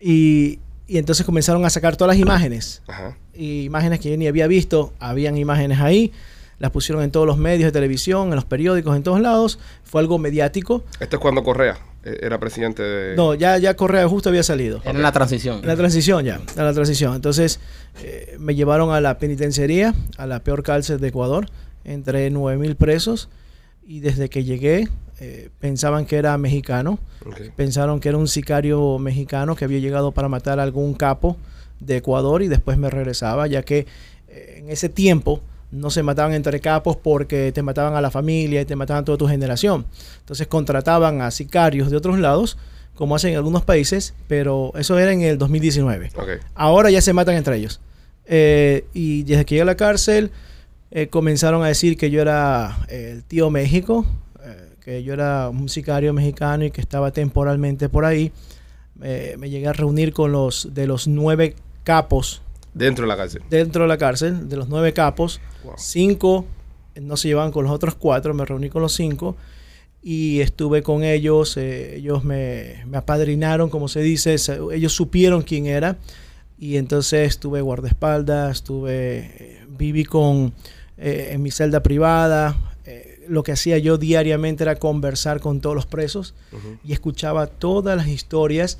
Y, 0.00 0.58
y 0.88 0.98
entonces 0.98 1.24
comenzaron 1.24 1.64
a 1.64 1.70
sacar 1.70 1.96
todas 1.96 2.16
las 2.16 2.20
imágenes. 2.20 2.82
Ajá. 2.88 3.16
Y 3.32 3.62
imágenes 3.62 4.00
que 4.00 4.10
yo 4.10 4.16
ni 4.16 4.26
había 4.26 4.46
visto, 4.46 4.92
habían 4.98 5.36
imágenes 5.36 5.80
ahí, 5.80 6.12
las 6.58 6.70
pusieron 6.70 7.02
en 7.02 7.10
todos 7.10 7.26
los 7.26 7.36
medios 7.36 7.66
de 7.68 7.72
televisión, 7.72 8.28
en 8.28 8.36
los 8.36 8.44
periódicos, 8.44 8.96
en 8.96 9.02
todos 9.02 9.20
lados. 9.20 9.58
Fue 9.82 10.00
algo 10.00 10.18
mediático. 10.18 10.84
Esto 11.00 11.16
es 11.16 11.20
cuando 11.20 11.42
Correa 11.42 11.78
eh, 12.04 12.18
era 12.22 12.38
presidente 12.38 12.82
de... 12.82 13.16
No, 13.16 13.34
ya, 13.34 13.58
ya 13.58 13.74
Correa 13.74 14.08
justo 14.08 14.28
había 14.28 14.42
salido. 14.42 14.80
Era 14.84 14.90
en 14.90 15.02
la 15.02 15.12
transición. 15.12 15.60
En 15.60 15.66
la 15.66 15.76
transición 15.76 16.24
ya, 16.24 16.36
en 16.36 16.64
la 16.64 16.72
transición. 16.72 17.14
Entonces 17.14 17.60
eh, 18.02 18.36
me 18.38 18.54
llevaron 18.54 18.90
a 18.92 19.00
la 19.00 19.18
penitenciaría, 19.18 19.94
a 20.16 20.26
la 20.26 20.40
peor 20.40 20.62
cárcel 20.62 21.00
de 21.00 21.08
Ecuador, 21.08 21.46
entre 21.84 22.30
9.000 22.30 22.76
presos. 22.76 23.28
Y 23.86 24.00
desde 24.00 24.30
que 24.30 24.44
llegué 24.44 24.88
eh, 25.20 25.50
pensaban 25.60 26.06
que 26.06 26.16
era 26.16 26.36
mexicano. 26.38 26.98
Pensaron 27.56 28.00
que 28.00 28.08
era 28.08 28.18
un 28.18 28.28
sicario 28.28 28.98
mexicano 28.98 29.54
que 29.56 29.64
había 29.64 29.78
llegado 29.78 30.12
para 30.12 30.28
matar 30.28 30.60
a 30.60 30.62
algún 30.62 30.94
capo 30.94 31.36
de 31.80 31.98
Ecuador 31.98 32.42
y 32.42 32.48
después 32.48 32.78
me 32.78 32.90
regresaba, 32.90 33.46
ya 33.46 33.62
que 33.62 33.86
eh, 34.28 34.56
en 34.58 34.70
ese 34.70 34.88
tiempo 34.88 35.40
no 35.74 35.90
se 35.90 36.02
mataban 36.02 36.32
entre 36.32 36.60
capos 36.60 36.96
porque 36.96 37.52
te 37.52 37.62
mataban 37.62 37.94
a 37.94 38.00
la 38.00 38.10
familia 38.10 38.60
y 38.60 38.64
te 38.64 38.76
mataban 38.76 39.02
a 39.02 39.04
toda 39.04 39.18
tu 39.18 39.26
generación. 39.26 39.86
Entonces 40.20 40.46
contrataban 40.46 41.20
a 41.20 41.30
sicarios 41.30 41.90
de 41.90 41.96
otros 41.96 42.18
lados, 42.18 42.56
como 42.94 43.16
hacen 43.16 43.32
en 43.32 43.36
algunos 43.36 43.64
países, 43.64 44.14
pero 44.28 44.72
eso 44.76 44.98
era 44.98 45.12
en 45.12 45.22
el 45.22 45.36
2019. 45.36 46.10
Ok. 46.16 46.28
Ahora 46.54 46.90
ya 46.90 47.00
se 47.00 47.12
matan 47.12 47.34
entre 47.34 47.56
ellos. 47.56 47.80
Eh, 48.26 48.86
y 48.94 49.24
desde 49.24 49.44
que 49.44 49.56
llegué 49.56 49.62
a 49.62 49.66
la 49.66 49.76
cárcel, 49.76 50.30
eh, 50.90 51.08
comenzaron 51.08 51.62
a 51.64 51.68
decir 51.68 51.96
que 51.96 52.10
yo 52.10 52.22
era 52.22 52.86
eh, 52.88 53.10
el 53.12 53.24
tío 53.24 53.50
México, 53.50 54.06
que 54.80 55.02
yo 55.02 55.14
era 55.14 55.48
un 55.48 55.70
sicario 55.70 56.12
mexicano 56.12 56.66
y 56.66 56.70
que 56.70 56.82
estaba 56.82 57.10
temporalmente 57.10 57.88
por 57.88 58.04
ahí. 58.04 58.32
Me 58.96 59.48
llegué 59.48 59.66
a 59.66 59.72
reunir 59.72 60.12
con 60.12 60.30
los 60.30 60.74
de 60.74 60.86
los 60.86 61.08
nueve 61.08 61.56
capos 61.84 62.43
Dentro 62.74 63.04
de 63.04 63.08
la 63.08 63.16
cárcel. 63.16 63.42
dentro 63.48 63.82
de 63.82 63.88
la 63.88 63.98
cárcel, 63.98 64.48
de 64.48 64.56
los 64.56 64.68
nueve 64.68 64.92
capos. 64.92 65.40
Wow. 65.64 65.74
Cinco 65.78 66.44
no 67.00 67.16
se 67.16 67.28
llevaban 67.28 67.52
con 67.52 67.64
los 67.64 67.72
otros 67.72 67.94
cuatro, 67.94 68.34
me 68.34 68.44
reuní 68.44 68.68
con 68.68 68.82
los 68.82 68.92
cinco 68.94 69.36
y 70.02 70.40
estuve 70.40 70.82
con 70.82 71.02
ellos. 71.04 71.56
eh, 71.56 71.96
ellos 71.96 72.24
me, 72.24 72.84
me 72.86 72.96
apadrinaron, 72.98 73.70
como 73.70 73.88
se 73.88 74.00
dice, 74.00 74.36
se- 74.38 74.58
ellos 74.72 74.92
supieron 74.92 75.42
quién 75.42 75.66
era 75.66 75.96
y 76.58 76.76
entonces 76.76 77.28
estuve 77.28 77.60
guardaespaldas, 77.62 78.56
estuve, 78.56 79.18
eh, 79.38 79.64
viví 79.68 80.04
con, 80.04 80.52
eh, 80.98 81.30
en 81.32 81.42
mi 81.42 81.50
celda 81.50 81.82
privada. 81.82 82.56
eh, 82.86 83.24
lo 83.28 83.42
que 83.42 83.52
hacía 83.52 83.78
yo 83.78 83.96
diariamente 83.96 84.62
era 84.64 84.76
conversar 84.76 85.40
con 85.40 85.60
todos 85.62 85.74
los 85.74 85.86
presos 85.86 86.34
y 86.84 86.92
escuchaba 86.92 87.46
todas 87.46 87.96
las 87.96 88.06
historias 88.08 88.78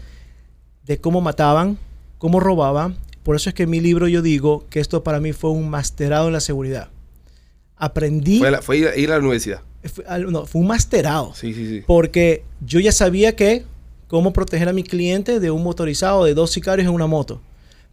de 0.85 0.99
cómo 1.01 1.23
mataban, 1.23 1.79
cómo 2.19 2.41
robaban. 2.41 2.97
Por 3.25 3.35
eso 3.35 3.49
es 3.49 3.55
que 3.55 3.65
en 3.65 3.71
mi 3.71 3.81
libro 3.81 4.07
yo 4.07 4.23
digo 4.23 4.65
que 4.71 4.79
esto 4.79 5.03
para 5.03 5.19
mí 5.19 5.33
fue 5.33 5.51
un 5.51 5.69
masterado 5.69 6.29
en 6.29 6.33
la 6.35 6.41
seguridad. 6.41 6.91
Aprendí, 7.77 8.39
Fue, 8.39 8.51
la- 8.51 8.63
fue 8.63 8.79
ir, 8.79 8.89
ir 8.97 9.11
a 9.11 9.15
la 9.15 9.21
universidad. 9.21 9.61
fue, 9.93 10.05
no, 10.31 10.47
fue 10.47 10.61
un 10.61 10.69
masterado. 10.69 11.35
Sí, 11.35 11.53
sí, 11.53 11.67
sí. 11.69 11.83
Porque 11.87 12.45
yo 12.65 12.79
ya 12.81 12.93
sabía 12.93 13.35
que 13.35 13.65
cómo 14.07 14.33
proteger 14.33 14.69
a 14.69 14.73
mi 14.73 14.85
cliente 14.85 15.41
de 15.41 15.51
un 15.51 15.63
motorizado, 15.65 16.25
de 16.25 16.35
dos 16.35 16.53
sicarios 16.53 16.87
en 16.87 16.95
una 16.95 17.07
moto. 17.07 17.41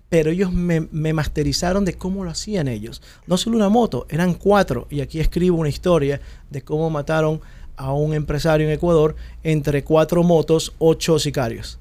Pero 0.10 0.30
ellos 0.30 0.52
me, 0.52 0.82
me 0.92 1.14
masterizaron 1.14 1.86
de 1.86 1.94
cómo 1.94 2.24
lo 2.26 2.30
hacían 2.30 2.68
ellos. 2.68 3.02
No 3.28 3.38
solo 3.38 3.56
una 3.56 3.70
moto, 3.70 4.06
eran 4.10 4.34
cuatro. 4.34 4.86
Y 4.90 5.00
aquí 5.00 5.20
escribo 5.22 5.58
una 5.58 5.70
historia 5.70 6.20
de 6.50 6.62
cómo 6.62 6.90
mataron 6.90 7.40
a 7.78 7.94
un 7.94 8.14
empresario 8.14 8.68
en 8.68 8.74
Ecuador 8.74 9.16
entre 9.42 9.84
cuatro 9.86 10.22
motos, 10.24 10.74
ocho 10.80 11.18
sicarios. 11.18 11.80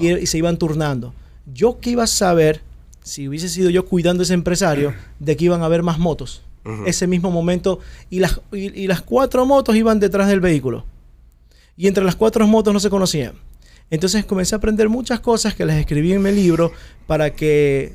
Y, 0.00 0.10
y 0.10 0.26
se 0.26 0.38
iban 0.38 0.56
turnando. 0.56 1.12
Yo 1.52 1.78
qué 1.78 1.90
iba 1.90 2.04
a 2.04 2.08
saber, 2.08 2.62
si 3.06 3.28
hubiese 3.28 3.48
sido 3.48 3.70
yo 3.70 3.86
cuidando 3.86 4.22
a 4.22 4.24
ese 4.24 4.34
empresario, 4.34 4.92
de 5.20 5.36
que 5.36 5.44
iban 5.44 5.62
a 5.62 5.66
haber 5.66 5.82
más 5.84 5.98
motos. 5.98 6.42
Ese 6.86 7.06
mismo 7.06 7.30
momento. 7.30 7.78
Y 8.10 8.18
las, 8.18 8.40
y- 8.52 8.82
y 8.82 8.88
las 8.88 9.00
cuatro 9.00 9.46
motos 9.46 9.76
iban 9.76 10.00
detrás 10.00 10.26
del 10.26 10.40
vehículo 10.40 10.84
y 11.76 11.86
entre 11.86 12.02
las 12.02 12.16
cuatro 12.16 12.44
motos 12.48 12.72
no 12.74 12.80
se 12.80 12.90
conocían. 12.90 13.34
Entonces 13.90 14.24
comencé 14.24 14.56
a 14.56 14.58
aprender 14.58 14.88
muchas 14.88 15.20
cosas 15.20 15.54
que 15.54 15.64
les 15.64 15.76
escribí 15.76 16.12
en 16.12 16.22
mi 16.22 16.32
libro 16.32 16.72
para 17.06 17.30
que 17.34 17.94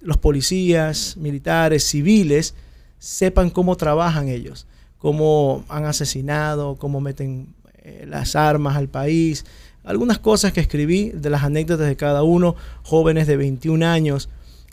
los 0.00 0.16
policías, 0.16 1.16
militares, 1.16 1.84
civiles 1.84 2.54
sepan 2.98 3.50
cómo 3.50 3.76
trabajan 3.76 4.28
ellos, 4.28 4.66
cómo 4.98 5.64
han 5.68 5.84
asesinado, 5.84 6.74
cómo 6.74 7.00
meten 7.00 7.54
eh, 7.84 8.04
las 8.08 8.34
armas 8.34 8.76
al 8.76 8.88
país. 8.88 9.44
Algunas 9.84 10.18
cosas 10.18 10.52
que 10.52 10.60
escribí 10.60 11.10
de 11.10 11.30
las 11.30 11.44
anécdotas 11.44 11.86
de 11.86 11.94
cada 11.96 12.24
uno, 12.24 12.56
jóvenes 12.82 13.28
de 13.28 13.36
21 13.36 13.86
años 13.86 14.28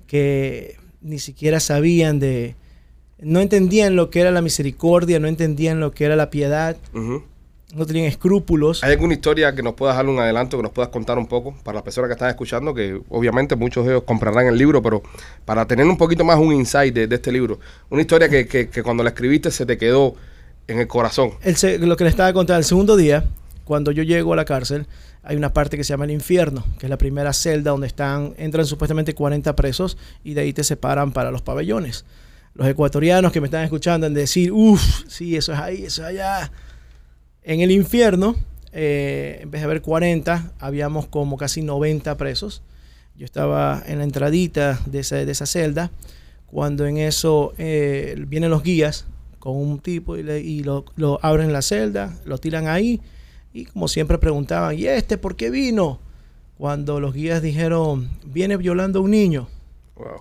que 0.08 0.78
ni 1.02 1.20
siquiera 1.20 1.60
sabían 1.60 2.20
de, 2.20 2.56
no 3.20 3.39
entendían 3.41 3.96
lo 3.96 4.10
que 4.10 4.22
era 4.22 4.32
la 4.32 4.41
misericordia, 4.41 5.20
no 5.20 5.28
entendían 5.28 5.80
lo 5.80 5.91
que 5.91 6.06
era 6.06 6.15
la 6.15 6.30
piedad, 6.30 6.78
no 7.74 7.86
tenían 7.86 8.06
escrúpulos. 8.06 8.84
¿Hay 8.84 8.94
alguna 8.94 9.13
historia 9.15 9.54
que 9.54 9.62
nos 9.62 9.74
puedas 9.74 9.96
dar 9.98 10.08
un 10.08 10.18
adelanto, 10.20 10.56
que 10.58 10.63
nos 10.63 10.72
puedas 10.72 10.89
contar 10.89 11.18
un 11.18 11.28
poco 11.28 11.54
para 11.63 11.76
las 11.76 11.84
personas 11.84 12.08
que 12.08 12.13
están 12.13 12.30
escuchando? 12.30 12.74
Que 12.74 13.02
obviamente 13.10 13.56
muchos 13.56 13.86
de 13.86 13.91
ellos 13.94 14.04
comprarán 14.04 14.48
el 14.48 14.58
libro, 14.58 14.82
pero 14.82 15.04
para 15.44 15.65
tener 15.68 15.86
un 15.86 15.98
poquito 15.98 16.24
más 16.24 16.39
un 16.39 16.54
insight 16.54 16.94
de, 16.94 17.08
de 17.08 17.15
este 17.15 17.32
libro. 17.32 17.60
Una 17.89 18.02
historia 18.02 18.30
que, 18.30 18.48
que- 18.48 18.70
que 18.70 18.82
cuando 18.84 19.04
la 19.04 19.10
escribiste 19.10 19.52
se 19.52 19.65
te 19.65 19.78
quedó 19.78 20.15
en 20.68 20.80
el 20.80 20.88
corazón. 20.88 21.32
El 21.44 21.56
lo 21.88 21.98
que 21.98 22.06
les 22.06 22.12
estaba 22.13 22.32
contando, 22.34 22.60
el 22.60 22.63
segundo 22.65 22.96
día, 22.96 23.26
cuando 23.65 23.91
yo 23.91 24.04
llego 24.04 24.32
a 24.34 24.36
la 24.38 24.46
cárcel, 24.46 24.88
hay 25.26 25.36
una 25.36 25.52
parte 25.54 25.76
que 25.78 25.84
se 25.84 25.90
llama 25.94 26.06
el 26.06 26.12
infierno, 26.12 26.64
que 26.80 26.86
es 26.86 26.90
la 26.90 26.98
primera 26.98 27.34
celda 27.34 27.72
donde 27.72 27.88
están, 27.88 28.34
entran 28.38 28.66
supuestamente 28.66 29.14
40 29.16 29.56
presos 29.56 29.98
y 30.24 30.34
de 30.36 30.42
ahí 30.42 30.54
te 30.54 30.64
separan 30.64 31.12
para 31.12 31.32
los 31.32 31.42
pabellones. 31.42 32.06
Los 32.54 32.68
ecuatorianos 32.68 33.32
que 33.32 33.42
me 33.42 33.48
están 33.48 33.64
escuchando 33.64 34.10
decir, 34.10 34.52
uff, 34.52 34.82
sí, 35.08 35.36
eso 35.36 35.52
es 35.54 35.60
ahí, 35.60 35.84
eso 35.86 36.04
es 36.04 36.08
allá. 36.10 36.52
En 37.44 37.60
el 37.62 37.72
infierno, 37.72 38.36
eh, 38.72 39.40
en 39.42 39.52
vez 39.52 39.62
de 39.62 39.66
haber 39.66 39.82
40, 39.82 40.54
habíamos 40.60 41.08
como 41.08 41.38
casi 41.38 41.62
90 41.62 42.16
presos. 42.18 42.62
Yo 43.18 43.26
estaba 43.26 43.82
en 43.86 43.98
la 44.00 44.04
entradita 44.04 44.80
de 44.86 45.00
esa, 45.00 45.16
de 45.18 45.32
esa 45.32 45.46
celda, 45.46 45.92
cuando 46.48 46.86
en 46.86 46.98
eso 46.98 47.54
eh, 47.58 48.16
vienen 48.28 48.50
los 48.52 48.64
guías 48.64 49.06
con 49.40 49.56
un 49.58 49.80
tipo 49.80 50.18
y, 50.18 50.24
le- 50.24 50.44
lo, 50.64 50.86
lo 50.96 51.20
abren 51.24 51.52
la 51.52 51.62
celda, 51.62 52.16
lo 52.26 52.38
tiran 52.38 52.68
ahí 52.68 53.02
y 53.56 53.65
como 53.65 53.88
siempre 53.88 54.18
preguntaban, 54.18 54.78
¿y 54.78 54.86
este 54.86 55.18
por 55.18 55.36
qué 55.36 55.50
vino? 55.50 56.00
Cuando 56.58 57.00
los 57.00 57.13
guías 57.13 57.41
dijeron, 57.41 58.10
viene 58.26 58.58
violando 58.58 59.00
a 59.00 59.02
un 59.02 59.12
niño. 59.12 59.48
Wow. 59.96 60.20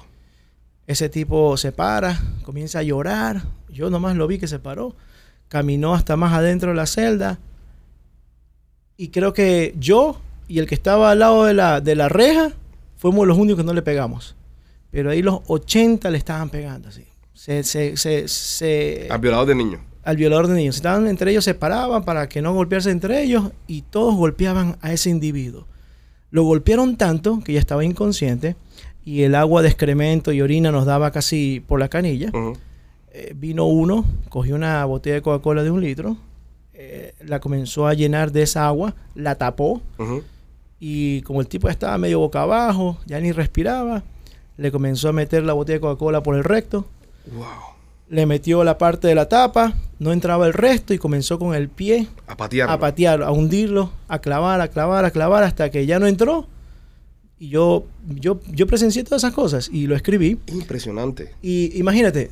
Ese 0.86 1.08
tipo 1.08 1.56
se 1.56 1.72
para, 1.72 2.20
comienza 2.44 2.78
a 2.78 2.82
llorar. 2.82 3.42
Yo 3.68 3.90
nomás 3.90 4.16
lo 4.16 4.26
vi 4.26 4.38
que 4.38 4.46
se 4.48 4.58
paró. 4.58 4.94
Caminó 5.48 5.94
hasta 5.94 6.16
más 6.16 6.32
adentro 6.32 6.70
de 6.70 6.76
la 6.76 6.86
celda. 6.86 7.38
Y 8.96 9.08
creo 9.08 9.32
que 9.32 9.74
yo 9.78 10.20
y 10.46 10.58
el 10.58 10.66
que 10.66 10.74
estaba 10.74 11.10
al 11.10 11.18
lado 11.20 11.44
de 11.44 11.54
la, 11.54 11.80
de 11.80 11.94
la 11.96 12.08
reja 12.08 12.52
fuimos 12.96 13.26
los 13.26 13.36
únicos 13.38 13.60
que 13.62 13.66
no 13.66 13.72
le 13.72 13.82
pegamos. 13.82 14.36
Pero 14.90 15.10
ahí 15.10 15.22
los 15.22 15.40
80 15.48 16.10
le 16.10 16.18
estaban 16.18 16.50
pegando 16.50 16.88
así. 16.88 17.04
Se, 17.32 17.64
se, 17.64 17.96
se, 17.96 18.28
se- 18.28 19.08
Al 19.10 19.18
violador 19.18 19.46
de 19.46 19.54
niños. 19.56 19.80
Al 20.04 20.16
violador 20.16 20.48
de 20.48 20.54
niños. 20.54 20.76
Estaban 20.76 21.06
entre 21.06 21.30
ellos, 21.30 21.44
se 21.44 21.54
paraban 21.54 22.04
para 22.04 22.28
que 22.28 22.42
no 22.42 22.52
golpearse 22.54 22.90
entre 22.90 23.22
ellos 23.22 23.50
y 23.66 23.82
todos 23.82 24.14
golpeaban 24.14 24.76
a 24.80 24.92
ese 24.92 25.10
individuo. 25.10 25.66
Lo 26.30 26.42
golpearon 26.44 26.96
tanto 26.96 27.40
que 27.44 27.52
ya 27.52 27.60
estaba 27.60 27.84
inconsciente 27.84 28.56
y 29.04 29.22
el 29.22 29.34
agua 29.34 29.62
de 29.62 29.68
excremento 29.68 30.32
y 30.32 30.40
orina 30.42 30.72
nos 30.72 30.84
daba 30.86 31.10
casi 31.10 31.62
por 31.66 31.78
la 31.80 31.88
canilla. 31.88 32.30
Eh, 33.12 33.32
vino 33.36 33.66
uno, 33.66 34.04
cogió 34.28 34.56
una 34.56 34.84
botella 34.84 35.16
de 35.16 35.22
Coca-Cola 35.22 35.62
de 35.62 35.70
un 35.70 35.80
litro, 35.80 36.16
eh, 36.72 37.14
la 37.24 37.38
comenzó 37.38 37.86
a 37.86 37.94
llenar 37.94 38.32
de 38.32 38.42
esa 38.42 38.66
agua, 38.66 38.96
la 39.14 39.36
tapó 39.36 39.80
y 40.80 41.22
como 41.22 41.40
el 41.40 41.46
tipo 41.46 41.68
estaba 41.68 41.96
medio 41.98 42.18
boca 42.18 42.42
abajo, 42.42 42.98
ya 43.06 43.20
ni 43.20 43.30
respiraba, 43.30 44.02
le 44.56 44.72
comenzó 44.72 45.08
a 45.08 45.12
meter 45.12 45.44
la 45.44 45.52
botella 45.52 45.76
de 45.76 45.80
Coca-Cola 45.82 46.22
por 46.22 46.34
el 46.34 46.42
recto, 46.44 46.86
Wow. 47.32 47.73
Le 48.08 48.26
metió 48.26 48.64
la 48.64 48.78
parte 48.78 49.08
de 49.08 49.14
la 49.14 49.28
tapa, 49.28 49.74
no 49.98 50.12
entraba 50.12 50.46
el 50.46 50.52
resto 50.52 50.92
y 50.94 50.98
comenzó 50.98 51.38
con 51.38 51.54
el 51.54 51.68
pie 51.68 52.06
A 52.26 52.36
patear. 52.36 52.70
a 52.70 52.78
patear, 52.78 53.22
a 53.22 53.30
hundirlo, 53.30 53.92
a 54.08 54.18
clavar, 54.20 54.60
a 54.60 54.68
clavar, 54.68 55.04
a 55.04 55.10
clavar 55.10 55.42
hasta 55.44 55.70
que 55.70 55.86
ya 55.86 55.98
no 55.98 56.06
entró. 56.06 56.46
Y 57.38 57.48
yo, 57.48 57.86
yo, 58.08 58.40
yo 58.52 58.66
presencié 58.66 59.04
todas 59.04 59.24
esas 59.24 59.34
cosas 59.34 59.68
y 59.72 59.86
lo 59.86 59.96
escribí. 59.96 60.38
Impresionante. 60.46 61.32
Y 61.42 61.76
imagínate, 61.78 62.30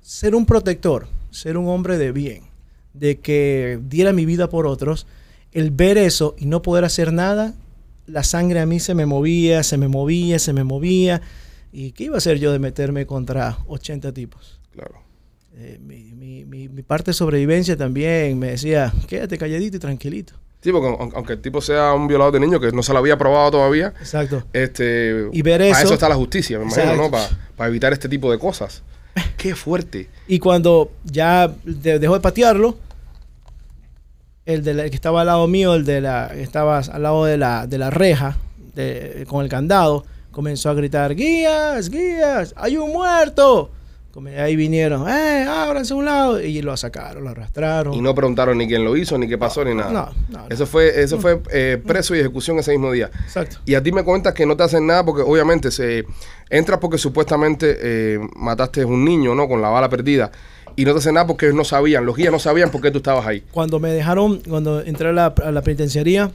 ser 0.00 0.34
un 0.34 0.46
protector, 0.46 1.06
ser 1.30 1.56
un 1.56 1.68
hombre 1.68 1.98
de 1.98 2.12
bien, 2.12 2.42
de 2.94 3.18
que 3.18 3.78
diera 3.88 4.12
mi 4.12 4.24
vida 4.24 4.48
por 4.48 4.66
otros, 4.66 5.06
el 5.52 5.70
ver 5.70 5.98
eso 5.98 6.34
y 6.38 6.46
no 6.46 6.62
poder 6.62 6.84
hacer 6.84 7.12
nada, 7.12 7.54
la 8.06 8.24
sangre 8.24 8.60
a 8.60 8.66
mí 8.66 8.80
se 8.80 8.94
me 8.94 9.06
movía, 9.06 9.62
se 9.62 9.76
me 9.76 9.88
movía, 9.88 10.38
se 10.38 10.52
me 10.52 10.64
movía. 10.64 11.20
¿Y 11.72 11.92
qué 11.92 12.04
iba 12.04 12.16
a 12.16 12.18
hacer 12.18 12.38
yo 12.40 12.50
de 12.50 12.58
meterme 12.58 13.06
contra 13.06 13.58
80 13.68 14.12
tipos? 14.12 14.58
Claro. 14.72 15.02
Eh, 15.56 15.78
mi, 15.82 16.12
mi- 16.14 16.44
mi- 16.44 16.68
mi 16.68 16.82
parte 16.82 17.10
de 17.10 17.14
sobrevivencia 17.14 17.76
también 17.76 18.38
me 18.38 18.52
decía, 18.52 18.92
quédate 19.08 19.36
calladito 19.36 19.76
y 19.76 19.80
tranquilito. 19.80 20.34
Sí, 20.62 20.70
porque 20.72 20.88
aun- 20.88 21.12
aunque 21.14 21.32
el 21.34 21.40
tipo 21.40 21.60
sea 21.60 21.92
un 21.94 22.06
violador 22.06 22.32
de 22.34 22.40
niños 22.40 22.60
que 22.60 22.70
no 22.72 22.82
se 22.82 22.92
lo 22.92 22.98
había 22.98 23.16
probado 23.18 23.50
todavía, 23.50 23.94
Exacto. 24.00 24.42
este, 24.52 25.28
Y 25.32 25.42
ver 25.42 25.60
para 25.60 25.70
eso- 25.70 25.84
eso 25.86 25.94
está 25.94 26.08
la 26.08 26.14
justicia, 26.16 26.58
me 26.58 26.64
imagino, 26.64 26.82
Exacto. 26.92 27.02
¿no? 27.02 27.10
Para, 27.10 27.28
para 27.56 27.68
evitar 27.70 27.92
este 27.92 28.08
tipo 28.08 28.30
de 28.30 28.38
cosas. 28.38 28.82
Qué 29.36 29.54
fuerte. 29.54 30.08
Y 30.28 30.38
cuando 30.38 30.92
ya 31.04 31.52
de- 31.64 31.98
dejó 31.98 32.14
de 32.14 32.20
patearlo, 32.20 32.76
el, 34.46 34.62
de 34.64 34.74
la- 34.74 34.84
el 34.84 34.90
que 34.90 34.96
estaba 34.96 35.20
al 35.22 35.26
lado 35.26 35.46
mío, 35.46 35.74
el 35.74 35.84
de 35.84 36.00
la 36.00 36.30
que 36.32 36.42
estaba 36.42 36.78
al 36.78 37.02
lado 37.02 37.24
de 37.24 37.36
la, 37.38 37.66
de 37.66 37.78
la 37.78 37.90
reja, 37.90 38.36
de- 38.74 39.24
con 39.28 39.42
el 39.44 39.50
candado, 39.50 40.04
comenzó 40.30 40.70
a 40.70 40.74
gritar, 40.74 41.14
guías, 41.14 41.90
guías, 41.90 42.54
hay 42.56 42.76
un 42.76 42.92
muerto. 42.92 43.70
Ahí 44.38 44.56
vinieron, 44.56 45.08
eh, 45.08 45.46
ábranse 45.48 45.92
a 45.92 45.96
un 45.96 46.04
lado. 46.04 46.40
Y 46.40 46.62
lo 46.62 46.76
sacaron, 46.76 47.22
lo 47.22 47.30
arrastraron. 47.30 47.94
Y 47.94 48.00
no 48.00 48.12
preguntaron 48.14 48.58
ni 48.58 48.66
quién 48.66 48.84
lo 48.84 48.96
hizo, 48.96 49.16
ni 49.16 49.28
qué 49.28 49.38
pasó, 49.38 49.64
ni 49.64 49.72
nada. 49.72 49.92
no, 49.92 50.10
no, 50.28 50.38
no. 50.38 50.46
Eso 50.48 50.66
fue, 50.66 51.00
eso 51.00 51.20
fue 51.20 51.40
eh, 51.52 51.80
preso 51.84 52.16
y 52.16 52.18
ejecución 52.18 52.58
ese 52.58 52.72
mismo 52.72 52.90
día. 52.90 53.10
Exacto. 53.24 53.58
Y 53.64 53.74
a 53.74 53.82
ti 53.82 53.92
me 53.92 54.02
cuentas 54.02 54.34
que 54.34 54.46
no 54.46 54.56
te 54.56 54.64
hacen 54.64 54.86
nada 54.86 55.04
porque 55.04 55.22
obviamente 55.22 55.70
se 55.70 56.04
entras 56.48 56.80
porque 56.80 56.98
supuestamente 56.98 57.78
eh, 57.80 58.18
mataste 58.34 58.82
a 58.82 58.86
un 58.86 59.04
niño, 59.04 59.34
¿no? 59.36 59.46
Con 59.48 59.62
la 59.62 59.68
bala 59.68 59.88
perdida. 59.88 60.32
Y 60.74 60.84
no 60.84 60.92
te 60.92 60.98
hacen 60.98 61.14
nada 61.14 61.26
porque 61.28 61.46
ellos 61.46 61.56
no 61.56 61.64
sabían, 61.64 62.04
los 62.04 62.16
guías 62.16 62.32
no 62.32 62.38
sabían 62.40 62.70
por 62.70 62.80
qué 62.80 62.90
tú 62.90 62.98
estabas 62.98 63.26
ahí. 63.26 63.44
Cuando 63.52 63.78
me 63.78 63.90
dejaron, 63.90 64.40
cuando 64.40 64.80
entré 64.80 65.08
a 65.08 65.12
la, 65.12 65.26
a 65.26 65.52
la 65.52 65.62
penitenciaría, 65.62 66.32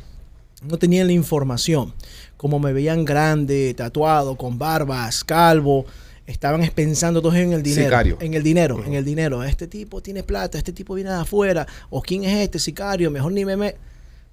no 0.64 0.78
tenían 0.78 1.08
la 1.08 1.14
información. 1.14 1.94
Como 2.38 2.60
me 2.60 2.72
veían 2.72 3.04
grande, 3.06 3.74
tatuado, 3.74 4.38
con 4.38 4.58
barbas, 4.58 5.24
calvo, 5.24 5.86
estaban 6.28 6.62
pensando 6.74 7.22
todos 7.22 7.36
en 7.36 7.54
el 7.54 7.62
dinero. 7.64 7.86
Sicario. 7.86 8.18
En 8.20 8.34
el 8.34 8.44
dinero, 8.44 8.84
en 8.86 8.94
el 8.94 9.06
dinero. 9.06 9.44
Este 9.44 9.68
tipo 9.68 10.02
tiene 10.02 10.24
plata, 10.24 10.58
este 10.58 10.74
tipo 10.74 10.94
viene 10.96 11.10
de 11.12 11.18
afuera. 11.18 11.68
O 11.90 12.02
quién 12.02 12.24
es 12.24 12.38
este 12.44 12.60
sicario, 12.60 13.10
mejor 13.12 13.32
ni 13.32 13.46
me... 13.46 13.56
me... 13.58 13.76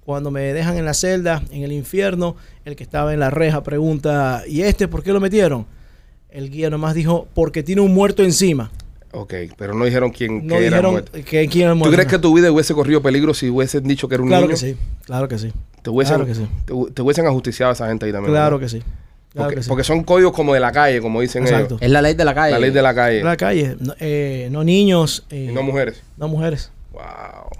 Cuando 0.05 0.31
me 0.31 0.41
dejan 0.51 0.75
en 0.77 0.83
la 0.83 0.93
celda, 0.93 1.41
en 1.49 1.63
el 1.63 1.71
infierno, 1.71 2.35
el 2.65 2.75
que 2.75 2.83
estaba 2.83 3.13
en 3.13 3.21
la 3.21 3.29
reja 3.29 3.63
pregunta, 3.63 4.43
¿y 4.45 4.61
este 4.63 4.89
por 4.89 5.01
qué 5.01 5.13
lo 5.13 5.21
metieron? 5.21 5.65
El 6.29 6.49
guía 6.49 6.69
nomás 6.69 6.93
dijo, 6.93 7.25
porque 7.33 7.63
tiene 7.63 7.79
un 7.79 7.93
muerto 7.93 8.21
encima. 8.21 8.69
Ok, 9.13 9.33
pero 9.57 9.73
no 9.73 9.85
dijeron 9.85 10.11
quién 10.11 10.45
No 10.45 10.55
qué 10.57 10.65
era 10.65 10.77
dijeron 10.77 10.91
muerto. 10.91 11.11
que, 11.13 11.47
quién 11.47 11.61
era 11.61 11.71
el 11.71 11.75
¿Tú 11.75 11.79
muerto. 11.79 11.95
crees 11.95 12.09
que 12.09 12.19
tu 12.19 12.33
vida 12.33 12.51
hubiese 12.51 12.73
corrido 12.73 13.01
peligro 13.01 13.33
si 13.33 13.47
hubiesen 13.49 13.83
dicho 13.85 14.09
que 14.09 14.15
era 14.15 14.23
un 14.23 14.27
Claro 14.27 14.41
niño? 14.47 14.55
que 14.55 14.57
sí, 14.59 14.75
claro 15.05 15.27
que 15.29 15.37
sí. 15.37 15.53
Te 15.81 15.89
hubiesen, 15.89 16.15
Claro 16.17 16.25
que 16.27 16.35
sí. 16.35 16.47
te, 16.65 16.73
te 16.93 17.01
hubiesen 17.01 17.25
ajusticiado 17.27 17.69
a 17.69 17.73
esa 17.73 17.87
gente 17.87 18.05
ahí 18.05 18.11
también. 18.11 18.33
Claro 18.33 18.57
¿no? 18.57 18.59
que 18.59 18.67
sí. 18.67 18.81
Claro 19.33 19.47
porque, 19.47 19.55
que 19.55 19.63
sí. 19.63 19.69
porque 19.69 19.83
son 19.83 20.03
códigos 20.03 20.31
como 20.33 20.53
de 20.53 20.59
la 20.59 20.71
calle, 20.71 21.01
como 21.01 21.19
dicen 21.21 21.43
Exacto. 21.43 21.75
ellos. 21.75 21.81
Es 21.81 21.89
la 21.89 22.01
ley 22.01 22.13
de 22.13 22.23
la 22.25 22.35
calle. 22.35 22.51
La 22.51 22.59
ley 22.59 22.69
de 22.71 22.81
la 22.81 22.93
calle. 22.93 23.23
la 23.23 23.35
calle, 23.37 23.75
no, 23.79 23.93
eh, 23.99 24.47
no 24.51 24.63
niños, 24.63 25.25
eh, 25.31 25.49
no 25.53 25.63
mujeres. 25.63 26.03
no 26.17 26.27
mujeres. 26.27 26.71
Wow. 26.91 27.01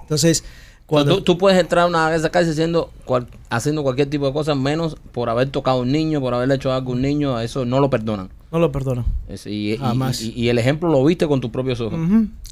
Entonces, 0.02 0.44
Cuando- 0.86 1.16
tú, 1.16 1.22
tú 1.22 1.38
puedes 1.38 1.58
entrar 1.58 1.84
a 1.84 1.86
una 1.88 2.10
de 2.10 2.16
esas 2.16 2.30
cárcel 2.30 2.52
haciendo, 2.52 2.90
cual- 3.04 3.26
haciendo 3.50 3.82
cualquier 3.82 4.08
tipo 4.08 4.26
de 4.26 4.32
cosas, 4.32 4.56
menos 4.56 4.96
por 5.12 5.28
haber 5.30 5.48
tocado 5.50 5.78
a 5.78 5.80
un 5.80 5.90
niño, 5.90 6.20
por 6.20 6.32
haberle 6.34 6.54
hecho 6.54 6.72
algo 6.72 6.92
a 6.92 6.94
un 6.94 7.02
niño, 7.02 7.36
a 7.36 7.42
eso 7.42 7.64
no 7.64 7.80
lo 7.80 7.90
perdonan. 7.90 8.28
No 8.52 8.60
lo 8.60 8.70
perdono. 8.70 9.04
Es- 9.28 9.46
y, 9.46 9.72
y- 9.72 9.76
Jamás. 9.78 10.22
y- 10.22 10.32
y 10.36 10.48
el 10.50 10.58
ejemplo 10.58 10.88
lo 10.90 11.04
viste 11.04 11.26
con 11.26 11.40
tus 11.40 11.50
propios 11.50 11.80
ojos. 11.80 11.98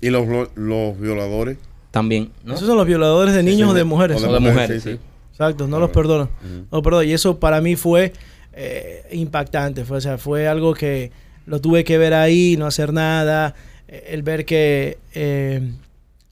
Y 0.00 0.10
los, 0.10 0.26
los 0.56 0.98
violadores. 0.98 1.58
También, 1.92 2.32
¿no? 2.42 2.54
Esos 2.54 2.66
son 2.66 2.76
los 2.78 2.86
violadores 2.86 3.34
de 3.34 3.42
niños 3.44 3.70
o 3.70 3.74
de 3.74 3.84
mujeres. 3.84 4.20
O 4.24 4.32
de 4.32 4.40
mujeres, 4.40 4.82
sí. 4.82 4.98
Exacto, 5.30 5.68
no 5.68 5.78
los 5.78 5.90
perdono. 5.90 6.28
No 6.42 6.78
los 6.78 6.82
perdono. 6.82 7.02
Y 7.04 7.12
eso 7.12 7.38
para 7.38 7.60
mí 7.60 7.76
fue 7.76 8.12
eh, 8.52 9.06
impactante. 9.12 9.84
Fue, 9.84 9.98
o 9.98 10.00
sea, 10.00 10.18
fue 10.18 10.46
algo 10.48 10.74
que 10.74 11.10
lo 11.46 11.60
tuve 11.60 11.84
que 11.84 11.98
ver 11.98 12.14
ahí, 12.14 12.56
no 12.58 12.66
hacer 12.66 12.92
nada. 12.92 13.54
eh, 13.88 14.04
El 14.10 14.22
ver 14.22 14.44
que 14.44 14.98
eh, 15.14 15.72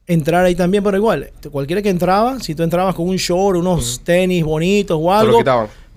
entrar 0.06 0.44
ahí 0.44 0.54
también, 0.54 0.82
pero 0.82 0.96
igual, 0.96 1.30
cualquiera 1.50 1.82
que 1.82 1.88
entraba, 1.90 2.40
si 2.40 2.54
tú 2.54 2.62
entrabas 2.62 2.94
con 2.94 3.08
un 3.08 3.16
short, 3.16 3.58
unos 3.58 4.00
tenis 4.04 4.44
bonitos 4.44 4.98
o 5.00 5.12
algo, 5.12 5.38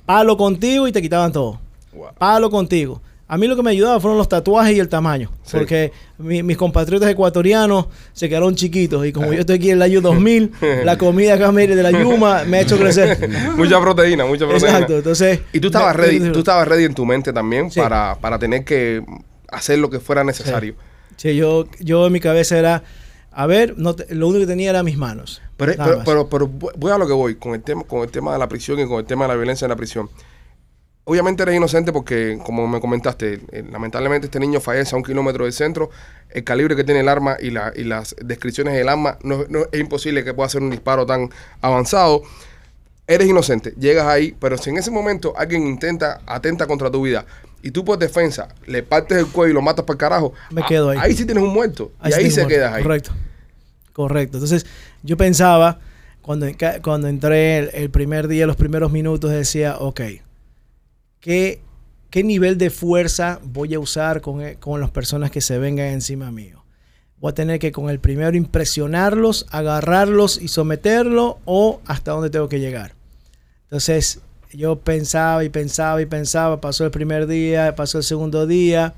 palo 0.06 0.38
contigo 0.38 0.88
y 0.88 0.92
te 0.92 1.02
quitaban 1.02 1.32
todo. 1.32 1.60
Wow. 1.94 2.10
Palo 2.18 2.50
contigo. 2.50 3.02
A 3.28 3.38
mí 3.38 3.48
lo 3.48 3.56
que 3.56 3.64
me 3.64 3.72
ayudaba 3.72 4.00
fueron 4.00 4.18
los 4.18 4.28
tatuajes 4.30 4.76
y 4.76 4.80
el 4.80 4.90
tamaño. 4.90 5.32
Sí. 5.44 5.58
Porque 5.58 5.92
mi- 6.18 6.44
mis 6.44 6.58
compatriotas 6.58 7.10
ecuatorianos 7.10 7.88
se 8.12 8.28
quedaron 8.30 8.54
chiquitos. 8.56 9.06
Y 9.06 9.14
como 9.14 9.34
yo 9.34 9.40
estoy 9.40 9.56
aquí 9.56 9.70
en 9.70 9.78
el 9.78 9.82
año 9.82 10.02
2000, 10.02 10.52
la 10.84 10.98
comida 10.98 11.34
acá 11.36 11.52
de 11.52 11.76
la 11.84 11.92
Yuma 11.92 12.44
me 12.46 12.58
ha 12.58 12.62
hecho 12.62 12.78
crecer. 12.78 13.18
mucha 13.58 13.80
proteína, 13.80 14.26
mucha 14.26 14.46
proteína. 14.46 14.72
Exacto. 14.72 14.98
Entonces. 14.98 15.40
Y 15.54 15.60
tú 15.60 15.68
estabas 15.68 15.96
me- 15.96 16.04
ready, 16.04 16.20
me- 16.20 16.30
tú 16.30 16.40
estabas 16.40 16.68
ready 16.68 16.84
en 16.84 16.94
tu 16.94 17.06
mente 17.06 17.32
también 17.34 17.72
Sí. 17.72 17.80
para, 17.80 18.16
para 18.20 18.38
tener 18.38 18.66
que 18.66 19.02
hacer 19.50 19.80
lo 19.80 19.90
que 19.90 20.00
fuera 20.00 20.24
necesario. 20.24 20.76
Sí, 21.16 21.36
yo, 21.36 21.66
yo 21.80 22.08
en 22.08 22.14
mi 22.14 22.20
cabeza 22.20 22.58
era. 22.60 22.84
A 23.36 23.48
ver, 23.48 23.76
no 23.78 23.96
te- 23.96 24.14
lo 24.14 24.28
único 24.28 24.42
que 24.42 24.48
tenía 24.48 24.70
era 24.70 24.84
mis 24.84 24.98
manos. 24.98 25.42
Pero, 25.58 25.74
pero, 25.78 26.04
pero, 26.04 26.30
pero 26.30 26.48
voy 26.78 26.92
a 26.92 26.98
lo 27.00 27.08
que 27.08 27.14
voy 27.14 27.36
con 27.36 27.54
el 27.56 27.64
tema, 27.64 27.84
con 27.84 28.02
el 28.02 28.12
tema 28.12 28.34
de 28.34 28.38
la 28.40 28.48
prisión 28.48 28.80
y 28.80 28.86
con 28.88 29.00
el 29.00 29.06
tema 29.06 29.24
de 29.26 29.30
la 29.30 29.36
violencia 29.36 29.66
en 29.66 29.70
la 29.70 29.76
prisión. 29.76 30.10
Obviamente 31.06 31.44
eres 31.44 31.56
inocente 31.56 31.92
porque, 31.92 32.40
como 32.46 32.66
me 32.66 32.80
comentaste, 32.80 33.42
eh, 33.52 33.64
lamentablemente 33.70 34.28
este 34.28 34.40
niño 34.40 34.62
fallece 34.62 34.96
a 34.96 34.98
un 34.98 35.04
kilómetro 35.04 35.44
del 35.44 35.52
centro. 35.52 35.90
El 36.30 36.46
calibre 36.46 36.78
que 36.78 36.86
tiene 36.86 37.02
el 37.02 37.10
arma 37.10 37.36
y, 37.42 37.50
la, 37.52 37.74
y 37.76 37.84
las 37.84 38.16
descripciones 38.24 38.74
del 38.74 38.88
arma 38.88 39.18
no, 39.22 39.44
no- 39.50 39.66
es 39.72 39.80
imposible 39.82 40.24
que 40.24 40.34
pueda 40.34 40.48
hacer 40.48 40.62
un 40.62 40.70
disparo 40.70 41.06
tan 41.06 41.30
avanzado. 41.62 42.24
Eres 43.06 43.28
inocente, 43.28 43.74
llegas 43.78 44.08
ahí, 44.08 44.34
pero 44.40 44.58
si 44.58 44.70
en 44.70 44.78
ese 44.78 44.92
momento 44.92 45.34
alguien 45.36 45.68
intenta, 45.68 46.22
atenta 46.26 46.68
contra 46.68 46.90
tu 46.90 47.02
vida 47.02 47.26
y 47.62 47.72
tú 47.72 47.84
por 47.84 47.98
defensa 48.00 48.48
le 48.66 48.82
partes 48.82 49.18
el 49.18 49.28
cuello 49.28 49.52
y 49.52 49.54
lo 49.56 49.62
matas 49.62 49.84
para 49.84 49.96
el 49.96 50.00
carajo, 50.00 50.34
Me 50.52 50.64
quedo 50.64 50.90
ahí. 50.92 51.00
Ahí 51.02 51.14
sí 51.14 51.26
tienes 51.26 51.44
un 51.44 51.52
muerto. 51.54 51.92
y 52.06 52.08
sí 52.08 52.14
ahí 52.14 52.32
se 52.32 52.42
muerto. 52.44 52.56
quedas 52.56 52.74
ahí. 52.76 52.84
Correcto. 52.84 53.12
Correcto. 53.92 54.38
Entonces, 54.38 54.66
yo 55.04 55.18
pensaba, 55.18 55.80
cuando, 56.22 56.48
cuando 56.82 57.10
entré 57.10 57.58
el, 57.58 57.70
el 57.74 57.90
primer 57.90 58.30
día, 58.30 58.48
los 58.48 58.56
primeros 58.56 58.92
minutos, 58.94 59.32
decía, 59.32 59.76
ok, 59.80 60.00
¿qué, 61.24 61.62
qué 62.10 62.22
nivel 62.24 62.58
de 62.58 62.70
fuerza 62.70 63.40
voy 63.44 63.74
a 63.74 63.80
usar 63.80 64.20
con, 64.20 64.42
e- 64.42 64.56
con 64.58 64.82
las 64.82 64.92
personas 64.92 65.32
que 65.32 65.40
se 65.40 65.58
vengan 65.58 65.88
encima 65.88 66.32
mío? 66.32 66.64
Voy 67.18 67.32
a 67.32 67.34
tener 67.34 67.60
que 67.60 67.72
con 67.72 67.90
el 67.90 68.00
primero 68.00 68.36
impresionarlos, 68.36 69.48
agarrarlos 69.50 70.42
y 70.42 70.50
someterlos 70.50 71.36
o 71.46 71.80
hasta 71.86 72.12
dónde 72.12 72.30
tengo 72.30 72.50
que 72.50 72.60
llegar. 72.60 72.94
Entonces, 73.64 74.20
yo 74.52 74.78
pensaba 74.80 75.46
y 75.46 75.50
pensaba 75.50 76.02
y 76.02 76.06
pensaba, 76.06 76.60
pasó 76.60 76.84
el 76.84 76.92
primer 76.92 77.26
día, 77.26 77.74
pasó 77.76 78.00
el 78.00 78.04
segundo 78.04 78.46
día 78.46 78.94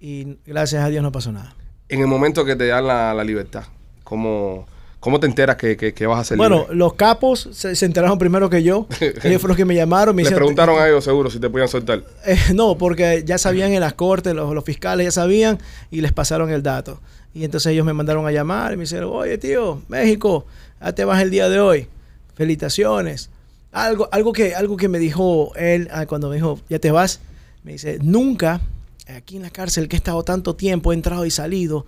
y 0.00 0.38
gracias 0.46 0.84
a 0.84 0.88
Dios 0.88 1.02
no 1.02 1.10
pasó 1.10 1.32
nada. 1.32 1.56
En 1.88 2.00
el 2.00 2.06
momento 2.06 2.44
que 2.44 2.54
te 2.54 2.68
dan 2.68 2.86
la, 2.86 3.12
la 3.12 3.24
libertad, 3.24 3.64
¿cómo, 4.04 4.66
cómo 5.04 5.20
te 5.20 5.26
enteras 5.26 5.56
que, 5.56 5.76
que- 5.76 5.92
que 5.92 6.06
vas 6.06 6.18
a 6.20 6.24
ser 6.24 6.38
Bueno, 6.38 6.60
libre? 6.62 6.76
los 6.76 6.94
capos 6.94 7.48
se, 7.52 7.76
se 7.76 7.84
enteraron 7.84 8.16
primero 8.18 8.48
que 8.48 8.62
yo. 8.62 8.86
Ellos 9.00 9.20
fueron 9.22 9.48
los 9.48 9.56
que 9.58 9.66
me 9.66 9.74
llamaron. 9.74 10.16
Me 10.16 10.22
Le 10.22 10.28
hicieron- 10.28 10.38
preguntaron 10.38 10.80
a 10.80 10.88
ellos 10.88 11.04
seguro 11.04 11.30
si 11.30 11.38
te 11.38 11.50
podían 11.50 11.68
soltar. 11.68 12.02
Eh, 12.24 12.38
no, 12.54 12.78
porque 12.78 13.22
ya 13.26 13.36
sabían 13.36 13.72
en 13.72 13.80
las 13.80 13.92
cortes, 13.92 14.34
los, 14.34 14.54
los 14.54 14.64
fiscales 14.64 15.04
ya 15.04 15.10
sabían 15.12 15.58
y 15.90 16.00
les 16.00 16.12
pasaron 16.12 16.50
el 16.50 16.62
dato. 16.62 17.00
Y 17.34 17.44
entonces 17.44 17.72
ellos 17.72 17.84
me 17.84 17.92
mandaron 17.92 18.26
a 18.26 18.32
llamar 18.32 18.72
y 18.72 18.76
me 18.76 18.84
dijeron, 18.84 19.10
oye 19.12 19.36
tío, 19.36 19.82
México, 19.88 20.46
ya 20.80 20.92
te 20.94 21.04
vas 21.04 21.20
el 21.20 21.30
día 21.30 21.48
de 21.50 21.60
hoy. 21.60 21.86
Felicitaciones. 22.34 23.30
Algo, 23.72 24.08
algo, 24.12 24.32
que, 24.32 24.54
algo 24.54 24.76
que 24.76 24.88
me 24.88 24.98
dijo 24.98 25.52
él 25.56 25.88
ah, 25.92 26.06
cuando 26.06 26.28
me 26.28 26.36
dijo, 26.36 26.60
ya 26.68 26.78
te 26.78 26.90
vas, 26.92 27.20
me 27.64 27.72
dice, 27.72 27.98
nunca, 28.02 28.60
aquí 29.08 29.36
en 29.36 29.42
la 29.42 29.50
cárcel 29.50 29.88
que 29.88 29.96
he 29.96 29.98
estado 29.98 30.22
tanto 30.22 30.54
tiempo, 30.54 30.92
he 30.92 30.94
entrado 30.94 31.26
y 31.26 31.30
salido, 31.30 31.84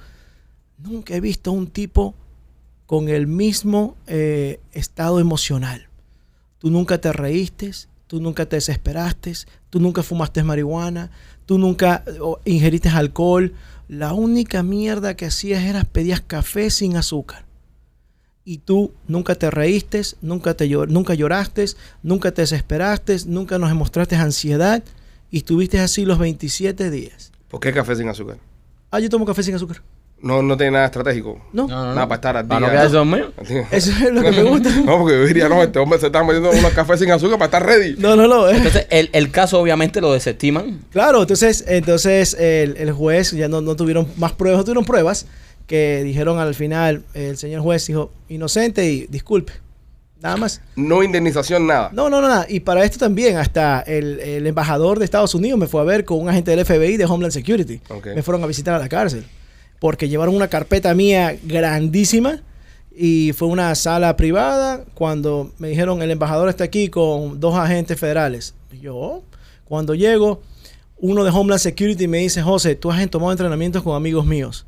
nunca 0.78 1.14
he 1.14 1.20
visto 1.20 1.52
un 1.52 1.68
tipo 1.68 2.14
con 2.86 3.08
el 3.08 3.26
mismo 3.26 3.96
eh, 4.06 4.60
estado 4.72 5.18
emocional. 5.20 5.88
Tú 6.58 6.70
nunca 6.70 6.98
te 7.00 7.12
reíste, 7.12 7.70
tú 8.06 8.20
nunca 8.20 8.46
te 8.46 8.56
desesperaste, 8.56 9.32
tú 9.70 9.80
nunca 9.80 10.02
fumaste 10.02 10.42
marihuana, 10.42 11.10
tú 11.46 11.58
nunca 11.58 12.04
ingeriste 12.44 12.88
alcohol. 12.88 13.52
La 13.88 14.12
única 14.12 14.62
mierda 14.62 15.14
que 15.16 15.26
hacías 15.26 15.62
era 15.64 15.84
pedías 15.84 16.20
café 16.20 16.70
sin 16.70 16.96
azúcar. 16.96 17.44
Y 18.44 18.58
tú 18.58 18.92
nunca 19.08 19.34
te 19.34 19.50
reíste, 19.50 20.02
nunca, 20.22 20.54
te, 20.54 20.68
llor- 20.68 20.88
nunca 20.88 21.14
lloraste, 21.14 21.64
nunca 22.04 22.30
te 22.32 22.42
desesperaste, 22.42 23.16
nunca 23.26 23.58
nos 23.58 23.74
mostraste 23.74 24.14
ansiedad 24.14 24.84
y 25.32 25.38
estuviste 25.38 25.80
así 25.80 26.04
los 26.04 26.18
27 26.20 26.90
días. 26.90 27.32
¿Por 27.48 27.58
qué 27.58 27.72
café 27.72 27.96
sin 27.96 28.08
azúcar? 28.08 28.38
Ah, 28.92 29.00
yo 29.00 29.08
tomo 29.10 29.26
café 29.26 29.42
sin 29.42 29.56
azúcar. 29.56 29.82
No, 30.22 30.42
no 30.42 30.56
tiene 30.56 30.72
nada 30.72 30.86
estratégico. 30.86 31.38
No, 31.52 31.68
No, 31.68 31.86
no, 31.86 31.94
Nada 31.94 32.08
para 32.08 32.14
estar 32.16 32.36
al 32.38 32.46
Para 32.46 32.58
día. 32.60 32.66
no 32.68 32.72
quedarse 32.72 32.96
dormido. 32.96 33.32
eso 33.70 33.90
es 33.90 34.12
lo 34.12 34.22
que 34.22 34.30
me 34.32 34.42
gusta. 34.42 34.70
No, 34.84 34.98
porque 34.98 35.14
yo 35.14 35.26
diría, 35.26 35.48
no, 35.48 35.62
este 35.62 35.78
hombre 35.78 35.98
se 36.00 36.06
está 36.06 36.24
metiendo 36.24 36.50
unos 36.50 36.72
cafés 36.72 37.00
sin 37.00 37.10
azúcar 37.10 37.38
para 37.38 37.44
estar 37.46 37.64
ready. 37.66 37.96
No, 37.98 38.16
no, 38.16 38.26
no. 38.26 38.48
eh. 38.48 38.56
Entonces, 38.56 38.86
el, 38.90 39.10
el 39.12 39.30
caso 39.30 39.60
obviamente 39.60 40.00
lo 40.00 40.12
desestiman. 40.12 40.80
Claro, 40.90 41.20
entonces, 41.22 41.64
entonces 41.68 42.34
el, 42.40 42.76
el 42.78 42.92
juez 42.92 43.32
ya 43.32 43.48
no, 43.48 43.60
no 43.60 43.76
tuvieron 43.76 44.08
más 44.16 44.32
pruebas, 44.32 44.58
no 44.58 44.64
tuvieron 44.64 44.84
pruebas 44.84 45.26
que 45.66 46.02
dijeron 46.04 46.38
al 46.38 46.54
final, 46.54 47.02
el 47.14 47.36
señor 47.36 47.60
juez 47.60 47.86
dijo, 47.86 48.10
inocente 48.28 48.86
y 48.90 49.06
disculpe. 49.08 49.52
Nada 50.22 50.38
más. 50.38 50.62
No 50.76 51.02
indemnización, 51.02 51.66
nada. 51.66 51.90
No, 51.92 52.08
no, 52.08 52.22
no, 52.22 52.28
nada. 52.28 52.46
Y 52.48 52.60
para 52.60 52.84
esto 52.84 52.98
también, 52.98 53.36
hasta 53.36 53.80
el, 53.80 54.18
el 54.20 54.46
embajador 54.46 54.98
de 54.98 55.04
Estados 55.04 55.34
Unidos 55.34 55.58
me 55.58 55.66
fue 55.66 55.80
a 55.82 55.84
ver 55.84 56.04
con 56.06 56.18
un 56.20 56.28
agente 56.30 56.52
del 56.56 56.64
FBI 56.64 56.96
de 56.96 57.04
Homeland 57.04 57.32
Security. 57.34 57.80
Me 58.14 58.22
fueron 58.22 58.42
a 58.42 58.46
visitar 58.46 58.74
a 58.74 58.78
la 58.78 58.88
cárcel. 58.88 59.24
Porque 59.78 60.08
llevaron 60.08 60.34
una 60.34 60.48
carpeta 60.48 60.94
mía 60.94 61.36
grandísima 61.42 62.42
y 62.94 63.32
fue 63.34 63.48
una 63.48 63.74
sala 63.74 64.16
privada 64.16 64.84
cuando 64.94 65.52
me 65.58 65.68
dijeron 65.68 66.00
el 66.00 66.10
embajador 66.10 66.48
está 66.48 66.64
aquí 66.64 66.88
con 66.88 67.40
dos 67.40 67.54
agentes 67.56 68.00
federales. 68.00 68.54
Yo, 68.80 69.22
cuando 69.64 69.94
llego, 69.94 70.40
uno 70.98 71.24
de 71.24 71.30
Homeland 71.30 71.60
Security 71.60 72.08
me 72.08 72.18
dice, 72.18 72.42
José, 72.42 72.74
tú 72.74 72.90
has 72.90 73.10
tomado 73.10 73.32
entrenamientos 73.32 73.82
con 73.82 73.94
amigos 73.94 74.24
míos. 74.24 74.66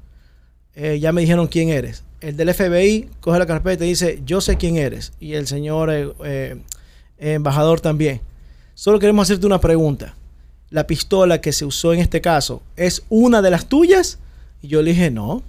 Eh, 0.75 0.99
ya 1.01 1.13
me 1.13 1.23
dijeron 1.23 1.47
quién 1.47 1.71
eres. 1.71 2.05
El 2.21 2.37
del 2.37 2.53
FBI 2.53 3.09
coge 3.21 3.39
la 3.39 3.47
carpeta 3.47 3.85
y 3.85 3.89
dice, 3.89 4.21
yo 4.27 4.41
sé 4.41 4.57
quién 4.57 4.77
eres. 4.77 5.13
Y 5.19 5.33
el 5.35 5.47
señor 5.47 5.91
eh, 5.91 6.13
eh, 6.25 6.57
embajador 7.19 7.81
también. 7.81 8.21
Solo 8.75 8.99
queremos 8.99 9.27
hacerte 9.27 9.47
una 9.47 9.61
pregunta. 9.61 10.15
¿La 10.71 10.87
pistola 10.87 11.41
que 11.41 11.53
se 11.53 11.65
usó 11.65 11.95
en 11.95 12.01
este 12.01 12.21
caso 12.21 12.63
es 12.77 13.03
una 13.09 13.41
de 13.41 13.51
las 13.51 13.67
tuyas? 13.67 14.19
Y 14.63 14.69
yo 14.69 14.83
le 14.83 14.91
dije, 14.91 15.11
no. 15.11 15.43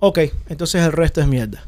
Ok, 0.00 0.18
entonces 0.48 0.82
el 0.84 0.92
resto 0.92 1.20
es 1.20 1.26
mierda. 1.26 1.64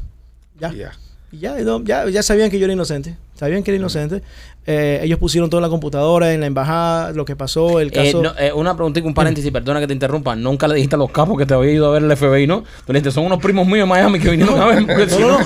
Ya. 0.59 0.71
Ya. 0.73 0.91
Y 1.31 1.39
ya, 1.39 1.55
no, 1.59 1.81
ya, 1.83 2.09
ya 2.09 2.21
sabían 2.23 2.49
que 2.49 2.59
yo 2.59 2.65
era 2.65 2.73
inocente. 2.73 3.15
Sabían 3.35 3.63
que 3.63 3.71
era 3.71 3.77
inocente. 3.79 4.21
Eh, 4.67 4.99
ellos 5.01 5.17
pusieron 5.17 5.49
toda 5.49 5.61
la 5.61 5.69
computadora 5.69 6.33
en 6.33 6.41
la 6.41 6.45
embajada, 6.45 7.11
lo 7.13 7.23
que 7.25 7.35
pasó, 7.35 7.79
el 7.79 7.87
Eh, 7.87 7.91
caso. 7.91 8.21
no, 8.21 8.33
eh, 8.37 8.51
una 8.53 8.75
preguntita, 8.75 9.07
un 9.07 9.13
paréntesis, 9.13 9.49
perdona 9.51 9.79
que 9.79 9.87
te 9.87 9.93
interrumpa. 9.93 10.35
Nunca 10.35 10.67
le 10.67 10.75
dijiste 10.75 10.95
a 10.95 10.99
los 10.99 11.09
capos 11.09 11.37
que 11.37 11.45
te 11.45 11.53
había 11.53 11.71
ido 11.71 11.87
a 11.87 11.91
ver 11.91 12.03
el 12.03 12.15
FBI, 12.15 12.47
¿no? 12.47 12.61
Tú 12.85 12.91
le 12.93 12.99
dijiste, 12.99 13.11
son 13.15 13.25
unos 13.25 13.39
primos 13.39 13.65
míos 13.65 13.83
en 13.83 13.89
Miami 13.89 14.19
que 14.19 14.29
vinieron 14.29 14.59
a 14.59 14.65
ver. 14.65 14.85
Porque 14.85 15.05
No, 15.05 15.09
si 15.09 15.19
no, 15.21 15.27
no, 15.29 15.39
no. 15.39 15.45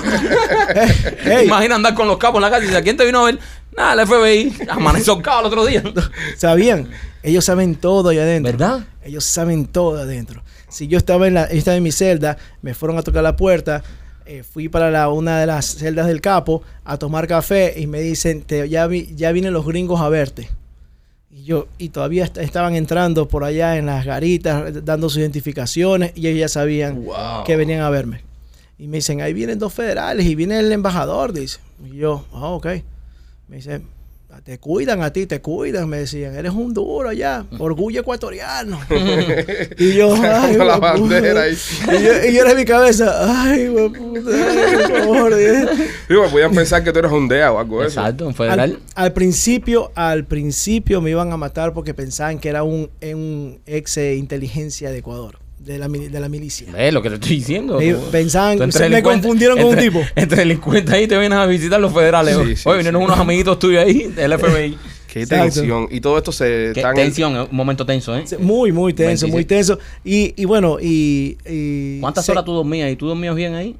Eh, 0.74 0.94
hey, 1.24 1.46
Imagina 1.46 1.76
andar 1.76 1.94
con 1.94 2.08
los 2.08 2.18
capos 2.18 2.36
en 2.38 2.42
la 2.42 2.50
calle 2.50 2.64
y 2.64 2.66
dice, 2.66 2.78
¿a 2.78 2.82
quién 2.82 2.96
te 2.96 3.04
vino 3.06 3.20
a 3.20 3.24
ver? 3.26 3.38
Nada, 3.76 4.02
el 4.02 4.06
FBI. 4.08 4.56
Amaneció 4.68 5.22
cao 5.22 5.40
el 5.40 5.46
otro 5.46 5.64
día. 5.64 5.82
sabían. 6.36 6.88
Ellos 7.22 7.44
saben 7.44 7.76
todo 7.76 8.08
ahí 8.10 8.18
adentro. 8.18 8.52
¿Verdad? 8.52 8.84
Ellos 9.04 9.24
saben 9.24 9.66
todo 9.66 9.98
adentro. 10.00 10.42
Si 10.76 10.88
yo 10.88 10.98
estaba 10.98 11.26
en, 11.26 11.32
la, 11.34 11.48
yo 11.50 11.56
estaba 11.56 11.76
en 11.78 11.82
mi 11.82 11.90
celda, 11.92 12.36
me 12.60 12.74
fueron 12.74 12.98
a 12.98 13.02
tocar 13.02 13.22
la 13.22 13.34
puerta, 13.34 13.82
eh, 14.26 14.42
fui 14.42 14.68
para 14.68 14.90
la, 14.90 15.08
una 15.08 15.40
de 15.40 15.46
las 15.46 15.64
celdas 15.76 16.06
del 16.06 16.20
capo 16.20 16.62
a 16.84 16.98
tomar 16.98 17.26
café 17.26 17.72
y 17.80 17.86
me 17.86 18.00
dicen, 18.00 18.42
"Te- 18.42 18.68
ya, 18.68 18.86
vi- 18.86 19.14
ya 19.16 19.32
vienen 19.32 19.54
los 19.54 19.64
gringos 19.64 20.00
a 20.02 20.08
verte. 20.10 20.50
Y 21.30 21.44
yo, 21.44 21.68
y 21.78 21.88
todavía 21.88 22.24
est- 22.24 22.36
estaban 22.38 22.74
entrando 22.74 23.26
por 23.26 23.42
allá 23.44 23.78
en 23.78 23.86
las 23.86 24.04
garitas, 24.04 24.84
dando 24.84 25.08
sus 25.08 25.18
identificaciones, 25.20 26.12
y 26.14 26.26
ellos 26.26 26.40
ya 26.40 26.48
sabían 26.48 27.04
Wow. 27.04 27.44
que 27.46 27.56
venían 27.56 27.80
a 27.80 27.88
verme. 27.88 28.20
Y 28.78 28.88
me 28.88 28.98
dicen, 28.98 29.22
ahí 29.22 29.32
vienen 29.32 29.58
dos 29.58 29.72
federales 29.72 30.26
y 30.26 30.34
viene 30.34 30.58
el 30.58 30.70
embajador, 30.72 31.32
dice. 31.32 31.58
Y 31.90 31.96
yo, 31.96 32.26
ah, 32.34 32.48
ok. 32.48 32.66
Me 33.48 33.56
dice, 33.56 33.80
te 34.46 34.60
cuidan 34.60 35.02
a 35.02 35.12
ti, 35.12 35.26
te 35.26 35.40
cuidan, 35.40 35.88
me 35.88 35.96
decían, 35.98 36.36
eres 36.36 36.52
un 36.52 36.72
duro 36.72 37.12
ya, 37.12 37.44
orgullo 37.58 38.02
ecuatoriano. 38.02 38.78
y 39.76 39.92
yo, 39.94 40.14
ay, 40.14 40.56
Con 40.56 40.68
la 40.68 40.78
hueputa. 40.78 40.92
bandera 40.92 41.42
ahí. 41.42 41.58
Y 41.88 42.04
yo, 42.04 42.28
y 42.28 42.32
yo 42.32 42.40
era 42.42 42.52
en 42.52 42.56
mi 42.56 42.64
cabeza, 42.64 43.42
ay, 43.42 43.62
ay, 43.62 43.68
por 43.90 44.98
favor. 45.00 45.36
Dios". 45.36 45.70
Digo, 46.08 46.28
podían 46.30 46.54
pensar 46.54 46.84
que 46.84 46.92
tú 46.92 47.00
eres 47.00 47.10
un 47.10 47.26
DEA 47.26 47.50
o 47.52 47.58
algo 47.58 47.80
de 47.80 47.88
eso. 47.88 47.98
Exacto, 47.98 48.28
un 48.28 48.34
federal. 48.36 48.60
Al, 48.60 48.78
al 48.94 49.12
principio, 49.12 49.90
al 49.96 50.24
principio 50.26 51.00
me 51.00 51.10
iban 51.10 51.32
a 51.32 51.36
matar 51.36 51.72
porque 51.72 51.92
pensaban 51.92 52.38
que 52.38 52.48
era 52.48 52.62
un, 52.62 52.88
un 53.02 53.58
ex 53.66 53.96
eh, 53.96 54.14
inteligencia 54.14 54.92
de 54.92 54.98
Ecuador, 54.98 55.40
de 55.58 55.78
la, 55.78 55.88
de 55.88 56.20
la 56.20 56.28
milicia. 56.28 56.70
Ve 56.72 56.92
lo 56.92 57.02
que 57.02 57.08
te 57.08 57.14
estoy 57.16 57.36
diciendo. 57.36 57.80
Ellos 57.80 58.02
pensaban, 58.12 58.70
se 58.72 58.88
me 58.88 59.02
confundieron 59.02 59.58
con 59.58 59.66
un 59.70 59.76
tipo. 59.78 60.00
Entre 60.14 60.38
delincuentes 60.38 60.94
ahí 60.94 61.06
te 61.06 61.18
vienen 61.18 61.38
a 61.38 61.46
visitar 61.46 61.80
los 61.80 61.92
federales. 61.92 62.36
Sí, 62.44 62.56
sí, 62.56 62.68
Oye, 62.68 62.78
vinieron 62.78 63.00
sí. 63.00 63.04
unos 63.06 63.18
amiguitos 63.18 63.58
tuyos 63.58 63.84
ahí 63.84 64.04
del 64.08 64.32
FBI. 64.38 64.78
Qué 65.12 65.22
Exacto. 65.22 65.44
tensión. 65.44 65.88
Y 65.90 66.00
todo 66.00 66.18
esto 66.18 66.30
se 66.30 66.72
Qué 66.74 66.80
en- 66.82 66.94
tensión, 66.94 67.34
eh, 67.36 67.42
un 67.50 67.56
momento 67.56 67.86
tenso, 67.86 68.14
¿eh? 68.16 68.24
Muy, 68.38 68.70
muy 68.70 68.92
tenso, 68.92 69.26
26. 69.26 69.32
muy 69.32 69.44
tenso. 69.46 69.78
Y, 70.04 70.34
y 70.40 70.44
bueno, 70.44 70.76
y, 70.80 71.38
y 71.46 72.00
¿Cuántas 72.00 72.26
se- 72.26 72.32
horas 72.32 72.44
tú 72.44 72.52
dormías? 72.52 72.92
¿Y 72.92 72.96
tú 72.96 73.06
dormías 73.08 73.34
bien 73.34 73.54
ahí? 73.54 73.76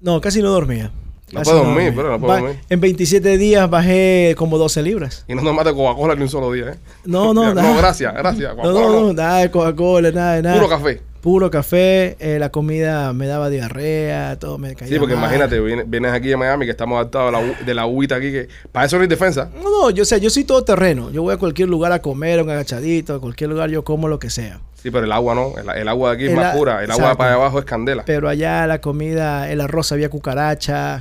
No, 0.00 0.20
casi 0.20 0.40
no 0.42 0.50
dormía. 0.50 0.92
No 1.32 1.42
puedo 1.42 1.64
dormir, 1.64 1.92
pero 1.96 2.10
no 2.12 2.20
puedo 2.20 2.38
dormir. 2.38 2.60
En 2.70 2.80
27 2.80 3.36
días 3.36 3.68
bajé 3.68 4.36
como 4.38 4.58
12 4.58 4.80
libras. 4.84 5.24
Y 5.26 5.34
no 5.34 5.42
tomaste 5.42 5.72
Coca-Cola 5.72 6.14
ni 6.14 6.22
un 6.22 6.28
solo 6.28 6.52
día, 6.52 6.68
¿eh? 6.68 6.74
No, 7.04 7.34
no, 7.34 7.42
no, 7.52 7.54
nada. 7.54 7.76
gracias, 7.76 8.14
gracias. 8.14 8.50
No, 8.56 8.62
Coca-Cola 8.62 8.86
no, 8.86 8.92
no. 8.92 9.06
no, 9.08 9.12
nada 9.12 9.38
de 9.40 9.50
Coca-Cola, 9.50 10.12
nada 10.12 10.34
de 10.36 10.42
nada. 10.42 10.54
Puro 10.56 10.68
café. 10.68 11.00
Puro 11.20 11.50
café, 11.50 12.16
eh, 12.20 12.38
la 12.38 12.50
comida 12.50 13.12
me 13.12 13.26
daba 13.26 13.50
diarrea, 13.50 14.38
todo 14.38 14.58
me 14.58 14.74
caía 14.76 14.92
Sí, 14.92 14.98
porque 14.98 15.14
mal. 15.16 15.24
imagínate, 15.24 15.58
vienes, 15.60 15.88
vienes 15.90 16.12
aquí 16.12 16.32
a 16.32 16.36
Miami 16.36 16.64
que 16.66 16.70
estamos 16.70 16.96
adaptados 16.96 17.32
de 17.32 17.38
la, 17.48 17.64
de 17.66 17.74
la 17.74 17.82
agüita 17.82 18.16
aquí, 18.16 18.30
que 18.30 18.48
para 18.70 18.86
eso 18.86 18.96
no 18.96 19.02
hay 19.02 19.08
defensa. 19.08 19.50
No, 19.56 19.62
no, 19.70 19.90
yo 19.90 20.04
sé, 20.04 20.20
yo 20.20 20.30
soy 20.30 20.44
todo 20.44 20.62
terreno. 20.62 21.10
Yo 21.10 21.22
voy 21.22 21.34
a 21.34 21.36
cualquier 21.36 21.68
lugar 21.68 21.90
a 21.92 22.00
comer, 22.00 22.40
un 22.42 22.50
agachadito, 22.50 23.14
a 23.16 23.20
cualquier 23.20 23.50
lugar 23.50 23.70
yo 23.70 23.82
como 23.82 24.06
lo 24.06 24.18
que 24.20 24.30
sea. 24.30 24.60
Sí, 24.74 24.92
pero 24.92 25.04
el 25.04 25.10
agua 25.10 25.34
no. 25.34 25.54
El, 25.58 25.68
el 25.80 25.88
agua 25.88 26.10
de 26.10 26.14
aquí 26.16 26.24
es 26.26 26.34
más 26.36 26.54
a- 26.54 26.56
pura. 26.56 26.84
El 26.84 26.90
agua 26.92 27.16
para 27.16 27.30
allá 27.30 27.40
abajo 27.42 27.58
es 27.58 27.64
candela. 27.64 28.04
Pero 28.06 28.28
allá 28.28 28.64
la 28.68 28.80
comida, 28.80 29.50
el 29.50 29.60
arroz 29.60 29.90
había 29.90 30.08
cucaracha, 30.10 31.00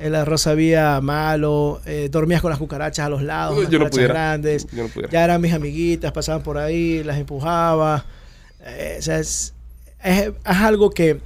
el 0.00 0.14
arroz 0.14 0.46
había 0.46 0.98
malo, 1.02 1.82
eh, 1.84 2.08
dormías 2.10 2.40
con 2.40 2.48
las 2.48 2.58
cucarachas 2.58 3.04
a 3.04 3.08
los 3.10 3.22
lados, 3.22 3.58
las 3.64 3.68
yo 3.70 3.78
no 3.78 3.90
pudiera. 3.90 4.14
grandes. 4.14 4.66
Yo 4.72 4.84
no 4.84 4.88
pudiera. 4.88 5.10
Ya 5.12 5.22
eran 5.24 5.40
mis 5.42 5.52
amiguitas, 5.52 6.12
pasaban 6.12 6.42
por 6.42 6.56
ahí, 6.56 7.02
las 7.04 7.18
empujaba. 7.18 8.06
Eh, 8.64 8.96
o 8.98 9.02
sea, 9.02 9.18
es, 9.18 9.52
es- 10.06 10.28
es 10.28 10.56
algo 10.56 10.90
que 10.90 11.20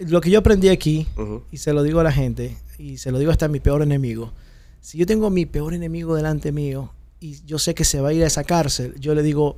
lo 0.00 0.20
que 0.20 0.30
yo 0.30 0.38
aprendí 0.40 0.68
aquí, 0.68 1.06
y 1.50 1.56
se 1.58 1.72
lo 1.72 1.82
digo 1.82 2.00
a 2.00 2.04
la 2.04 2.12
gente, 2.12 2.56
y 2.78 2.98
se 2.98 3.10
lo 3.12 3.18
digo 3.18 3.30
hasta 3.30 3.46
a 3.46 3.48
mi 3.48 3.60
peor 3.60 3.82
enemigo. 3.82 4.32
Si 4.80 4.98
yo 4.98 5.06
tengo 5.06 5.26
a 5.26 5.30
mi 5.30 5.46
peor 5.46 5.72
enemigo 5.74 6.14
delante 6.14 6.52
mío 6.52 6.90
y 7.20 7.42
yo 7.46 7.58
sé 7.58 7.74
que 7.74 7.84
se 7.84 8.00
va 8.00 8.08
a 8.08 8.12
ir 8.12 8.22
a 8.22 8.26
esa 8.26 8.44
cárcel, 8.44 8.94
yo 9.00 9.14
le 9.14 9.22
digo, 9.22 9.56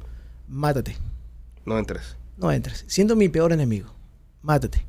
mátate, 0.48 0.96
No 1.64 1.78
entres. 1.78 2.16
no 2.36 2.52
entres. 2.52 2.84
Siendo 2.86 3.16
mi 3.16 3.28
peor 3.28 3.52
enemigo, 3.52 3.88
mátate. 4.42 4.84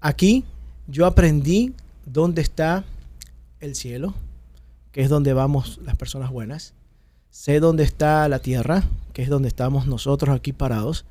Aquí 0.00 0.44
yo 0.86 1.06
aprendí 1.06 1.74
dónde 2.06 2.40
está 2.42 2.84
el 3.60 3.74
cielo, 3.74 4.14
que 4.92 5.02
es 5.02 5.08
donde 5.10 5.32
vamos 5.32 5.80
las 5.84 5.96
personas 5.96 6.30
buenas. 6.30 6.72
Sé 7.30 7.58
dónde 7.60 7.82
está 7.82 8.28
la 8.28 8.38
tierra, 8.38 8.84
que 9.12 9.22
es 9.22 9.28
donde 9.28 9.48
estamos 9.48 9.86
nosotros 9.86 10.34
aquí 10.34 10.52
parados. 10.52 11.04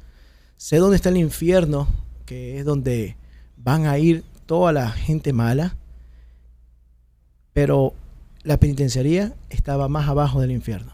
Sé 0.64 0.78
dónde 0.78 0.95
está 0.95 1.09
el 1.09 1.18
infierno, 1.18 1.89
que 2.26 2.57
es 2.57 2.64
donde 2.64 3.18
van 3.57 3.86
a 3.86 3.97
ir 3.97 4.24
toda 4.45 4.72
la 4.72 4.91
gente 4.91 5.34
mala. 5.34 5.76
Pero 7.51 7.93
la 8.43 8.55
penitenciaría 8.55 9.34
estaba 9.49 9.89
más 9.89 10.07
abajo 10.07 10.39
del 10.39 10.51
infierno. 10.51 10.93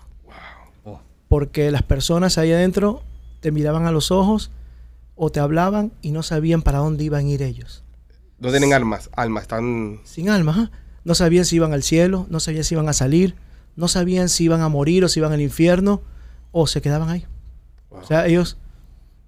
Oh. 0.86 1.02
Porque 1.28 1.70
las 1.70 1.84
personas 1.84 2.40
ahí 2.40 2.52
adentro 2.52 3.04
te 3.42 3.52
miraban 3.52 3.86
a 3.86 3.92
los 3.92 4.10
ojos 4.10 4.50
o 5.16 5.30
te 5.30 5.40
hablaban 5.40 5.92
y 6.02 6.14
no 6.14 6.24
sabían 6.24 6.64
para 6.64 6.80
dónde 6.80 7.04
iban 7.04 7.28
a 7.28 7.30
ir 7.30 7.44
ellos. 7.44 7.84
No 8.40 8.50
tienen 8.50 8.74
almas. 8.74 9.12
Almas. 9.16 9.44
Están... 9.44 10.00
Sin 10.04 10.32
alma. 10.32 10.52
ajá. 10.52 10.72
No 11.04 11.14
sabían 11.14 11.46
si 11.46 11.58
iban 11.58 11.74
al 11.74 11.84
cielo, 11.84 12.26
no 12.32 12.40
sabían 12.40 12.64
si 12.64 12.74
iban 12.74 12.90
a 12.90 12.94
salir, 12.94 13.36
no 13.76 13.88
sabían 13.88 14.30
si 14.30 14.46
iban 14.46 14.62
a 14.62 14.68
morir 14.68 15.06
o 15.06 15.10
si 15.10 15.20
iban 15.20 15.32
al 15.32 15.42
infierno 15.42 16.02
o 16.52 16.66
se 16.66 16.82
quedaban 16.82 17.10
ahí. 17.10 17.28
Wow. 17.92 18.00
O 18.00 18.08
sea, 18.08 18.26
ellos 18.26 18.58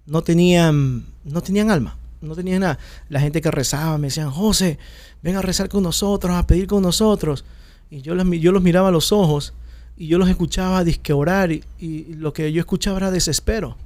no 0.05 0.21
tenían, 0.21 1.05
no 1.23 1.41
tenían 1.41 1.71
alma, 1.71 1.97
no 2.21 2.35
tenían 2.35 2.61
nada. 2.61 2.79
La 3.09 3.19
gente 3.19 3.41
que 3.41 3.51
rezaba 3.51 3.97
me 3.97 4.07
decían, 4.07 4.31
José, 4.31 4.77
ven 5.21 5.35
a 5.35 5.41
rezar 5.41 5.69
con 5.69 5.83
nosotros, 5.83 6.35
a 6.35 6.45
pedir 6.47 6.67
con 6.67 6.83
nosotros. 6.83 7.45
Y 7.89 8.01
yo 8.01 8.15
los, 8.15 8.27
yo 8.39 8.51
los 8.51 8.63
miraba 8.63 8.89
a 8.89 8.91
los 8.91 9.11
ojos 9.11 9.53
y 9.97 10.07
yo 10.07 10.17
los 10.17 10.29
escuchaba 10.29 10.83
disque 10.83 11.13
orar 11.13 11.51
y, 11.51 11.63
y 11.79 12.13
lo 12.15 12.33
que 12.33 12.51
yo 12.51 12.59
escuchaba 12.59 12.97
era 12.97 13.11
desespero. 13.11 13.77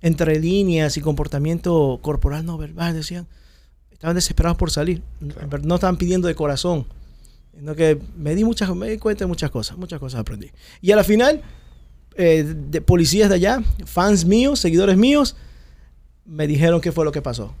Entre 0.00 0.38
líneas 0.38 0.96
y 0.96 1.00
comportamiento 1.00 1.98
corporal 2.02 2.44
no 2.44 2.58
verbal, 2.58 2.92
decían, 2.92 3.26
estaban 3.90 4.16
desesperados 4.16 4.58
por 4.58 4.70
salir. 4.70 5.02
Verdad, 5.20 5.62
No 5.62 5.76
estaban 5.76 5.96
pidiendo 5.96 6.28
de 6.28 6.34
corazón. 6.34 6.86
Sino 7.56 7.74
que 7.74 7.98
me 8.16 8.34
di 8.34 8.44
muchas, 8.44 8.74
me 8.74 8.90
di 8.90 8.98
cuenta 8.98 9.24
de 9.24 9.28
muchas 9.28 9.50
cosas, 9.50 9.78
muchas 9.78 9.98
cosas 9.98 10.20
aprendí. 10.20 10.50
Y 10.82 10.92
a 10.92 10.96
la 10.96 11.04
final, 11.04 11.40
eh, 12.16 12.44
de 12.44 12.80
policías 12.80 13.28
de 13.28 13.36
allá, 13.36 13.62
fans 13.86 14.24
míos, 14.24 14.60
seguidores 14.60 14.96
míos, 14.96 15.36
me 16.26 16.46
dijeron 16.46 16.80
qué 16.80 16.92
fue 16.92 17.04
lo 17.04 17.12
que 17.12 17.22
pasó. 17.22 17.52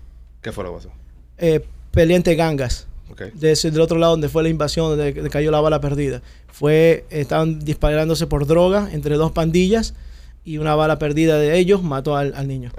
¿Qué 0.42 0.52
fue 0.52 0.64
lo 0.64 0.70
que 0.72 0.76
pasó? 0.76 0.90
Eh, 1.38 1.64
peleé 1.90 2.16
entre 2.16 2.34
gangas. 2.34 2.86
Ok. 3.10 3.22
De 3.34 3.52
ese- 3.52 3.70
del 3.70 3.80
otro 3.80 3.98
lado 3.98 4.12
donde 4.12 4.28
fue 4.28 4.42
la 4.42 4.48
invasión, 4.48 4.88
donde, 4.88 5.12
donde 5.12 5.30
cayó 5.30 5.50
la 5.50 5.60
bala 5.60 5.80
perdida. 5.80 6.22
Fue, 6.48 7.04
estaban 7.10 7.58
disparándose 7.60 8.26
por 8.26 8.46
droga 8.46 8.88
entre 8.92 9.16
dos 9.16 9.32
pandillas 9.32 9.94
y 10.44 10.58
una 10.58 10.74
bala 10.74 10.98
perdida 10.98 11.38
de 11.38 11.56
ellos 11.58 11.82
mató 11.82 12.16
al, 12.16 12.34
al 12.34 12.46
niño. 12.48 12.70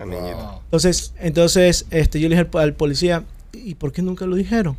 Entonces, 0.65 1.13
entonces 1.19 1.85
este, 1.91 2.19
yo 2.19 2.29
le 2.29 2.35
dije 2.37 2.49
al, 2.53 2.59
al 2.61 2.73
policía, 2.73 3.23
¿y 3.53 3.75
por 3.75 3.91
qué 3.91 4.01
nunca 4.01 4.25
lo 4.25 4.35
dijeron? 4.35 4.77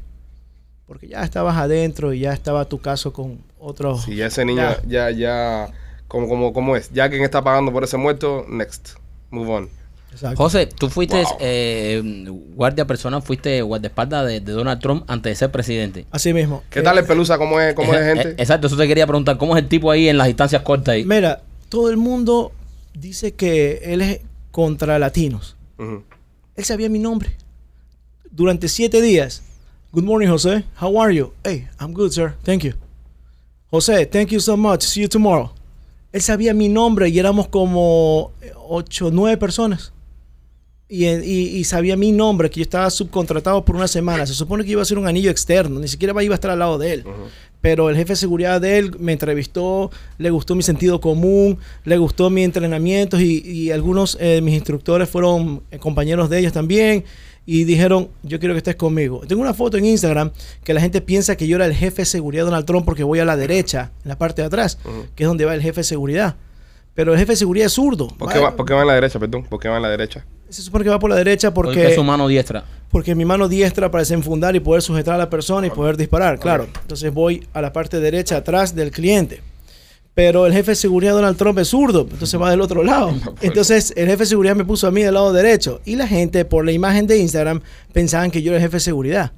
Porque 0.87 1.09
ya 1.09 1.23
estabas 1.25 1.57
adentro 1.57 2.13
y 2.13 2.21
ya 2.21 2.33
estaba 2.33 2.65
tu 2.67 2.79
caso 2.81 3.13
con 3.13 3.41
otro. 3.59 3.99
Si 3.99 4.15
ya 4.17 4.27
ese 4.27 4.45
niño 4.45 4.63
ya, 4.63 4.81
Ya. 4.87 5.11
ya, 5.11 5.73
como, 6.09 6.29
como, 6.29 6.53
como 6.53 6.77
es, 6.77 6.91
ya 6.93 7.09
quien 7.11 7.23
está 7.23 7.43
pagando 7.43 7.73
por 7.73 7.83
ese 7.85 7.97
muerto, 7.97 8.45
next, 8.49 8.91
move 9.31 9.51
on. 9.51 9.69
Exacto. 10.17 10.37
José, 10.43 10.67
tú 10.67 10.89
fuiste 10.89 11.17
Wow. 11.23 11.37
eh, 11.41 12.25
guardia 12.55 12.87
personal, 12.87 13.23
fuiste 13.23 13.61
guardaespaldas 13.63 14.27
de, 14.27 14.41
de 14.41 14.53
Donald 14.53 14.81
Trump 14.81 15.05
antes 15.09 15.31
de 15.31 15.37
ser 15.37 15.51
presidente. 15.53 16.07
Así 16.11 16.33
mismo. 16.33 16.63
¿Qué 16.71 16.81
Eh, 16.81 16.83
tal 16.83 16.99
el 16.99 17.05
pelusa? 17.05 17.39
¿Cómo 17.39 17.61
es, 17.61 17.75
cómo 17.75 17.93
es 17.95 18.01
Eh, 18.01 18.05
gente? 18.05 18.29
eh, 18.31 18.35
Exacto, 18.39 18.67
eso 18.67 18.77
te 18.77 18.89
quería 18.89 19.07
preguntar. 19.07 19.37
¿Cómo 19.39 19.57
es 19.57 19.63
el 19.63 19.69
tipo 19.69 19.91
ahí 19.91 20.09
en 20.09 20.17
las 20.19 20.27
distancias 20.27 20.63
cortas 20.63 20.95
ahí? 20.95 21.05
Mira, 21.05 21.43
todo 21.69 21.91
el 21.91 21.97
mundo 21.99 22.53
dice 22.95 23.33
que 23.33 23.81
él 23.85 24.01
es 24.01 24.21
contra 24.51 24.99
latinos. 24.99 25.57
Él 25.79 26.65
sabía 26.65 26.89
mi 26.89 26.99
nombre. 26.99 27.37
Durante 28.31 28.69
siete 28.69 29.01
días. 29.03 29.43
Good 29.93 30.05
morning, 30.05 30.29
José. 30.29 30.65
How 30.81 31.01
are 31.03 31.15
you? 31.15 31.33
Hey, 31.45 31.67
I'm 31.81 31.93
good, 31.93 32.11
sir. 32.13 32.35
Thank 32.43 32.63
you. 32.65 32.73
José, 33.71 34.07
thank 34.07 34.29
you 34.31 34.41
so 34.41 34.57
much. 34.57 34.83
See 34.83 35.03
you 35.03 35.09
tomorrow. 35.09 35.53
Él 36.13 36.23
sabía 36.23 36.55
mi 36.55 36.69
nombre 36.69 37.09
y 37.11 37.19
éramos 37.19 37.49
como 37.49 38.33
eh, 38.41 38.53
ocho, 38.69 39.11
nueve 39.13 39.37
personas. 39.37 39.93
Y, 40.89 41.07
y- 41.07 41.57
y 41.57 41.65
sabía 41.65 41.97
mi 41.97 42.13
nombre, 42.13 42.49
que 42.49 42.57
yo 42.61 42.63
estaba 42.63 42.89
subcontratado 42.91 43.65
por 43.65 43.75
una 43.77 43.89
semana. 43.89 44.25
Se 44.27 44.35
supone 44.35 44.65
que 44.65 44.71
iba 44.71 44.83
a 44.83 44.85
ser 44.85 44.99
un 44.99 45.07
anillo 45.09 45.31
externo, 45.31 45.81
ni 45.81 45.89
siquiera 45.89 46.23
iba 46.23 46.35
a 46.35 46.37
estar 46.37 46.51
al 46.53 46.61
lado 46.61 46.79
de 46.79 46.93
él. 46.93 47.05
Pero 47.61 47.91
el 47.91 47.97
jefe 47.97 48.13
de 48.13 48.17
seguridad 48.17 48.61
de 48.61 48.79
él 48.79 48.93
me 49.01 49.13
entrevistó, 49.13 49.91
le 50.19 50.31
gustó 50.31 50.55
mi 50.55 50.63
sentido 50.63 51.01
común, 51.01 51.59
le 51.85 51.97
gustó 51.99 52.31
mi 52.31 52.45
entrenamiento 52.45 53.19
y, 53.19 53.39
y 53.45 53.71
algunos 53.73 54.17
eh, 54.21 54.27
de 54.35 54.41
mis 54.43 54.55
instructores 54.55 55.09
fueron 55.09 55.63
eh, 55.73 55.79
compañeros 55.79 56.31
de 56.31 56.39
ellos 56.39 56.53
también 56.53 57.03
y 57.45 57.65
dijeron, 57.65 58.09
yo 58.23 58.39
quiero 58.39 58.55
que 58.55 58.59
estés 58.59 58.77
conmigo. 58.77 59.23
Tengo 59.27 59.43
una 59.43 59.55
foto 59.55 59.77
en 59.79 59.87
Instagram 59.87 60.31
que 60.63 60.75
la 60.75 60.81
gente 60.81 61.01
piensa 61.01 61.37
que 61.37 61.49
yo 61.49 61.57
era 61.57 61.67
el 61.67 61.75
jefe 61.75 62.03
de 62.03 62.07
seguridad 62.07 62.43
de 62.43 62.51
Donald 62.51 62.67
Trump 62.67 62.85
porque 62.85 63.03
voy 63.03 63.19
a 63.19 63.25
la 63.25 63.37
derecha, 63.37 63.91
en 64.05 64.11
la 64.11 64.19
parte 64.19 64.43
de 64.43 64.47
atrás, 64.47 64.79
que 65.17 65.25
es 65.25 65.27
donde 65.29 65.45
va 65.45 65.55
el 65.55 65.63
jefe 65.63 65.81
de 65.81 65.85
seguridad. 65.85 66.37
Pero 66.97 67.13
el 67.13 67.19
jefe 67.19 67.33
de 67.33 67.37
seguridad 67.37 67.67
es 67.67 67.73
zurdo. 67.75 68.09
¿Por 68.09 68.33
qué, 68.33 68.39
va, 68.39 68.57
por 68.57 68.67
qué 68.67 68.73
va 68.73 68.81
en 68.81 68.89
la 68.89 68.95
derecha, 68.95 69.21
perdón? 69.21 69.45
¿Por 69.45 69.61
qué 69.61 69.69
va 69.69 69.77
en 69.77 69.83
la 69.83 69.91
derecha? 69.91 70.25
Se 70.49 70.63
supone 70.63 70.83
que 70.83 70.91
va 70.91 70.99
por 70.99 71.11
la 71.11 71.17
derecha 71.17 71.53
Porque 71.53 71.75
porque, 71.75 71.89
es 71.89 71.95
su 71.95 72.03
mano 72.03 72.27
diestra. 72.27 72.65
porque 72.91 73.15
mi 73.15 73.25
mano 73.25 73.49
diestra 73.49 73.91
para 73.91 74.01
desenfundar 74.01 74.57
y 74.57 74.61
poder 74.61 74.81
sujetar 74.81 75.15
a 75.15 75.19
la 75.19 75.29
persona 75.29 75.67
y 75.67 75.71
poder 75.71 75.97
disparar, 75.99 76.39
claro. 76.39 76.67
Entonces 76.81 77.13
voy 77.13 77.47
a 77.53 77.61
la 77.61 77.73
parte 77.73 78.01
derecha 78.01 78.39
atrás 78.39 78.75
del 78.75 78.91
cliente. 78.91 79.43
Pero 80.15 80.47
el 80.47 80.55
jefe 80.55 80.71
de 80.71 80.77
seguridad 80.77 81.13
Donald 81.13 81.37
Trump 81.37 81.59
es 81.59 81.69
zurdo, 81.69 82.09
entonces 82.11 82.41
va 82.41 82.51
del 82.51 82.63
otro 82.63 82.83
lado. 82.83 83.13
Entonces 83.43 83.93
el 83.95 84.07
jefe 84.07 84.21
de 84.21 84.27
seguridad 84.27 84.57
me 84.57 84.65
puso 84.65 84.87
a 84.87 84.91
mí 84.91 85.03
del 85.03 85.13
lado 85.13 85.31
derecho. 85.31 85.83
Y 85.85 85.97
la 85.97 86.09
gente, 86.09 86.47
por 86.47 86.65
la 86.65 86.73
imagen 86.73 87.07
de 87.07 87.19
Instagram, 87.19 87.61
pensaban 87.93 88.31
que 88.31 88.41
yo 88.41 88.53
era 88.53 88.57
el 88.57 88.63
jefe 88.63 88.77
de 88.77 88.81
seguridad 88.81 89.33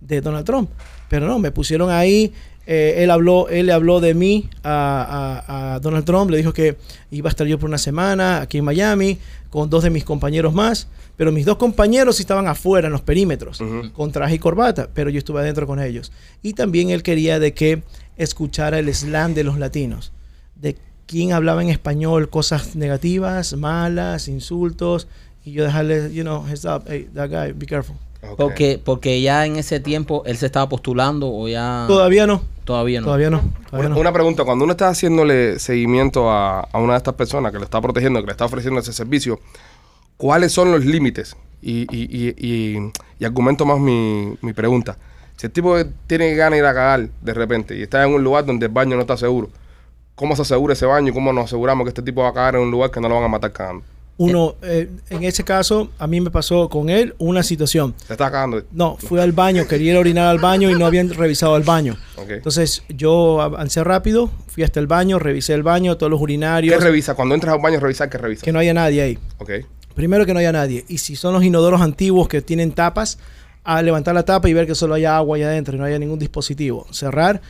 de 0.00 0.20
Donald 0.20 0.46
Trump. 0.46 0.70
Pero 1.08 1.26
no, 1.26 1.40
me 1.40 1.50
pusieron 1.50 1.90
ahí. 1.90 2.32
Eh, 2.72 3.02
él 3.02 3.10
habló, 3.10 3.48
él 3.48 3.66
le 3.66 3.72
habló 3.72 3.98
de 4.00 4.14
mí 4.14 4.48
a, 4.62 5.42
a- 5.48 5.74
a 5.74 5.80
Donald 5.80 6.04
Trump, 6.04 6.30
le 6.30 6.36
dijo 6.36 6.52
que 6.52 6.76
iba 7.10 7.28
a 7.28 7.32
estar 7.32 7.44
yo 7.46 7.58
por 7.58 7.68
una 7.68 7.78
semana 7.78 8.40
aquí 8.42 8.58
en 8.58 8.64
Miami 8.64 9.18
con 9.50 9.68
dos 9.68 9.82
de 9.82 9.90
mis 9.90 10.04
compañeros 10.04 10.54
más, 10.54 10.86
pero 11.16 11.32
mis 11.32 11.44
dos 11.44 11.56
compañeros 11.56 12.20
estaban 12.20 12.46
afuera 12.46 12.86
en 12.86 12.92
los 12.92 13.00
perímetros, 13.02 13.60
con 13.92 14.12
traje 14.12 14.36
y 14.36 14.38
corbata, 14.38 14.88
pero 14.94 15.10
yo 15.10 15.18
estuve 15.18 15.40
adentro 15.40 15.66
con 15.66 15.80
ellos. 15.80 16.12
Y 16.42 16.52
también 16.52 16.90
él 16.90 17.02
quería 17.02 17.40
de 17.40 17.52
que 17.54 17.82
escuchara 18.16 18.78
el 18.78 18.94
slang 18.94 19.34
de 19.34 19.42
los 19.42 19.58
latinos, 19.58 20.12
de 20.54 20.76
quién 21.06 21.32
hablaba 21.32 21.62
en 21.62 21.70
español 21.70 22.30
cosas 22.30 22.76
negativas, 22.76 23.54
malas, 23.56 24.28
insultos, 24.28 25.08
y 25.44 25.50
yo 25.52 25.64
dejarle, 25.64 26.12
you 26.14 26.22
know, 26.22 26.46
heads 26.46 26.64
up, 26.64 26.84
hey, 26.86 27.08
that 27.14 27.28
guy, 27.30 27.52
be 27.52 27.66
careful. 27.66 27.96
Ok. 28.22 28.36
Porque, 28.36 28.80
porque 28.84 29.20
ya 29.22 29.46
en 29.46 29.56
ese 29.56 29.80
tiempo 29.80 30.22
él 30.26 30.36
se 30.36 30.46
estaba 30.46 30.68
postulando 30.68 31.28
o 31.32 31.48
ya 31.48 31.84
Todavía 31.88 32.26
no, 32.26 32.42
todavía 32.64 33.00
no. 33.00 33.06
todavía 33.06 33.30
no, 33.30 33.38
todavía 33.70 33.86
Una, 33.88 33.94
no. 33.94 34.00
una 34.00 34.12
pregunta, 34.12 34.44
cuando 34.44 34.64
uno 34.64 34.72
está 34.72 34.88
haciéndole 34.88 35.58
seguimiento 35.58 36.30
a, 36.30 36.60
a 36.60 36.78
una 36.78 36.92
de 36.94 36.98
estas 36.98 37.14
personas 37.14 37.50
que 37.52 37.58
le 37.58 37.64
está 37.64 37.80
protegiendo, 37.80 38.20
que 38.20 38.26
le 38.26 38.32
está 38.32 38.44
ofreciendo 38.44 38.80
ese 38.80 38.92
servicio, 38.92 39.40
¿cuáles 40.16 40.52
son 40.52 40.70
los 40.70 40.84
límites? 40.84 41.36
Y, 41.62 41.82
y, 41.94 42.04
y, 42.10 42.34
y- 42.38 42.92
y 43.18 43.24
argumento 43.24 43.64
más 43.66 43.78
mi, 43.78 44.34
mi 44.40 44.52
pregunta. 44.52 44.96
Si 45.36 45.46
el 45.46 45.52
tipo 45.52 45.76
tiene 46.06 46.34
ganas 46.34 46.52
de 46.52 46.58
ir 46.58 46.64
a 46.66 46.74
cagar 46.74 47.08
de 47.22 47.34
repente 47.34 47.76
y 47.76 47.82
está 47.82 48.04
en 48.04 48.12
un 48.14 48.22
lugar 48.22 48.44
donde 48.46 48.66
el 48.66 48.72
baño 48.72 48.96
no 48.96 49.02
está 49.02 49.16
seguro, 49.16 49.48
¿cómo 50.14 50.36
se 50.36 50.42
asegura 50.42 50.74
ese 50.74 50.84
baño 50.86 51.08
y 51.10 51.14
cómo 51.14 51.32
nos 51.32 51.44
aseguramos 51.46 51.84
que 51.84 51.88
este 51.90 52.02
tipo 52.02 52.22
va 52.22 52.28
a 52.28 52.32
cagar 52.34 52.56
en 52.56 52.62
un 52.62 52.70
lugar 52.70 52.90
que 52.90 53.00
no 53.00 53.08
lo 53.08 53.14
van 53.14 53.24
a 53.24 53.28
matar 53.28 53.52
cagando? 53.52 53.82
Uno, 54.22 54.54
eh, 54.60 54.86
en 55.08 55.24
ese 55.24 55.44
caso, 55.44 55.88
a 55.98 56.06
mí 56.06 56.20
me 56.20 56.30
pasó 56.30 56.68
con 56.68 56.90
él 56.90 57.14
una 57.16 57.42
situación. 57.42 57.94
Se 58.06 58.12
está 58.12 58.30
cagando. 58.30 58.62
No, 58.70 58.98
fui 58.98 59.18
al 59.18 59.32
baño, 59.32 59.66
quería 59.66 59.92
ir 59.92 59.96
a 59.96 60.00
orinar 60.00 60.26
al 60.26 60.38
baño 60.38 60.68
y 60.68 60.74
no 60.74 60.84
habían 60.84 61.08
revisado 61.08 61.56
el 61.56 61.62
baño. 61.62 61.96
Ok. 62.16 62.32
Entonces 62.32 62.82
yo 62.90 63.40
avancé 63.40 63.82
rápido, 63.82 64.30
fui 64.48 64.62
hasta 64.62 64.78
el 64.78 64.86
baño, 64.86 65.18
revisé 65.18 65.54
el 65.54 65.62
baño, 65.62 65.96
todos 65.96 66.10
los 66.10 66.18
¿Qué 66.20 66.24
urinarios, 66.24 66.82
revisa? 66.84 67.14
Cuando 67.14 67.34
entras 67.34 67.54
a 67.54 67.56
un 67.56 67.62
baño, 67.62 67.80
revisar 67.80 68.10
qué 68.10 68.18
revisa. 68.18 68.44
que 68.44 68.52
no 68.52 68.58
haya 68.58 68.74
nadie 68.74 69.00
ahí. 69.00 69.18
Ok. 69.38 69.52
Primero 69.94 70.26
que 70.26 70.34
no 70.34 70.40
haya 70.40 70.52
nadie. 70.52 70.84
Y 70.86 70.98
si 70.98 71.16
son 71.16 71.32
los 71.32 71.42
inodoros 71.42 71.80
antiguos 71.80 72.28
que 72.28 72.42
tienen 72.42 72.72
tapas, 72.72 73.18
a 73.64 73.80
levantar 73.80 74.14
la 74.14 74.24
tapa 74.24 74.50
y 74.50 74.52
ver 74.52 74.66
que 74.66 74.74
solo 74.74 74.94
haya 74.94 75.16
agua 75.16 75.36
allá 75.36 75.46
adentro 75.48 75.74
y 75.76 75.78
no 75.78 75.84
haya 75.84 75.98
ningún 75.98 76.18
dispositivo. 76.18 76.86
Cerrar 76.90 77.40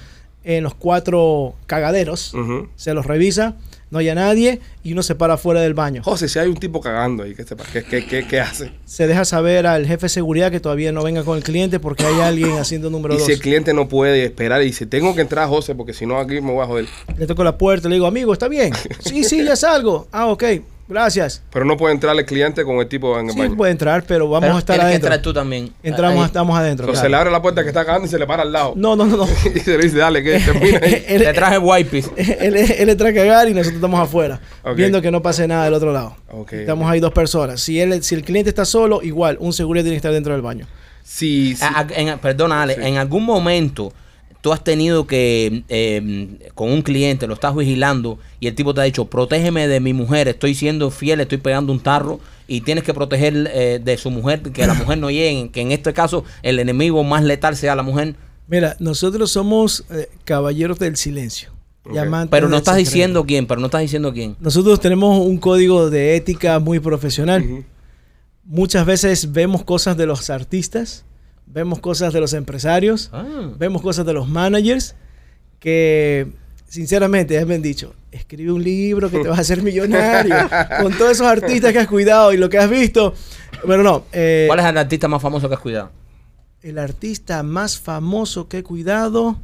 en 0.44 0.62
los 0.62 0.74
cuatro 0.74 1.54
cagaderos, 1.66 2.32
se 2.76 2.94
los 2.94 3.06
revisa, 3.06 3.56
no 3.90 3.98
haya 3.98 4.14
nadie 4.14 4.60
y 4.82 4.92
uno 4.92 5.02
se 5.02 5.14
para 5.14 5.36
fuera 5.36 5.60
del 5.60 5.74
baño. 5.74 6.02
José, 6.04 6.28
si 6.28 6.38
hay 6.38 6.48
un 6.48 6.56
tipo 6.56 6.80
cagando 6.80 7.24
ahí, 7.24 7.34
¿qué, 7.34 7.44
sepa? 7.44 7.64
¿Qué, 7.72 7.82
qué, 7.82 8.04
qué, 8.06 8.26
qué 8.26 8.40
hace? 8.40 8.70
Se 8.84 9.06
deja 9.06 9.24
saber 9.24 9.66
al 9.66 9.86
jefe 9.86 10.06
de 10.06 10.10
seguridad 10.10 10.50
que 10.50 10.60
todavía 10.60 10.92
no 10.92 11.02
venga 11.02 11.24
con 11.24 11.36
el 11.36 11.42
cliente 11.42 11.80
porque 11.80 12.04
hay 12.04 12.20
alguien 12.20 12.52
haciendo 12.58 12.88
número 12.90 13.14
Y 13.14 13.18
dos. 13.18 13.26
si 13.26 13.32
el 13.32 13.40
cliente 13.40 13.74
no 13.74 13.88
puede 13.88 14.24
esperar 14.24 14.62
y 14.62 14.66
dice, 14.66 14.86
tengo 14.86 15.14
que 15.14 15.20
entrar, 15.22 15.48
José, 15.48 15.74
porque 15.74 15.92
si 15.92 16.06
no 16.06 16.18
aquí 16.18 16.40
me 16.40 16.52
voy 16.52 16.62
a 16.62 16.66
joder. 16.66 16.86
Le 17.18 17.26
toco 17.26 17.42
la 17.44 17.58
puerta, 17.58 17.88
le 17.88 17.96
digo, 17.96 18.06
amigo, 18.06 18.32
¿está 18.32 18.48
bien? 18.48 18.72
Sí, 19.00 19.24
sí, 19.24 19.44
ya 19.44 19.56
salgo. 19.56 20.06
Ah, 20.12 20.26
ok, 20.28 20.44
gracias. 20.90 21.42
Pero 21.52 21.64
no 21.64 21.76
puede 21.76 21.94
entrar 21.94 22.14
el 22.16 22.26
cliente 22.26 22.64
con 22.64 22.76
el 22.76 22.86
tipo 22.88 23.18
en 23.18 23.26
el 23.28 23.32
Sí, 23.32 23.38
baño. 23.38 23.56
puede 23.56 23.72
entrar, 23.72 24.02
pero 24.06 24.28
vamos 24.28 24.40
Pero 24.42 24.56
a 24.56 24.58
estar 24.58 24.74
tienes 24.76 24.84
que 24.84 24.90
adentro. 24.90 25.06
entrar 25.08 25.22
tú 25.22 25.32
también. 25.32 25.72
Entramos, 25.82 26.18
Ahí. 26.20 26.26
estamos 26.26 26.58
adentro. 26.58 26.84
Entonces 26.84 27.00
claro. 27.00 27.10
le 27.10 27.16
abre 27.16 27.30
la 27.30 27.40
puerta 27.42 27.62
que 27.62 27.68
está 27.68 27.84
cagando 27.86 28.06
y 28.06 28.10
se 28.10 28.18
le 28.18 28.26
para 28.26 28.42
al 28.42 28.52
lado. 28.52 28.72
No, 28.76 28.96
no, 28.96 29.06
no, 29.06 29.16
no. 29.16 29.24
y 29.54 29.58
se 29.60 29.78
le 29.78 29.84
dice, 29.84 29.96
dale, 29.98 30.22
que 30.22 30.38
termina 30.40 30.80
ahí. 30.82 31.04
él, 31.08 31.22
Te 31.22 31.32
traje 31.32 31.58
wipes. 31.58 32.10
él, 32.16 32.56
él 32.56 32.88
entra 32.90 33.08
a 33.08 33.14
cagar 33.14 33.48
y 33.48 33.52
nosotros 33.54 33.76
estamos 33.76 34.00
afuera, 34.00 34.40
viendo 34.76 35.00
que 35.00 35.10
no 35.10 35.22
pase 35.22 35.46
nada 35.48 35.64
del 35.64 35.74
otro 35.74 35.92
lado. 35.92 36.16
Ok, 36.32 36.52
Estamos 36.52 36.90
ahí 36.90 37.00
dos 37.00 37.12
personas. 37.12 37.60
Si, 37.60 37.80
él, 37.80 38.02
si 38.02 38.14
el 38.14 38.22
cliente 38.24 38.50
está 38.50 38.64
solo, 38.64 39.00
igual, 39.02 39.36
un 39.40 39.52
seguridad 39.52 39.84
tiene 39.84 39.94
que 39.94 39.98
estar 39.98 40.12
dentro 40.12 40.32
del 40.32 40.42
baño. 40.42 40.66
Si, 41.02 41.56
si- 41.56 41.64
A- 41.64 41.80
a- 41.80 41.86
en- 41.94 42.18
perdona, 42.18 42.62
Ale, 42.62 42.74
Sí. 42.76 42.80
en 42.84 42.96
algún 42.98 43.24
momento 43.24 43.92
tú 44.40 44.52
has 44.52 44.64
tenido 44.64 45.06
que, 45.06 45.64
eh, 45.68 46.50
con 46.54 46.70
un 46.70 46.82
cliente, 46.82 47.26
lo 47.26 47.34
estás 47.34 47.54
vigilando 47.54 48.18
y 48.38 48.46
el 48.46 48.54
tipo 48.54 48.74
te 48.74 48.80
ha 48.80 48.84
dicho, 48.84 49.06
protégeme 49.06 49.68
de 49.68 49.80
mi 49.80 49.92
mujer, 49.92 50.28
estoy 50.28 50.54
siendo 50.54 50.90
fiel, 50.90 51.20
estoy 51.20 51.38
pegando 51.38 51.72
un 51.72 51.80
tarro 51.80 52.20
y 52.46 52.62
tienes 52.62 52.84
que 52.84 52.94
proteger 52.94 53.50
eh, 53.52 53.80
de 53.82 53.96
su 53.96 54.10
mujer, 54.10 54.42
que 54.42 54.66
la 54.66 54.74
mujer 54.74 54.98
no 54.98 55.10
llegue, 55.10 55.50
que 55.50 55.60
en 55.60 55.72
este 55.72 55.92
caso 55.92 56.24
el 56.42 56.58
enemigo 56.58 57.04
más 57.04 57.22
letal 57.22 57.56
sea 57.56 57.74
la 57.74 57.82
mujer. 57.82 58.16
Mira, 58.48 58.76
nosotros 58.80 59.30
somos 59.30 59.84
eh, 59.90 60.08
caballeros 60.24 60.78
del 60.78 60.96
silencio. 60.96 61.50
Pero 62.30 62.48
no 62.48 62.56
estás 62.58 62.74
secreto. 62.74 62.90
diciendo 62.90 63.24
quién, 63.24 63.46
pero 63.46 63.60
no 63.60 63.66
estás 63.66 63.80
diciendo 63.80 64.12
quién. 64.12 64.36
Nosotros 64.40 64.80
tenemos 64.80 65.18
un 65.24 65.38
código 65.38 65.90
de 65.90 66.16
ética 66.16 66.58
muy 66.58 66.78
profesional. 66.78 67.64
Muchas 68.44 68.84
veces 68.84 69.32
vemos 69.32 69.64
cosas 69.64 69.96
de 69.96 70.06
los 70.06 70.28
artistas, 70.28 71.04
vemos 71.52 71.80
cosas 71.80 72.12
de 72.12 72.20
los 72.20 72.32
empresarios, 72.32 73.10
Ah. 73.12 73.50
vemos 73.58 73.82
cosas 73.82 74.06
de 74.06 74.12
los 74.12 74.28
managers 74.28 74.94
que, 75.58 76.28
sinceramente, 76.68 77.34
ya 77.34 77.44
me 77.44 77.54
han 77.56 77.62
dicho, 77.62 77.94
escribe 78.12 78.52
un 78.52 78.62
libro 78.62 79.10
que 79.10 79.18
te 79.18 79.28
vas 79.28 79.38
a 79.38 79.40
hacer 79.42 79.62
millonario 79.62 80.34
con 80.82 80.92
todos 80.96 81.12
esos 81.12 81.26
artistas 81.26 81.72
que 81.72 81.78
has 81.80 81.88
cuidado 81.88 82.32
y 82.32 82.36
lo 82.36 82.48
que 82.48 82.58
has 82.58 82.70
visto. 82.70 83.14
Pero 83.66 83.82
no, 83.82 84.04
eh, 84.12 84.44
¿Cuál 84.46 84.60
es 84.60 84.66
el 84.66 84.78
artista 84.78 85.08
más 85.08 85.20
famoso 85.22 85.48
que 85.48 85.54
has 85.54 85.60
cuidado? 85.60 85.90
el 86.62 86.78
artista 86.78 87.42
más 87.42 87.78
famoso 87.78 88.46
que 88.48 88.58
he 88.58 88.62
cuidado, 88.62 89.38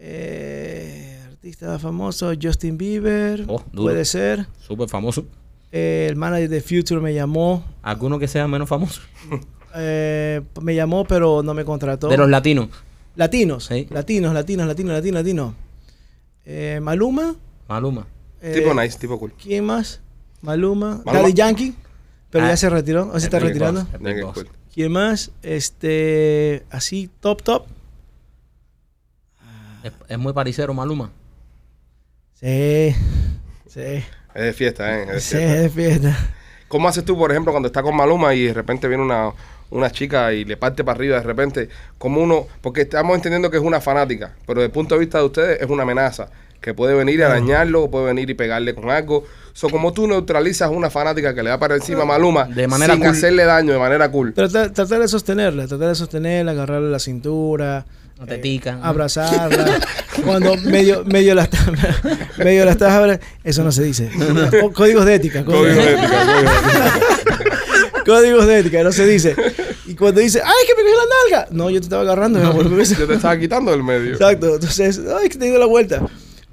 eh, 0.00 1.18
artista 1.28 1.78
famoso, 1.78 2.32
Justin 2.40 2.76
Bieber, 2.78 3.44
Oh, 3.48 3.62
duro. 3.72 3.84
puede 3.92 4.04
ser. 4.04 4.46
Súper 4.60 4.88
famoso. 4.88 5.24
Eh, 5.70 6.06
el 6.08 6.16
manager 6.16 6.48
de 6.48 6.60
Future 6.60 7.00
me 7.00 7.14
llamó, 7.14 7.64
¿Alguno 7.82 8.18
que 8.18 8.26
sea 8.28 8.46
menos 8.48 8.68
famoso? 8.68 9.00
eh, 9.74 10.42
me 10.62 10.74
llamó 10.74 11.04
pero 11.04 11.42
no 11.42 11.54
me 11.54 11.64
contrató. 11.64 12.08
De 12.08 12.16
los 12.16 12.28
latinos. 12.28 12.68
Latinos, 13.16 13.64
Sí. 13.66 13.86
latinos, 13.90 14.32
latinos, 14.34 14.66
latinos, 14.66 14.92
latinos, 14.94 15.20
latinos. 15.22 15.54
Eh, 16.44 16.78
Maluma. 16.82 17.34
Maluma. 17.68 18.06
eh, 18.40 18.52
tipo 18.54 18.72
nice, 18.74 18.98
tipo 18.98 19.18
cool. 19.18 19.32
¿Quién 19.40 19.64
más? 19.64 20.00
Maluma. 20.40 21.02
Maluma. 21.04 21.12
Daddy 21.12 21.32
Yankee. 21.34 21.74
Pero 22.30 22.44
Ah, 22.44 22.48
ya 22.50 22.56
se 22.56 22.68
retiró. 22.70 23.10
¿O 23.12 23.18
se 23.18 23.26
está 23.26 23.38
retirando? 23.38 23.86
Cool. 24.32 24.48
¿Quién 24.72 24.92
más? 24.92 25.30
Este. 25.42 26.62
Así, 26.70 27.10
top, 27.20 27.42
top. 27.42 27.66
Es, 29.82 29.92
es 30.08 30.18
muy 30.18 30.32
paricero 30.32 30.74
Maluma. 30.74 31.10
Sí. 32.34 32.94
Sí. 33.66 33.80
Es 34.34 34.42
de 34.44 34.52
fiesta, 34.52 34.96
¿eh? 34.98 35.02
Es 35.02 35.08
de 35.08 35.20
Sí, 35.20 35.36
fiesta. 35.36 35.54
de 35.62 35.70
fiesta. 35.70 36.16
¿Cómo 36.68 36.86
haces 36.88 37.04
tú, 37.04 37.16
por 37.16 37.30
ejemplo, 37.30 37.52
cuando 37.52 37.66
estás 37.68 37.82
con 37.82 37.96
Maluma 37.96 38.34
y 38.34 38.44
de 38.44 38.54
repente 38.54 38.88
viene 38.88 39.02
una, 39.02 39.32
una 39.70 39.90
chica 39.90 40.32
y 40.32 40.44
le 40.44 40.56
parte 40.56 40.82
para 40.84 40.96
arriba 40.96 41.16
de 41.16 41.22
repente? 41.22 41.68
como 41.98 42.20
uno? 42.22 42.46
Porque 42.60 42.82
estamos 42.82 43.14
entendiendo 43.16 43.50
que 43.50 43.56
es 43.58 43.62
una 43.62 43.80
fanática, 43.80 44.32
pero 44.46 44.60
desde 44.60 44.66
el 44.66 44.72
punto 44.72 44.94
de 44.94 45.00
vista 45.00 45.18
de 45.18 45.24
ustedes 45.24 45.60
es 45.62 45.68
una 45.68 45.82
amenaza. 45.82 46.28
Que 46.60 46.74
puede 46.74 46.92
venir 46.94 47.22
a 47.22 47.28
dañarlo, 47.28 47.84
o 47.84 47.90
puede 47.90 48.06
venir 48.06 48.28
y 48.30 48.34
pegarle 48.34 48.74
con 48.74 48.90
algo. 48.90 49.22
So, 49.52 49.68
como 49.68 49.92
tú 49.92 50.08
neutralizas 50.08 50.66
a 50.66 50.70
una 50.70 50.90
fanática 50.90 51.32
que 51.32 51.44
le 51.44 51.50
da 51.50 51.58
para 51.58 51.76
encima 51.76 52.02
a 52.02 52.04
Maluma 52.04 52.46
De 52.46 52.66
manera 52.66 52.94
sin 52.94 53.02
cool. 53.04 53.12
hacerle 53.12 53.44
daño 53.44 53.72
de 53.74 53.78
manera 53.78 54.10
cool. 54.10 54.34
Tratar, 54.34 54.70
tratar 54.70 54.98
de 54.98 55.06
sostenerla, 55.06 55.68
tratar 55.68 55.88
de 55.90 55.94
sostenerla, 55.94 56.50
agarrarle 56.50 56.90
la 56.90 56.98
cintura. 56.98 57.86
No 58.18 58.26
te 58.26 58.38
tican. 58.38 58.80
abrazarla. 58.82 59.78
Cuando 60.24 60.56
medio, 60.56 61.04
medio 61.04 61.36
la 61.36 61.44
está, 61.44 61.58
medio 62.38 62.64
la 62.64 62.72
estás 62.72 62.90
abra- 62.92 63.20
eso 63.44 63.62
no 63.62 63.70
se 63.70 63.84
dice. 63.84 64.10
Códigos 64.74 65.04
de 65.04 65.14
ética. 65.14 65.44
Código 65.44 65.62
Códigos, 65.62 65.84
de 65.84 65.92
ética, 65.92 66.08
código 66.08 66.32
de 66.32 66.46
ética. 66.48 67.17
Códigos 68.08 68.46
de 68.46 68.60
ética, 68.60 68.82
no 68.82 68.90
se 68.90 69.06
dice. 69.06 69.36
Y 69.86 69.94
cuando 69.94 70.20
dice, 70.20 70.40
¡ay, 70.42 70.66
que 70.66 70.74
me 70.74 70.82
cogió 70.82 70.96
la 70.96 71.36
nalga! 71.36 71.48
No, 71.52 71.68
yo 71.68 71.78
te 71.78 71.84
estaba 71.84 72.02
agarrando, 72.02 72.38
mi 72.38 72.46
amor. 72.46 72.64
Yo 72.98 73.06
te 73.06 73.14
estaba 73.14 73.38
quitando 73.38 73.70
del 73.70 73.82
medio. 73.82 74.12
Exacto. 74.12 74.54
Entonces, 74.54 75.00
¡ay, 75.20 75.28
que 75.28 75.36
te 75.36 75.44
dio 75.44 75.58
la 75.58 75.66
vuelta! 75.66 76.06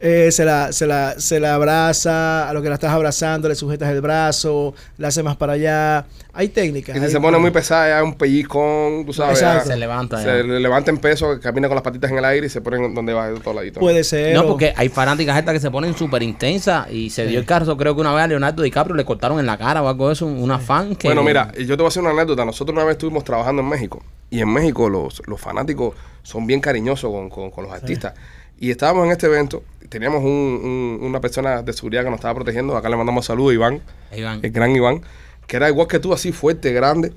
Eh, 0.07 0.31
se, 0.31 0.45
la, 0.45 0.71
se, 0.71 0.85
la, 0.85 1.19
se 1.19 1.39
la 1.39 1.55
abraza, 1.55 2.47
a 2.47 2.53
lo 2.53 2.61
que 2.61 2.69
la 2.69 2.75
estás 2.75 2.91
abrazando, 2.93 3.49
le 3.49 3.55
sujetas 3.55 3.89
el 3.89 4.01
brazo, 4.01 4.75
la 4.99 5.07
hace 5.07 5.23
más 5.23 5.35
para 5.35 5.53
allá. 5.53 6.05
Hay 6.31 6.49
técnicas. 6.49 6.95
Y 6.95 6.99
si 6.99 7.05
hay- 7.05 7.11
se 7.11 7.19
pone 7.19 7.39
muy 7.39 7.49
pesada, 7.49 7.89
ya 7.89 8.03
un 8.03 8.13
pellizcón, 8.13 9.03
tú 9.05 9.13
sabes. 9.13 9.39
Ya 9.39 9.61
Se 9.61 9.75
levanta. 9.75 10.19
Se 10.21 10.27
ya. 10.27 10.33
levanta 10.43 10.91
en 10.91 10.99
peso, 10.99 11.39
camina 11.41 11.67
con 11.67 11.73
las 11.75 11.81
patitas 11.83 12.11
en 12.11 12.19
el 12.19 12.25
aire 12.25 12.45
y 12.45 12.49
se 12.51 12.61
ponen 12.61 12.93
donde 12.93 13.13
va 13.13 13.31
de 13.31 13.39
todo 13.39 13.55
ladito. 13.55 13.79
Puede 13.79 14.03
ser. 14.03 14.35
No, 14.35 14.41
o- 14.41 14.47
porque 14.49 14.73
hay 14.77 14.89
fanáticas 14.89 15.37
estas 15.39 15.53
que 15.55 15.59
se 15.59 15.71
ponen 15.71 15.97
súper 15.97 16.21
intensas 16.21 16.87
y 16.91 17.09
se 17.09 17.25
dio 17.25 17.39
el 17.39 17.45
caso, 17.47 17.75
creo 17.75 17.95
que 17.95 18.01
una 18.01 18.13
vez 18.13 18.25
a 18.25 18.27
Leonardo 18.27 18.61
DiCaprio 18.61 18.95
le 18.95 19.05
cortaron 19.05 19.39
en 19.39 19.47
la 19.47 19.57
cara 19.57 19.81
o 19.81 19.87
algo 19.87 20.07
de 20.09 20.13
eso, 20.13 20.27
una 20.27 20.59
fan 20.59 20.95
que... 20.95 21.07
Bueno, 21.07 21.23
mira, 21.23 21.51
yo 21.57 21.65
te 21.75 21.77
voy 21.77 21.85
a 21.85 21.87
hacer 21.87 22.03
una 22.03 22.11
anécdota. 22.11 22.45
Nosotros 22.45 22.75
una 22.75 22.83
vez 22.85 22.93
estuvimos 22.93 23.23
trabajando 23.23 23.63
en 23.63 23.69
México 23.69 24.03
y 24.29 24.39
en 24.39 24.53
México 24.53 24.87
los, 24.87 25.23
los 25.25 25.41
fanáticos 25.41 25.95
son 26.21 26.45
bien 26.45 26.59
cariñosos 26.61 27.09
con, 27.11 27.27
con- 27.29 27.49
con 27.49 27.63
los 27.63 27.73
artistas. 27.73 28.13
Y 28.59 28.69
estábamos 28.71 29.05
en 29.05 29.11
este 29.11 29.25
evento, 29.25 29.63
teníamos 29.89 30.23
un- 30.23 30.29
un- 30.29 30.99
una 31.01 31.19
persona 31.21 31.61
de 31.61 31.73
seguridad 31.73 32.03
que 32.03 32.09
nos 32.09 32.17
estaba 32.19 32.33
protegiendo. 32.35 32.75
Acá 32.77 32.89
le 32.89 32.95
mandamos 32.97 33.25
saludos 33.25 33.51
a 33.51 33.53
Iván, 33.55 33.81
van. 34.23 34.39
el 34.43 34.51
gran 34.51 34.75
Iván, 34.75 35.01
que 35.47 35.57
era 35.57 35.69
igual 35.69 35.87
que 35.87 35.99
tú, 35.99 36.13
así 36.13 36.31
fuerte, 36.31 36.71
grande. 36.73 37.13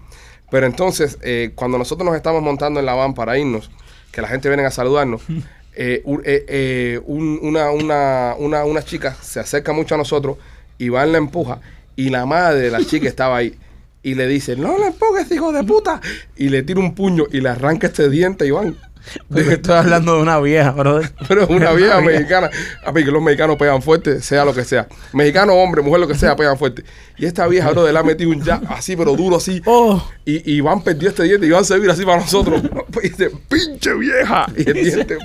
Pero 0.50 0.66
entonces, 0.66 1.18
eh, 1.22 1.52
cuando 1.54 1.76
nosotros 1.78 2.06
nos 2.06 2.16
estamos 2.16 2.42
montando 2.42 2.80
en 2.80 2.86
la 2.86 2.94
van 2.94 3.14
para 3.14 3.38
irnos, 3.38 3.70
que 4.12 4.22
la 4.22 4.28
gente 4.28 4.48
viene 4.48 4.64
a 4.64 4.70
saludarnos, 4.70 5.22
eh, 5.76 6.02
eh, 6.24 6.44
eh, 6.48 7.00
un- 7.06 7.38
una, 7.42 7.70
una, 7.70 8.34
una, 8.38 8.64
una 8.64 8.82
chica 8.82 9.14
se 9.20 9.40
acerca 9.40 9.72
mucho 9.72 9.94
a 9.94 9.98
nosotros, 9.98 10.36
Iván 10.78 11.12
la 11.12 11.18
empuja 11.18 11.60
y 11.96 12.08
la 12.10 12.24
madre 12.26 12.60
de 12.60 12.70
la 12.70 12.82
chica 12.84 13.06
estaba 13.08 13.36
ahí. 13.38 13.54
Y 14.00 14.14
le 14.14 14.26
dice, 14.28 14.54
no 14.56 14.78
le 14.78 14.86
empujes, 14.86 15.30
hijo 15.32 15.52
de 15.52 15.64
puta. 15.64 16.00
Y 16.36 16.48
le 16.50 16.62
tira 16.62 16.78
un 16.80 16.94
puño 16.94 17.24
y 17.32 17.40
le 17.40 17.48
arranca 17.48 17.88
este 17.88 18.08
diente, 18.08 18.46
Iván. 18.46 18.76
Porque 19.28 19.54
estoy 19.54 19.74
hablando 19.74 20.16
de 20.16 20.22
una 20.22 20.38
vieja, 20.40 20.70
brother. 20.70 21.12
Pero 21.28 21.46
una 21.48 21.72
vieja 21.72 22.00
mexicana. 22.00 22.50
A 22.84 22.92
mí 22.92 23.04
que 23.04 23.10
los 23.10 23.22
mexicanos 23.22 23.56
pegan 23.56 23.82
fuerte, 23.82 24.20
sea 24.22 24.44
lo 24.44 24.54
que 24.54 24.64
sea. 24.64 24.86
Mexicano, 25.12 25.54
hombre, 25.54 25.82
mujer, 25.82 26.00
lo 26.00 26.08
que 26.08 26.14
sea, 26.14 26.36
pegan 26.36 26.58
fuerte. 26.58 26.84
Y 27.16 27.26
esta 27.26 27.46
vieja, 27.46 27.70
bro, 27.70 27.90
le 27.90 27.98
ha 27.98 28.02
metido 28.02 28.30
un 28.30 28.40
jab 28.40 28.62
así, 28.72 28.96
pero 28.96 29.14
duro 29.14 29.36
así. 29.36 29.62
Oh, 29.70 30.02
Y, 30.24 30.50
y 30.50 30.56
Iván 30.56 30.82
perdió 30.82 31.10
este 31.10 31.24
diente 31.24 31.46
y 31.46 31.50
Iván 31.50 31.64
se 31.64 31.78
vira 31.78 31.92
así 31.92 32.04
para 32.04 32.20
nosotros. 32.20 32.62
Y 33.02 33.08
dice, 33.10 33.30
pinche 33.48 33.92
vieja. 33.94 34.46
Y 34.56 34.68
el 34.68 34.74
diente. 34.74 35.18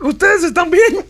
Ustedes 0.00 0.44
están 0.44 0.70
bien. 0.70 1.04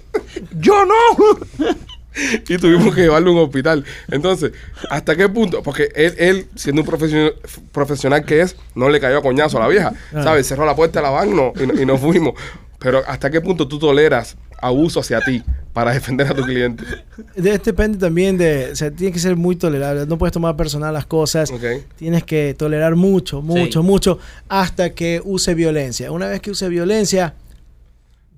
Yo 0.58 0.84
no. 0.84 1.74
y 2.48 2.58
tuvimos 2.58 2.94
que 2.94 3.02
llevarlo 3.02 3.30
a 3.30 3.32
un 3.34 3.38
hospital. 3.40 3.84
Entonces, 4.10 4.52
¿hasta 4.90 5.16
qué 5.16 5.28
punto? 5.28 5.62
Porque 5.62 5.88
él, 5.94 6.14
él, 6.18 6.46
siendo 6.54 6.82
un 6.82 6.86
profesional, 6.88 7.34
profesional 7.72 8.24
que 8.24 8.40
es, 8.40 8.56
no 8.74 8.88
le 8.88 9.00
cayó 9.00 9.18
a 9.18 9.22
coñazo 9.22 9.56
a 9.58 9.60
la 9.60 9.68
vieja, 9.68 9.92
¿sabes? 10.12 10.46
Cerró 10.46 10.64
la 10.66 10.76
puerta 10.76 11.00
de 11.00 11.02
la 11.04 11.10
van 11.10 11.34
no, 11.34 11.52
y, 11.60 11.66
no- 11.66 11.80
y 11.80 11.84
nos 11.86 12.00
fuimos. 12.00 12.34
Pero 12.78 13.02
¿hasta 13.06 13.30
qué 13.30 13.40
punto 13.40 13.66
tú 13.66 13.78
toleras 13.78 14.36
abuso 14.60 15.00
hacia 15.00 15.20
ti 15.20 15.42
para 15.72 15.92
defender 15.92 16.26
a 16.26 16.34
tu 16.34 16.42
cliente? 16.42 16.84
De- 17.34 17.58
depende 17.58 17.96
también 17.98 18.36
de, 18.36 18.70
o 18.72 18.76
sea, 18.76 18.90
tienes 18.90 19.14
que 19.14 19.20
ser 19.20 19.36
muy 19.36 19.56
tolerable, 19.56 20.04
no 20.06 20.18
puedes 20.18 20.32
tomar 20.34 20.54
personal 20.54 20.92
las 20.92 21.06
cosas, 21.06 21.50
tienes 21.96 22.24
que 22.24 22.54
tolerar 22.58 22.94
mucho, 22.94 23.40
mucho, 23.40 23.80
Sí. 23.80 23.86
mucho, 23.86 24.18
hasta 24.48 24.90
que 24.90 25.22
use 25.24 25.54
violencia. 25.54 26.10
Una 26.12 26.26
vez 26.28 26.40
que 26.42 26.50
use 26.50 26.68
violencia, 26.68 27.34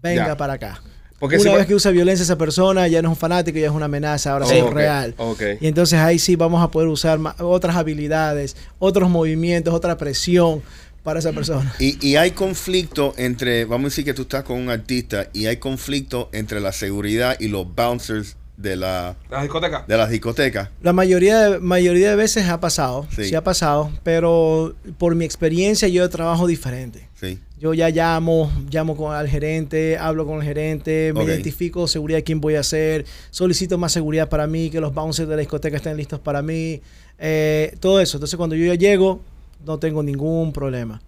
venga 0.00 0.26
Ya. 0.28 0.36
para 0.36 0.54
acá. 0.54 0.80
Porque 1.18 1.36
Una 1.36 1.50
si 1.50 1.56
vez 1.56 1.66
que 1.66 1.74
usa 1.74 1.90
violencia 1.92 2.22
esa 2.24 2.36
persona, 2.36 2.88
ya 2.88 3.00
no 3.00 3.08
es 3.08 3.12
un 3.14 3.16
fanático, 3.18 3.58
ya 3.58 3.66
es 3.66 3.72
una 3.72 3.86
amenaza, 3.86 4.32
ahora 4.32 4.46
sí, 4.46 4.58
Ok, 4.60 4.68
es 4.68 4.74
real. 4.74 5.14
Y 5.60 5.66
entonces 5.66 5.98
ahí 5.98 6.18
sí 6.18 6.36
vamos 6.36 6.62
a 6.62 6.70
poder 6.70 6.88
usar 6.88 7.18
otras 7.38 7.76
habilidades, 7.76 8.56
otros 8.78 9.08
movimientos, 9.08 9.72
otra 9.72 9.96
presión 9.96 10.62
para 11.02 11.20
esa 11.20 11.32
persona. 11.32 11.74
Y, 11.78 12.04
y 12.06 12.16
hay 12.16 12.32
conflicto 12.32 13.14
entre, 13.16 13.64
vamos 13.64 13.86
a 13.86 13.88
decir 13.90 14.04
que 14.04 14.12
tú 14.12 14.22
estás 14.22 14.44
con 14.44 14.58
un 14.58 14.68
artista 14.70 15.28
y 15.32 15.46
hay 15.46 15.56
conflicto 15.56 16.28
entre 16.32 16.60
la 16.60 16.72
seguridad 16.72 17.36
y 17.40 17.48
los 17.48 17.66
bouncers 17.74 18.36
de 18.56 18.74
la 18.76 19.16
¿La 19.30 19.42
discoteca? 19.42 19.84
de 19.86 19.96
las 19.96 20.10
discotecas. 20.10 20.70
La 20.82 20.92
mayoría 20.92 21.38
de, 21.50 21.58
mayoría 21.60 22.10
de 22.10 22.16
veces 22.16 22.48
ha 22.48 22.58
pasado, 22.60 23.06
Sí. 23.14 23.26
sí. 23.28 23.34
ha 23.34 23.44
pasado, 23.44 23.90
pero 24.02 24.74
por 24.98 25.14
mi 25.14 25.24
experiencia 25.24 25.88
yo 25.88 26.08
trabajo 26.10 26.46
diferente. 26.46 27.08
Sí. 27.20 27.38
Yo 27.58 27.72
ya 27.72 27.88
llamo, 27.88 28.52
llamo 28.70 28.96
con 28.96 29.14
al 29.14 29.28
gerente, 29.28 29.96
hablo 29.96 30.26
con 30.26 30.38
el 30.38 30.44
gerente, 30.44 31.12
me 31.14 31.20
Ok. 31.22 31.28
identifico 31.28 31.88
seguridad 31.88 32.20
quién 32.24 32.40
voy 32.40 32.54
a 32.56 32.60
hacer, 32.60 33.06
solicito 33.30 33.78
más 33.78 33.92
seguridad 33.92 34.28
para 34.28 34.46
mí, 34.46 34.68
que 34.68 34.78
los 34.80 34.92
bouncers 34.92 35.28
de 35.28 35.36
la 35.36 35.40
discoteca 35.40 35.76
estén 35.78 35.96
listos 35.96 36.20
para 36.20 36.42
mí, 36.42 36.80
eh, 37.18 37.74
todo 37.80 37.98
eso. 38.00 38.18
Entonces 38.18 38.36
cuando 38.36 38.56
yo 38.56 38.66
ya 38.66 38.74
llego, 38.74 39.20
no 39.64 39.78
tengo 39.78 40.02
ningún 40.02 40.52
problema. 40.52 41.00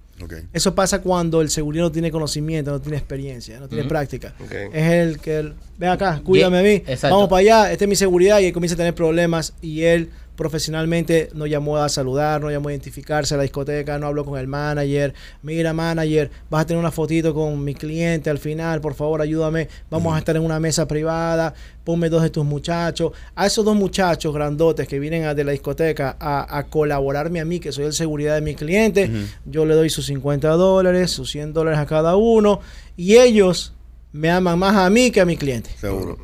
Eso 0.53 0.75
pasa 0.75 1.01
cuando 1.01 1.41
el 1.41 1.49
seguridad 1.49 1.85
no 1.85 1.93
tiene 1.93 2.11
conocimiento, 2.11 2.71
no 2.73 2.81
tiene 2.81 2.97
experiencia, 2.97 3.61
no 3.61 3.69
tiene 3.69 3.85
práctica. 3.85 4.35
Es 4.73 4.91
el 4.91 5.19
que, 5.21 5.39
él, 5.39 5.55
ven 5.79 5.91
acá, 5.91 6.21
cuídame 6.25 6.59
a 6.59 6.63
mí, 6.63 6.83
Exacto. 6.87 7.15
vamos 7.15 7.29
para 7.29 7.41
allá, 7.41 7.73
esta 7.73 7.85
es 7.85 7.89
mi 7.89 7.95
seguridad 7.95 8.41
y 8.41 8.47
él 8.47 8.53
comienza 8.53 8.75
a 8.75 8.79
tener 8.79 8.95
problemas 8.95 9.53
y 9.63 9.83
él 9.83 10.11
profesionalmente 10.39 11.29
no 11.35 11.47
llamó 11.47 11.77
a 11.79 11.89
saludar, 11.89 12.41
no 12.41 12.51
llamó 12.51 12.69
a 12.69 12.73
identificarse 12.73 13.35
a 13.35 13.37
la 13.37 13.43
discoteca, 13.43 13.99
no 13.99 14.07
habló 14.07 14.25
con 14.25 14.39
el 14.39 14.47
manager, 14.47 15.13
mira 15.43 15.73
manager, 15.73 16.31
vas 16.49 16.63
a 16.63 16.67
tener 16.67 16.81
una 16.81 16.91
fotito 16.91 17.35
con 17.35 17.63
mi 17.63 17.75
cliente 17.75 18.31
al 18.31 18.39
final, 18.39 18.81
por 18.81 18.95
favor 18.95 19.21
ayúdame, 19.21 19.69
vamos 19.91 20.15
a 20.15 20.19
estar 20.19 20.35
en 20.37 20.43
una 20.43 20.59
mesa 20.59 20.89
privada, 20.89 21.53
ponme 21.85 22.09
dos 22.09 22.23
de 22.23 22.31
tus 22.31 22.45
muchachos, 22.45 23.13
a 23.35 23.47
esos 23.47 23.65
dos 23.65 23.77
muchachos 23.77 24.33
grandotes 24.33 24.89
que 24.89 24.99
vienen 24.99 25.25
a- 25.25 25.35
de 25.35 25.45
la 25.45 25.53
discoteca 25.53 26.17
a, 26.19 26.59
a 26.59 26.65
colaborarme 26.67 27.41
a 27.41 27.45
mí, 27.45 27.61
que 27.61 27.71
soy 27.73 27.85
el 27.85 27.93
seguridad 27.93 28.35
de 28.35 28.41
mi 28.41 28.55
cliente, 28.55 29.11
yo 29.45 29.65
le 29.67 29.75
doy 29.75 29.91
sus 29.91 30.07
50 30.07 30.49
dólares, 30.51 31.11
sus 31.11 31.31
100 31.31 31.53
dólares 31.53 31.79
a 31.79 31.87
cada 31.87 32.17
uno 32.17 32.61
y 32.97 33.17
ellos 33.17 33.75
me 34.13 34.31
aman 34.31 34.59
más 34.59 34.77
a 34.77 34.89
mí 34.89 35.11
que 35.11 35.21
a 35.21 35.25
mi 35.27 35.37
cliente. 35.37 35.71
Seguro. 35.79 36.17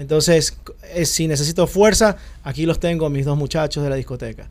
Entonces, 0.00 0.56
eh, 0.94 1.04
si 1.04 1.28
necesito 1.28 1.66
fuerza, 1.66 2.16
aquí 2.42 2.64
los 2.66 2.80
tengo, 2.80 3.08
mis 3.10 3.24
dos 3.26 3.36
muchachos 3.36 3.84
de 3.84 3.90
la 3.90 3.96
discoteca. 3.96 4.48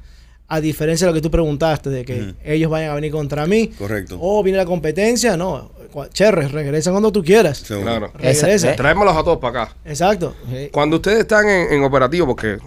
A 0.47 0.62
diferencia 0.62 1.06
de 1.06 1.12
lo 1.12 1.16
que 1.16 1.22
tú 1.22 1.30
preguntaste, 1.30 1.89
de 1.89 2.06
que 2.06 2.34
ellos 2.43 2.72
vayan 2.72 2.91
a 2.91 2.95
venir 2.95 3.12
contra 3.12 3.45
mí, 3.45 3.68
Correcto. 3.68 4.18
o 4.20 4.41
viene 4.43 4.58
la 4.58 4.66
competencia, 4.66 5.38
no. 5.38 5.72
Cherres, 6.14 6.52
regresa 6.52 6.91
cuando 6.91 7.12
tú 7.12 7.24
quieras. 7.24 7.58
Seguro. 7.60 7.86
Claro. 7.88 8.14
Esa- 8.20 8.45
Regresa. 8.47 8.72
eh, 8.72 8.76
Traémoslos 8.76 9.16
a 9.18 9.24
todos 9.24 9.38
para 9.39 9.64
acá. 9.64 9.76
Exacto. 9.86 10.36
Sí. 10.52 10.70
Cuando 10.72 10.95
ustedes 10.97 11.20
están 11.20 11.47
en, 11.50 11.74
en 11.74 11.84
operativo, 11.84 12.26
porque 12.28 12.58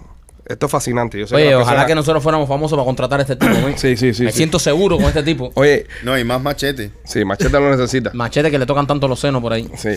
esto 0.45 0.65
es 0.65 0.71
fascinante. 0.71 1.19
Yo 1.19 1.27
sé 1.27 1.35
Oye, 1.35 1.55
ojalá 1.55 1.85
que 1.85 1.95
nosotros 1.95 2.21
fuéramos 2.23 2.47
famosos 2.49 2.77
para 2.77 2.85
contratar 2.85 3.19
a 3.19 3.23
este 3.23 3.35
tipo. 3.37 3.53
¿eh? 3.53 3.73
Sí, 3.77 3.95
sí, 3.97 4.13
sí. 4.13 4.23
Me 4.23 4.31
sí. 4.31 4.37
siento 4.37 4.59
seguro 4.59 4.97
con 4.97 5.05
este 5.05 5.23
tipo. 5.23 5.51
Oye, 5.55 5.85
No, 6.03 6.17
y 6.17 6.23
más 6.25 6.41
machete. 6.41 6.91
sí, 7.05 7.23
Machete 7.25 7.51
lo 7.59 7.69
necesita. 7.69 8.11
Machete 8.13 8.49
que 8.51 8.59
le 8.59 8.65
tocan 8.65 8.87
tanto 8.87 9.07
los 9.09 9.19
senos 9.19 9.41
por 9.41 9.51
ahí. 9.53 9.69
Sí. 9.77 9.89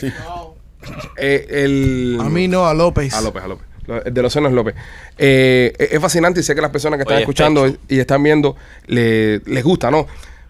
Eh, 1.17 1.47
el... 1.51 2.19
A 2.21 2.29
mí 2.29 2.49
no, 2.49 2.67
a 2.67 2.75
López. 2.75 3.13
A 3.15 3.21
López, 3.21 3.43
a 3.43 3.49
López. 3.49 3.67
De 4.13 4.21
los 4.23 4.33
senos 4.33 4.51
es 4.51 4.55
López. 4.57 4.75
Eh, 5.17 5.73
es 5.79 5.93
es 5.93 6.01
fascinante 6.01 6.41
y 6.41 6.43
sé 6.43 6.55
que 6.55 6.61
las 6.61 6.71
personas 6.71 6.99
que 6.99 7.03
están 7.03 7.17
Oye, 7.17 7.23
escuchando 7.23 7.63
pecho. 7.65 7.79
y 7.89 7.99
están 8.01 8.23
viendo 8.23 8.57
le- 8.87 9.39
les 9.41 9.63
gusta, 9.63 9.91
¿no? 9.91 10.07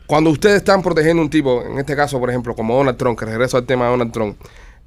Cuando 0.06 0.30
ustedes 0.30 0.56
están 0.56 0.82
protegiendo 0.82 1.20
un 1.22 1.28
tipo, 1.28 1.62
en 1.64 1.78
este 1.78 1.94
caso, 1.96 2.18
por 2.18 2.30
ejemplo, 2.30 2.54
como 2.54 2.74
Donald 2.76 2.96
Trump, 2.96 3.18
que 3.18 3.24
regreso 3.26 3.56
al 3.58 3.66
tema 3.66 3.84
de 3.86 3.90
Donald 3.90 4.12
Trump, 4.12 4.36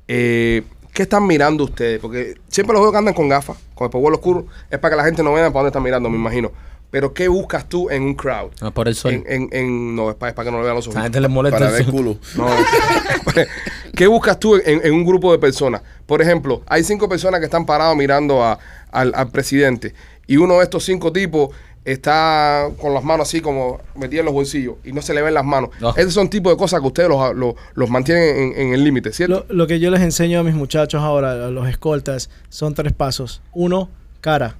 eh, 0.07 0.63
¿qué 0.93 1.03
están 1.03 1.27
mirando 1.27 1.65
ustedes? 1.65 1.99
Porque 1.99 2.35
siempre 2.47 2.73
los 2.73 2.81
veo 2.81 2.91
que 2.91 2.97
andan 2.97 3.13
con 3.13 3.29
gafas, 3.29 3.57
con 3.75 3.85
el 3.85 3.91
polvo 3.91 4.09
oscuro, 4.09 4.47
es 4.71 4.79
para 4.79 4.91
que 4.93 4.97
la 4.97 5.03
gente 5.05 5.21
no 5.21 5.33
vea 5.33 5.43
para 5.49 5.59
dónde 5.59 5.67
están 5.69 5.83
mirando, 5.83 6.09
me 6.09 6.17
imagino. 6.17 6.51
Pero 6.91 7.13
¿qué 7.13 7.27
buscas 7.27 7.69
tú 7.69 7.89
en 7.91 8.01
un 8.01 8.15
crowd? 8.15 8.51
No, 8.61 8.73
por 8.73 8.87
el 8.87 8.95
sol. 8.95 9.13
En, 9.13 9.23
en, 9.27 9.49
en- 9.51 9.95
no, 9.95 10.09
es 10.09 10.15
para, 10.15 10.31
es 10.31 10.35
para 10.35 10.45
que 10.47 10.51
no 10.51 10.57
lo 10.57 10.63
vean 10.63 10.75
los 10.75 10.85
ojos. 10.87 10.95
la 10.95 11.03
gente 11.03 11.21
le 11.21 11.27
molesta 11.27 11.59
Para 11.59 11.69
el 11.69 11.75
ver 11.75 11.85
sol. 11.85 11.93
culo. 11.93 12.17
No. 12.35 12.47
¿Qué 13.95 14.07
buscas 14.07 14.39
tú 14.39 14.55
en, 14.55 14.81
en 14.83 14.93
un 14.93 15.05
grupo 15.05 15.31
de 15.31 15.39
personas? 15.39 15.81
Por 16.05 16.21
ejemplo, 16.21 16.61
hay 16.67 16.83
cinco 16.83 17.07
personas 17.09 17.39
que 17.39 17.45
están 17.45 17.65
parados 17.65 17.95
mirando 17.95 18.43
a- 18.43 18.57
al, 18.91 19.13
al 19.15 19.29
presidente 19.29 19.93
y 20.25 20.37
uno 20.37 20.57
de 20.57 20.63
estos 20.63 20.83
cinco 20.83 21.11
tipos 21.11 21.49
está 21.85 22.69
con 22.79 22.93
las 22.93 23.03
manos 23.03 23.27
así 23.27 23.41
como 23.41 23.79
metidas 23.95 24.21
en 24.21 24.25
los 24.25 24.33
bolsillos 24.33 24.75
y 24.83 24.91
no 24.91 25.01
se 25.01 25.13
le 25.13 25.21
ven 25.21 25.33
las 25.33 25.45
manos. 25.45 25.69
No. 25.79 25.93
Esos 25.95 26.13
son 26.13 26.29
tipos 26.29 26.51
de 26.53 26.57
cosas 26.57 26.81
que 26.81 26.87
ustedes 26.87 27.09
los, 27.09 27.35
los, 27.35 27.53
los 27.73 27.89
mantienen 27.89 28.53
en, 28.53 28.59
en 28.67 28.73
el 28.73 28.83
límite, 28.83 29.11
¿cierto? 29.13 29.45
Lo, 29.49 29.55
lo 29.55 29.67
que 29.67 29.79
yo 29.79 29.89
les 29.91 30.01
enseño 30.01 30.39
a 30.39 30.43
mis 30.43 30.55
muchachos 30.55 31.01
ahora, 31.01 31.31
a 31.45 31.49
los 31.49 31.67
escoltas, 31.67 32.29
son 32.49 32.73
tres 32.73 32.93
pasos. 32.93 33.41
Uno, 33.53 33.89
cara. 34.21 34.55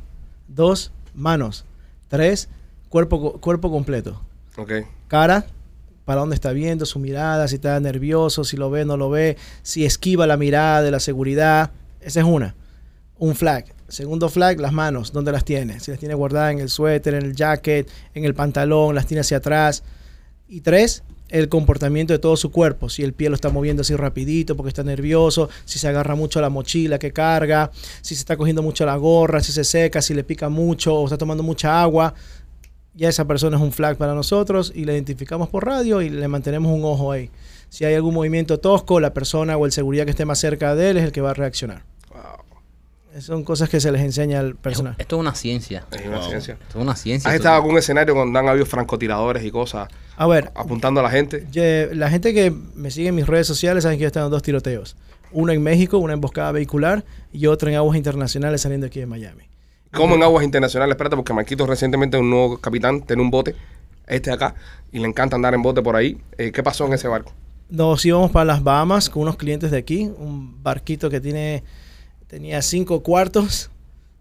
Dos, 0.48 0.92
manos. 1.14 1.66
Tres, 2.10 2.50
cuerpo, 2.90 3.40
cuerpo 3.40 3.72
completo. 3.72 4.22
Ok. 4.58 4.72
cara, 5.08 5.46
para 6.04 6.20
dónde 6.20 6.36
está 6.36 6.52
viendo, 6.52 6.86
su 6.86 7.00
mirada, 7.00 7.48
si 7.48 7.56
está 7.56 7.80
nervioso, 7.80 8.44
si 8.44 8.58
lo 8.58 8.70
ve, 8.70 8.84
no 8.84 8.98
lo 8.98 9.10
ve, 9.10 9.38
si 9.62 9.86
esquiva 9.86 10.28
la 10.28 10.36
mirada 10.36 10.82
de 10.82 10.92
la 10.92 11.00
seguridad. 11.00 11.72
Esa 12.02 12.20
es 12.20 12.26
una. 12.26 12.56
Un 13.18 13.36
flag. 13.36 13.66
Segundo 13.88 14.28
flag, 14.30 14.60
las 14.60 14.74
manos, 14.74 15.14
¿dónde 15.14 15.32
las 15.32 15.46
tiene? 15.46 15.80
Si 15.80 15.92
las 15.92 16.00
tiene 16.00 16.16
guardadas 16.16 16.52
en 16.52 16.60
el 16.60 16.70
suéter, 16.70 17.14
en 17.14 17.26
el 17.26 17.36
jacket, 17.36 17.90
en 18.14 18.26
el 18.26 18.34
pantalón, 18.34 18.96
las 18.96 19.06
tiene 19.06 19.22
hacia 19.22 19.38
atrás. 19.38 19.84
Y 20.48 20.62
tres, 20.62 21.04
el 21.30 21.50
comportamiento 21.50 22.14
de 22.14 22.20
todo 22.20 22.36
su 22.38 22.52
cuerpo. 22.52 22.90
Si 22.90 23.04
el 23.04 23.14
pie 23.14 23.30
lo 23.30 23.36
está 23.36 23.50
moviendo 23.50 23.82
así 23.82 23.96
rapidito 23.96 24.56
porque 24.56 24.70
está 24.70 24.84
nervioso, 24.84 25.50
si 25.66 25.80
se 25.80 25.88
agarra 25.88 26.16
mucho 26.16 26.40
a 26.40 26.42
la 26.42 26.50
mochila 26.50 27.00
que 27.00 27.12
carga, 27.12 27.72
si 28.02 28.16
se 28.16 28.22
está 28.22 28.38
cogiendo 28.38 28.62
mucho 28.62 28.86
la 28.86 28.96
gorra, 28.96 29.42
si 29.42 29.52
se 29.52 29.64
seca, 29.64 30.02
si 30.02 30.14
le 30.14 30.24
pica 30.24 30.50
mucho 30.50 30.96
o 30.96 31.06
está 31.06 31.18
tomando 31.18 31.44
mucha 31.44 31.82
agua 31.82 32.14
ya 33.00 33.08
esa 33.08 33.26
persona 33.26 33.58
es 33.58 33.64
un 33.64 33.72
flag 33.72 33.98
para 33.98 34.14
nosotros 34.14 34.74
y 34.76 34.84
la 34.84 34.94
identificamos 34.94 35.48
por 35.48 35.66
radio 35.66 36.02
y 36.02 36.10
le 36.10 36.28
mantenemos 36.28 36.72
un 36.72 36.84
ojo 36.84 37.12
ahí. 37.12 37.30
Si 37.70 37.86
hay 37.86 37.94
algún 37.94 38.14
movimiento 38.14 38.60
tosco, 38.60 39.00
la 39.00 39.14
persona 39.14 39.56
o 39.56 39.66
el 39.66 39.72
seguridad 39.72 40.04
que 40.04 40.12
esté 40.12 40.26
más 40.26 40.40
cerca 40.40 40.76
de 40.76 40.90
él 40.90 40.98
es 40.98 41.06
el 41.06 41.12
que 41.12 41.22
va 41.22 41.32
a 41.32 41.34
reaccionar. 41.34 41.84
Son 43.20 43.44
cosas 43.44 43.70
que 43.70 43.80
se 43.80 43.92
les 43.92 44.02
enseña 44.02 44.40
al 44.40 44.56
personal. 44.56 44.96
Esto 45.00 45.16
es 45.16 45.20
una 45.20 45.34
ciencia. 45.34 45.84
Es 45.92 46.06
una 46.06 46.20
Wow. 46.20 46.28
ciencia. 46.30 46.54
Esto 46.62 46.78
es 46.78 46.84
una 46.84 46.96
ciencia. 46.96 47.30
¿Has 47.30 47.36
estado 47.36 47.56
en 47.58 47.62
algún 47.64 47.78
escenario 47.80 48.14
donde 48.14 48.38
han 48.38 48.48
habido 48.48 48.66
francotiradores 48.68 49.44
y 49.44 49.50
cosas 49.52 49.90
A 50.16 50.28
ver, 50.28 50.52
apuntando 50.56 51.00
a 51.00 51.04
la 51.04 51.10
gente? 51.10 51.46
la 51.94 52.10
gente 52.10 52.34
que 52.34 52.52
me 52.52 52.92
sigue 52.92 53.10
en 53.10 53.16
mis 53.16 53.26
redes 53.28 53.48
sociales 53.48 53.84
saben 53.84 53.98
que 53.98 54.04
yo 54.04 54.08
he 54.08 54.08
estado 54.08 54.28
en 54.28 54.32
dos 54.32 54.44
tiroteos. 54.44 54.96
Uno 55.32 55.52
en 55.52 55.62
México, 55.62 55.98
una 55.98 56.14
emboscada 56.14 56.52
vehicular 56.52 57.04
y 57.34 57.48
otro 57.48 57.70
en 57.70 57.76
aguas 57.76 57.98
internacionales 57.98 58.62
saliendo 58.62 58.88
aquí 58.88 59.00
de 59.00 59.06
Miami. 59.06 59.44
Como 59.92 60.16
en 60.16 60.24
aguas 60.24 60.44
internacionales, 60.44 60.94
espérate, 60.94 61.16
porque 61.16 61.34
Marquito 61.34 61.66
recientemente 61.66 62.18
un 62.18 62.30
nuevo 62.30 62.58
capitán, 62.58 63.02
tiene 63.02 63.22
un 63.24 63.32
bote, 63.32 63.56
este 64.08 64.30
de 64.30 64.36
acá, 64.36 64.56
y 64.92 65.00
le 65.00 65.08
encanta 65.08 65.36
andar 65.36 65.54
en 65.56 65.64
bote 65.64 65.82
por 65.82 65.96
ahí. 65.96 66.18
Eh, 66.38 66.52
¿Qué 66.52 66.62
pasó 66.62 66.86
en 66.86 66.94
ese 66.94 67.08
barco? 67.08 67.32
Nos 67.70 68.06
íbamos 68.06 68.30
para 68.32 68.46
las 68.46 68.64
Bahamas 68.64 69.10
con 69.10 69.24
unos 69.24 69.36
clientes 69.36 69.72
de 69.72 69.78
aquí, 69.78 70.12
un 70.18 70.62
barquito 70.62 71.10
que 71.10 71.20
tiene 71.22 71.64
tenía 72.30 72.62
cinco 72.62 73.02
cuartos, 73.04 73.70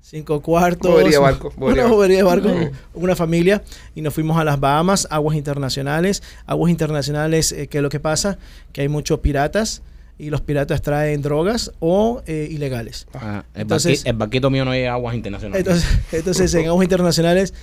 cinco 0.01 0.41
cuartos, 0.43 0.91
Bobería 0.93 1.13
de 1.13 1.19
barco, 1.19 1.53
bobería 1.57 1.85
una 1.85 1.93
bobería 1.95 2.17
de 2.17 2.23
barco, 2.25 2.49
una 2.95 3.15
familia 3.15 3.63
y 3.95 4.01
nos 4.01 4.13
fuimos 4.15 4.37
a 4.39 4.45
las 4.45 4.59
Bahamas, 4.59 5.07
aguas 5.11 5.37
internacionales, 5.37 6.23
aguas 6.47 6.71
internacionales, 6.71 7.53
eh, 7.53 7.69
que 7.69 7.81
lo 7.83 7.89
que 7.91 8.01
pasa 8.01 8.39
que 8.73 8.81
hay 8.81 8.89
muchos 8.89 9.21
piratas 9.21 9.83
y 10.19 10.31
los 10.31 10.41
piratas 10.41 10.83
traen 10.83 11.23
drogas 11.23 11.71
o 11.79 12.23
eh, 12.27 12.49
ilegales. 12.51 13.07
Ah, 13.15 13.45
el, 13.55 13.63
Entonces- 13.63 14.05
barqui- 14.05 14.09
el 14.11 14.17
barquito 14.17 14.51
mío 14.51 14.65
no 14.65 14.73
es 14.73 14.89
aguas 14.89 15.15
internacionales. 15.15 15.65
Entonces, 15.65 15.89
entonces 16.13 16.55
en 16.55 16.67
aguas 16.67 16.83
internacionales, 16.85 17.55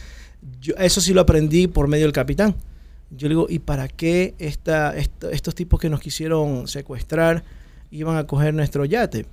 yo- 0.61 0.75
eso 0.77 1.01
sí 1.01 1.13
lo 1.13 1.21
aprendí 1.21 1.67
por 1.67 1.87
medio 1.89 2.05
del 2.05 2.13
capitán. 2.13 2.55
Yo 3.11 3.27
le 3.27 3.33
digo, 3.35 3.47
¿y 3.49 3.59
para 3.59 3.87
qué 3.87 4.35
esta, 4.39 4.95
esto- 4.95 5.29
estos 5.31 5.53
tipos 5.55 5.79
que 5.79 5.89
nos 5.89 5.99
quisieron 5.99 6.67
secuestrar 6.67 7.43
iban 7.91 8.15
a 8.17 8.25
coger 8.25 8.53
nuestro 8.53 8.85
yate? 8.85 9.25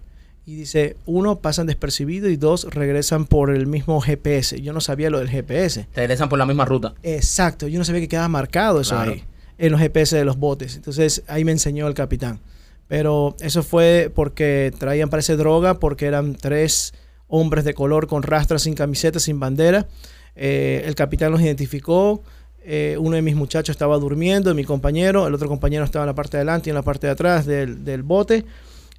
Y 0.45 0.57
dice, 0.57 0.97
uno, 1.07 1.38
pasan 1.38 1.66
despercibido 1.68 2.28
y 2.28 2.36
dos, 2.36 2.66
regresan 2.74 3.26
por 3.26 3.51
el 3.55 3.66
mismo 3.68 4.01
GPS. 4.01 4.61
Yo 4.61 4.72
no 4.72 4.80
sabía 4.80 5.09
lo 5.09 5.20
del 5.20 5.28
GPS. 5.30 5.86
Te 5.93 6.01
regresan 6.01 6.28
por 6.28 6.38
la 6.38 6.47
misma 6.47 6.64
ruta. 6.64 6.95
Exacto, 7.05 7.68
yo 7.68 7.78
no 7.78 7.84
sabía 7.84 8.01
que 8.01 8.09
quedaba 8.09 8.26
marcado 8.28 8.80
eso 8.80 8.97
Claro. 8.97 9.12
ahí, 9.12 9.24
en 9.59 9.70
los 9.70 9.80
GPS 9.80 10.16
de 10.16 10.24
los 10.24 10.36
botes. 10.38 10.74
Entonces 10.74 11.22
ahí 11.28 11.45
me 11.45 11.53
enseñó 11.53 11.86
el 11.86 11.95
capitán. 11.95 12.40
Pero 12.88 13.36
eso 13.40 13.62
fue 13.62 14.11
porque 14.12 14.72
traían, 14.78 15.09
parece 15.11 15.36
droga, 15.36 15.78
porque 15.78 16.07
eran 16.07 16.34
tres 16.34 16.93
hombres 17.28 17.64
de 17.64 17.72
color 17.72 18.09
con 18.09 18.22
rastras, 18.24 18.62
sin 18.62 18.74
camiseta, 18.74 19.20
sin 19.20 19.38
bandera. 19.38 19.86
Eh, 20.34 20.82
el 20.86 20.95
capitán 20.97 21.30
los 21.30 21.40
identificó. 21.40 22.22
Eh, 22.64 22.97
uno 22.99 23.16
de 23.16 23.22
mis 23.22 23.34
muchachos 23.36 23.74
estaba 23.74 23.97
durmiendo, 23.99 24.55
mi 24.55 24.64
compañero, 24.64 25.26
el 25.26 25.34
otro 25.34 25.49
compañero 25.49 25.84
estaba 25.84 26.05
en 26.05 26.09
la 26.09 26.14
parte 26.14 26.36
de 26.36 26.43
adelante 26.43 26.68
y 26.68 26.70
en 26.70 26.74
la 26.76 26.82
parte 26.82 27.07
de 27.07 27.12
atrás 27.12 27.47
del, 27.47 27.84
del 27.84 28.03
bote. 28.03 28.45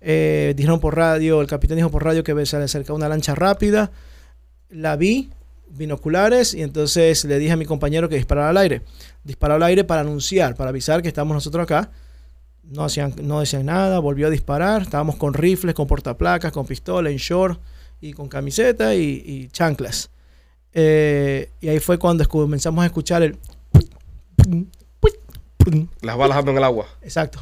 Eh, 0.06 0.54
dijeron 0.58 0.82
por 0.82 0.98
radio, 0.98 1.40
el 1.40 1.48
capitán 1.48 1.78
dijo 1.78 1.90
por 1.90 2.04
radio 2.04 2.24
que 2.24 2.46
se 2.46 2.58
le 2.58 2.66
acercaba 2.66 2.98
una 2.98 3.08
lancha 3.08 3.34
rápida. 3.36 3.90
La 4.70 4.98
vi, 4.98 5.30
binoculares, 5.70 6.54
y 6.54 6.62
entonces 6.62 7.24
le 7.24 7.40
dije 7.40 7.54
a 7.54 7.58
mi 7.58 7.66
compañero 7.66 8.10
que 8.10 8.16
disparara 8.16 8.50
al 8.50 8.58
aire. 8.58 8.82
Disparó 9.24 9.56
al 9.56 9.64
aire 9.64 9.86
para 9.86 10.02
anunciar, 10.02 10.56
para 10.56 10.72
avisar 10.72 11.02
que 11.02 11.08
estamos 11.08 11.34
nosotros 11.34 11.64
acá. 11.64 11.90
No, 12.64 12.84
hacían, 12.84 13.14
no 13.22 13.40
decían 13.40 13.66
nada, 13.66 14.00
volvió 14.00 14.28
a 14.28 14.30
disparar. 14.30 14.82
Estábamos 14.82 15.16
con 15.16 15.34
rifles, 15.34 15.74
con 15.74 15.88
portaplacas, 15.88 16.52
con 16.52 16.66
pistola, 16.66 17.10
en 17.10 17.18
short 17.18 17.62
y 18.02 18.12
con 18.14 18.28
camiseta 18.28 18.94
y, 18.96 19.24
y 19.26 19.48
chanclas. 19.48 20.10
Eh, 20.74 21.50
y 21.62 21.70
ahí 21.70 21.80
fue 21.80 21.98
cuando 21.98 22.28
comenzamos 22.28 22.84
a 22.84 22.88
escuchar 22.88 23.24
el... 23.24 23.38
Las 26.02 26.18
balas 26.18 26.46
en 26.46 26.58
el 26.58 26.64
agua. 26.64 26.88
Exacto. 27.02 27.42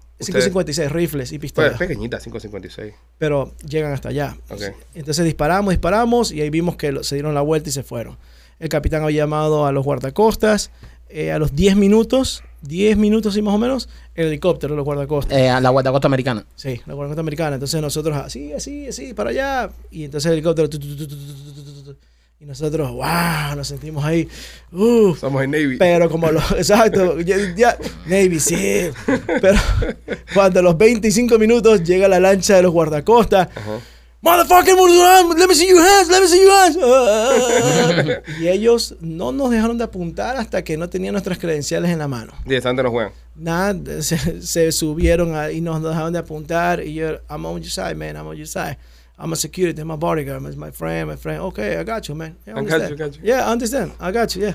Ustedes- 0.19 0.45
556 0.45 0.91
rifles 0.91 1.31
y 1.31 1.37
Pues 1.39 1.41
pistolas. 1.51 1.77
pequeñita, 1.79 2.19
556. 2.19 2.93
pero 3.17 3.53
llegan 3.67 3.91
hasta 3.91 4.09
allá. 4.09 4.37
Ok. 4.49 4.61
Entonces 4.93 5.25
disparamos, 5.25 5.71
disparamos 5.71 6.31
y 6.31 6.41
ahí 6.41 6.49
vimos 6.51 6.75
que 6.75 7.03
se 7.03 7.15
dieron 7.15 7.33
la 7.33 7.41
vuelta 7.41 7.69
y 7.69 7.71
se 7.71 7.81
fueron. 7.83 8.17
El 8.59 8.69
capitán 8.69 9.01
había 9.03 9.23
llamado 9.23 9.65
a 9.65 9.71
los 9.71 9.83
guardacostas. 9.83 10.71
eh, 11.13 11.33
a 11.33 11.39
los 11.39 11.53
10 11.53 11.75
minutos, 11.75 12.41
10 12.61 12.95
minutos 12.95 13.35
y 13.35 13.41
más 13.41 13.53
o 13.53 13.57
menos, 13.57 13.89
el 14.15 14.27
helicóptero 14.27 14.75
de 14.75 14.77
los 14.77 14.85
guardacostas. 14.85 15.37
Eh, 15.37 15.49
a 15.49 15.59
la 15.59 15.69
guardacosta 15.69 16.07
americana. 16.07 16.45
Sí, 16.55 16.79
la 16.85 16.93
guardacosta 16.93 17.19
americana. 17.19 17.55
Entonces 17.55 17.81
nosotros 17.81 18.15
así, 18.15 18.53
así, 18.53 18.87
así, 18.87 19.13
para 19.13 19.31
allá. 19.31 19.71
Y 19.89 20.05
entonces 20.05 20.27
el 20.27 20.33
helicóptero... 20.37 20.69
tu, 20.69 20.79
tu, 20.79 20.95
tu, 20.95 21.95
Y 22.41 22.45
nosotros, 22.45 22.89
wow, 22.91 23.55
nos 23.55 23.67
sentimos 23.67 24.03
ahí. 24.03 24.27
Uh, 24.71 25.13
Somos 25.15 25.43
en 25.43 25.51
Navy. 25.51 25.77
pero 25.77 26.09
como 26.09 26.31
los, 26.31 26.51
exacto, 26.57 27.19
ya, 27.19 27.37
ya- 27.55 27.77
Navy 28.07 28.39
SEAL. 28.39 28.93
Pero 29.39 29.59
cuando 30.33 30.59
a 30.59 30.63
los 30.63 30.75
25 30.75 31.37
minutos 31.37 31.83
llega 31.83 32.07
la 32.07 32.19
lancha 32.19 32.55
de 32.55 32.63
los 32.63 32.71
guardacostas, 32.71 33.47
Motherfucker, 34.23 34.75
let 35.37 35.47
me 35.47 35.53
see 35.55 35.67
your 35.67 35.79
hands, 35.81 36.09
let 36.09 36.19
me 36.21 36.27
see 36.27 36.41
your 36.41 36.51
hands. 36.51 36.77
Y 38.39 38.47
ellos 38.47 38.95
no 39.01 39.31
nos 39.31 39.49
dejaron 39.51 39.77
de 39.77 39.83
apuntar 39.83 40.37
hasta 40.37 40.63
que 40.63 40.77
no 40.77 40.89
tenían 40.89 41.13
nuestras 41.13 41.37
credenciales 41.37 41.91
en 41.91 41.99
la 41.99 42.07
mano. 42.07 42.33
Directamente 42.45 42.81
no 42.83 42.89
juegan. 42.91 43.11
Nada, 43.35 44.01
se, 44.01 44.41
se 44.41 44.71
subieron 44.71 45.35
a- 45.35 45.51
y 45.51 45.61
nos 45.61 45.81
dejaron 45.83 46.11
de 46.13 46.19
apuntar. 46.19 46.83
Y 46.83 46.93
yo, 46.95 47.17
I'm 47.29 47.45
on 47.45 47.61
your 47.61 47.71
side, 47.71 47.95
man, 47.95 48.15
I'm 48.15 48.27
on 48.27 48.35
your 48.37 48.47
side. 48.47 48.77
I'm 49.23 49.31
a 49.33 49.35
security, 49.35 49.83
my 49.83 49.95
bodyguard, 49.97 50.43
it's 50.47 50.55
my 50.57 50.71
friend, 50.71 51.09
my 51.09 51.15
friend. 51.15 51.41
Okay, 51.41 51.77
I 51.77 51.83
got 51.83 52.07
you, 52.09 52.15
man. 52.15 52.35
I 52.47 52.51
got 52.51 52.57
understand. 52.59 52.89
you, 52.89 52.95
got 52.97 53.15
you. 53.17 53.21
Yeah, 53.23 53.47
I 53.47 53.51
understand. 53.51 53.91
I 53.99 54.11
got 54.11 54.35
you, 54.35 54.41
yeah. 54.43 54.53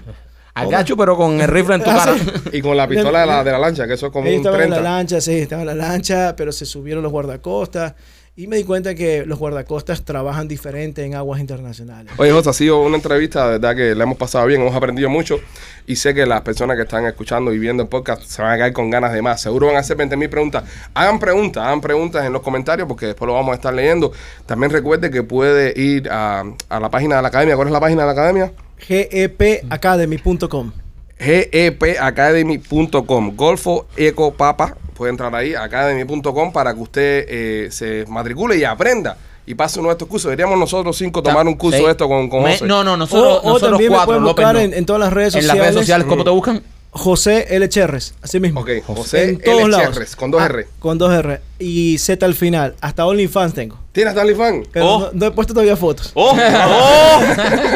Agacho, 0.56 0.96
pero 0.96 1.16
con 1.16 1.38
el 1.40 1.48
rifle 1.48 1.74
en 1.74 1.82
tu 1.84 1.90
Ah, 1.90 2.04
cara. 2.06 2.16
Y 2.52 2.60
con 2.62 2.76
la 2.76 2.88
pistola 2.88 3.20
de 3.20 3.26
la, 3.26 3.44
de 3.44 3.52
la 3.52 3.58
lancha, 3.58 3.86
que 3.86 3.92
eso 3.92 4.06
es 4.06 4.12
como 4.12 4.26
Ellos 4.26 4.40
un 4.40 4.46
estaban 4.46 4.60
en 4.62 4.68
30. 4.70 4.82
la 4.82 4.96
lancha, 4.96 5.20
sí, 5.20 5.32
estaban 5.40 5.68
en 5.68 5.78
la 5.78 5.86
lancha, 5.88 6.34
pero 6.34 6.50
se 6.50 6.64
subieron 6.64 7.02
los 7.02 7.12
guardacostas. 7.12 7.94
Y 8.38 8.48
me 8.48 8.56
di 8.56 8.64
cuenta 8.64 8.94
que 8.94 9.24
los 9.24 9.38
guardacostas 9.38 10.04
trabajan 10.04 10.46
diferente 10.46 11.02
en 11.02 11.14
aguas 11.14 11.40
internacionales. 11.40 12.12
Oye, 12.18 12.30
José, 12.32 12.50
ha 12.50 12.52
sido 12.52 12.82
una 12.82 12.96
entrevista, 12.96 13.46
de 13.46 13.52
verdad 13.52 13.74
que 13.74 13.94
la 13.94 14.04
hemos 14.04 14.18
pasado 14.18 14.44
bien, 14.44 14.60
hemos 14.60 14.76
aprendido 14.76 15.08
mucho 15.08 15.40
y 15.86 15.96
sé 15.96 16.12
que 16.12 16.26
las 16.26 16.42
personas 16.42 16.76
que 16.76 16.82
están 16.82 17.06
escuchando 17.06 17.54
y 17.54 17.58
viendo 17.58 17.84
el 17.84 17.88
podcast 17.88 18.24
se 18.24 18.42
van 18.42 18.52
a 18.52 18.58
caer 18.58 18.74
con 18.74 18.90
ganas 18.90 19.14
de 19.14 19.22
más. 19.22 19.40
Seguro 19.40 19.68
van 19.68 19.76
a 19.76 19.78
hacer 19.78 19.96
20 19.96 20.18
mil 20.18 20.28
preguntas. 20.28 20.64
Hagan 20.92 21.18
preguntas, 21.18 21.64
hagan 21.64 21.80
preguntas 21.80 22.26
en 22.26 22.34
los 22.34 22.42
comentarios 22.42 22.86
porque 22.86 23.06
después 23.06 23.26
lo 23.26 23.32
vamos 23.32 23.52
a 23.52 23.54
estar 23.54 23.72
leyendo. 23.72 24.12
También 24.44 24.70
recuerde 24.70 25.10
que 25.10 25.22
puede 25.22 25.72
ir 25.80 26.10
a, 26.10 26.44
a 26.68 26.78
la 26.78 26.90
página 26.90 27.16
de 27.16 27.22
la 27.22 27.28
academia. 27.28 27.56
¿Cuál 27.56 27.68
es 27.68 27.72
la 27.72 27.80
página 27.80 28.02
de 28.02 28.06
la 28.06 28.12
academia? 28.12 28.52
gepacademy.com. 28.76 30.72
Gepacademy.com. 31.18 33.36
Golfo 33.36 33.86
Eco 33.96 34.32
Papa. 34.34 34.76
Puede 34.94 35.10
entrar 35.10 35.34
ahí, 35.34 35.54
academy.com, 35.54 36.52
para 36.52 36.74
que 36.74 36.80
usted 36.80 37.26
eh, 37.28 37.68
se 37.70 38.06
matricule 38.06 38.56
y 38.56 38.64
aprenda. 38.64 39.18
Y 39.44 39.54
pase 39.54 39.78
uno 39.78 39.90
de 39.90 39.92
estos 39.92 40.08
cursos. 40.08 40.30
Deberíamos 40.30 40.58
nosotros 40.58 40.96
cinco 40.96 41.22
tomar 41.22 41.46
un 41.46 41.54
curso 41.54 41.78
Sí. 41.78 41.84
de 41.84 41.90
esto 41.90 42.08
con, 42.08 42.28
con 42.28 42.42
Me- 42.42 42.52
José. 42.52 42.66
no, 42.66 42.82
no, 42.82 42.94
O, 42.94 42.96
nosotros, 42.96 43.40
o 43.42 43.46
nosotros 43.48 43.70
también 43.72 43.90
me 43.92 43.96
cuatro, 43.96 44.06
pueden 44.06 44.22
López 44.24 44.36
buscar 44.44 44.54
no. 44.54 44.60
en, 44.60 44.74
en 44.74 44.86
todas 44.86 45.00
las 45.00 45.12
redes 45.12 45.34
En 45.34 45.42
sociales. 45.42 45.58
las 45.58 45.66
redes 45.68 45.80
sociales, 45.82 46.06
¿cómo 46.08 46.24
te 46.24 46.30
buscan? 46.30 46.62
José 46.90 47.46
L. 47.54 47.68
Cherres, 47.68 48.14
así 48.22 48.40
mismo. 48.40 48.60
Ok, 48.62 48.70
José 48.86 49.28
En 49.30 49.38
todos 49.38 49.60
L. 49.60 49.68
lados. 49.68 49.92
Cherres, 49.94 50.16
con 50.16 50.30
dos 50.30 50.40
Ah, 50.42 50.46
R. 50.46 50.66
Con 50.80 50.98
dos 50.98 51.12
R. 51.12 51.40
Y 51.58 51.98
Z 51.98 52.24
al 52.24 52.34
final. 52.34 52.74
Hasta 52.80 53.06
OnlyFans 53.06 53.54
tengo. 53.54 53.78
¿Tienes 53.96 54.36
Fan? 54.36 54.62
Pero 54.72 54.86
Oh. 54.86 55.00
no, 55.00 55.10
no 55.14 55.26
he 55.26 55.30
puesto 55.30 55.54
todavía 55.54 55.74
fotos. 55.74 56.10
¡Oh! 56.12 56.36
¡Oh! 56.38 57.20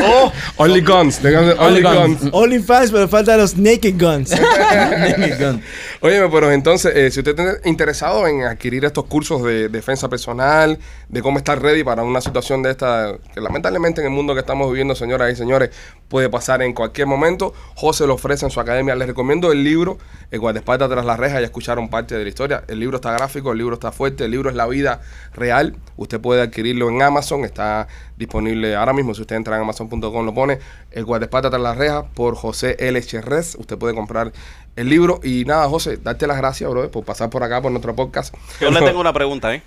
¡Oh! 0.04 0.32
Only 0.58 0.82
Guns. 0.82 1.18
tengan 1.18 1.44
Only, 1.58 1.58
Only 1.58 1.82
Guns. 1.82 2.20
Guns. 2.20 2.34
OnlyFans, 2.34 2.90
pero 2.90 3.08
faltan 3.08 3.38
los 3.38 3.56
Naked 3.56 3.94
Guns. 3.98 4.30
Óyeme, 6.02 6.28
pero 6.28 6.52
entonces, 6.52 6.94
eh, 6.94 7.10
si 7.10 7.20
usted 7.20 7.38
está 7.38 7.66
interesado 7.66 8.26
en 8.26 8.42
adquirir 8.42 8.84
estos 8.84 9.04
cursos 9.06 9.42
de 9.42 9.70
defensa 9.70 10.10
personal, 10.10 10.78
de 11.08 11.22
cómo 11.22 11.38
estar 11.38 11.60
ready 11.62 11.84
para 11.84 12.02
una 12.02 12.20
situación 12.20 12.62
de 12.62 12.72
esta, 12.72 13.14
que 13.32 13.40
lamentablemente 13.40 14.02
en 14.02 14.08
el 14.08 14.12
mundo 14.12 14.34
que 14.34 14.40
estamos 14.40 14.68
viviendo, 14.70 14.94
señoras 14.94 15.32
y 15.32 15.36
señores, 15.36 15.70
puede 16.08 16.28
pasar 16.28 16.60
en 16.60 16.74
cualquier 16.74 17.06
momento, 17.06 17.54
José 17.76 18.06
lo 18.06 18.14
ofrece 18.14 18.44
en 18.44 18.50
su 18.50 18.60
academia. 18.60 18.94
Les 18.94 19.08
recomiendo 19.08 19.52
el 19.52 19.64
libro, 19.64 19.96
El 20.30 20.40
guardaespaldas 20.40 20.90
tras 20.90 21.06
las 21.06 21.18
rejas, 21.18 21.40
ya 21.40 21.46
escucharon 21.46 21.88
parte 21.88 22.14
de 22.14 22.24
la 22.24 22.28
historia. 22.28 22.62
El 22.68 22.78
libro 22.78 22.96
está 22.96 23.12
gráfico, 23.12 23.52
el 23.52 23.58
libro 23.58 23.69
está 23.74 23.92
fuerte, 23.92 24.24
el 24.24 24.30
libro 24.30 24.50
es 24.50 24.56
la 24.56 24.66
vida 24.66 25.00
real. 25.34 25.76
Usted 25.96 26.20
puede 26.20 26.42
adquirirlo 26.42 26.88
en 26.88 27.02
Amazon, 27.02 27.44
está 27.44 27.88
disponible 28.16 28.74
ahora 28.76 28.92
mismo. 28.92 29.14
Si 29.14 29.20
usted 29.22 29.36
entra 29.36 29.56
en 29.56 29.62
amazon.com, 29.62 30.24
lo 30.24 30.34
pone 30.34 30.58
El 30.90 31.04
guardaespaldas 31.04 31.50
tras 31.50 31.62
las 31.62 31.76
rejas 31.76 32.04
por 32.14 32.34
José 32.36 32.76
L. 32.78 33.00
Cherres. 33.02 33.56
Usted 33.58 33.78
puede 33.78 33.94
comprar 33.94 34.32
el 34.76 34.88
libro. 34.88 35.20
Y 35.22 35.44
nada, 35.44 35.68
José, 35.68 35.96
darte 35.96 36.26
las 36.26 36.36
gracias, 36.36 36.68
bro, 36.70 36.90
por 36.90 37.04
pasar 37.04 37.30
por 37.30 37.42
acá, 37.42 37.60
por 37.60 37.70
nuestro 37.70 37.94
podcast. 37.94 38.34
Yo 38.60 38.70
le 38.70 38.80
tengo 38.84 39.00
una 39.00 39.12
pregunta, 39.12 39.54
¿eh? 39.54 39.62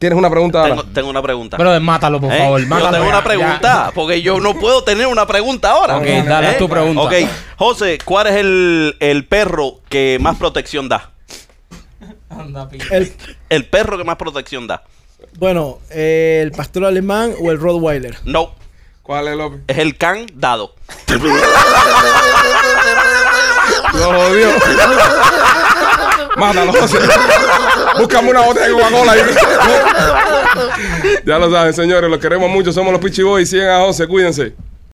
¿Tienes 0.00 0.18
una 0.18 0.28
pregunta 0.28 0.62
ahora? 0.62 0.74
Tengo, 0.74 0.92
tengo 0.92 1.10
una 1.10 1.22
pregunta. 1.22 1.56
Pero 1.56 1.80
mátalo, 1.80 2.20
por 2.20 2.32
¿Eh? 2.32 2.38
favor. 2.38 2.60
Yo 2.60 2.66
Mátalo. 2.66 2.90
tengo 2.90 3.04
ya, 3.04 3.08
una 3.10 3.18
ya. 3.18 3.24
pregunta, 3.24 3.92
porque 3.94 4.20
yo 4.20 4.40
no 4.40 4.54
puedo 4.54 4.82
tener 4.82 5.06
una 5.06 5.28
pregunta 5.28 5.70
ahora. 5.70 5.98
Ok, 5.98 6.06
dale, 6.26 6.48
haz 6.48 6.58
tu 6.58 6.68
pregunta. 6.68 7.02
Ok, 7.02 7.12
José, 7.56 7.98
¿cuál 8.04 8.26
es 8.26 8.34
el, 8.34 8.96
el 8.98 9.24
perro 9.26 9.74
que 9.88 10.18
más 10.20 10.36
protección 10.38 10.88
da? 10.88 11.12
Anda, 12.40 12.68
El, 12.90 13.12
El 13.48 13.64
perro 13.66 13.96
que 13.98 14.04
más 14.04 14.16
protección 14.16 14.66
da. 14.66 14.82
bueno, 15.38 15.78
eh, 15.90 16.40
el 16.42 16.52
pastor 16.52 16.84
alemán 16.84 17.34
o 17.40 17.50
el 17.50 17.58
Rottweiler. 17.58 18.16
No, 18.24 18.54
¿Cuál 19.02 19.28
es, 19.28 19.36
López? 19.36 19.60
es 19.68 19.78
el 19.78 19.96
can 19.96 20.26
dado. 20.34 20.74
Lo 23.94 24.12
jodió. 24.12 24.48
Mátalo, 26.36 26.72
José. 26.72 26.98
Búscame 27.98 28.30
una 28.30 28.40
botella 28.42 28.66
de 28.66 28.72
Coca-Cola 28.72 29.12
ahí. 29.12 29.20
ya 31.24 31.38
lo 31.38 31.50
saben, 31.50 31.72
señores. 31.72 32.10
Los 32.10 32.18
queremos 32.20 32.50
mucho. 32.50 32.72
Somos 32.72 32.92
los 32.92 33.00
Pichi 33.00 33.22
Boys. 33.22 33.48
Sigan 33.48 33.80
a 33.80 33.84
José. 33.86 34.06
Cuídense. 34.06 34.54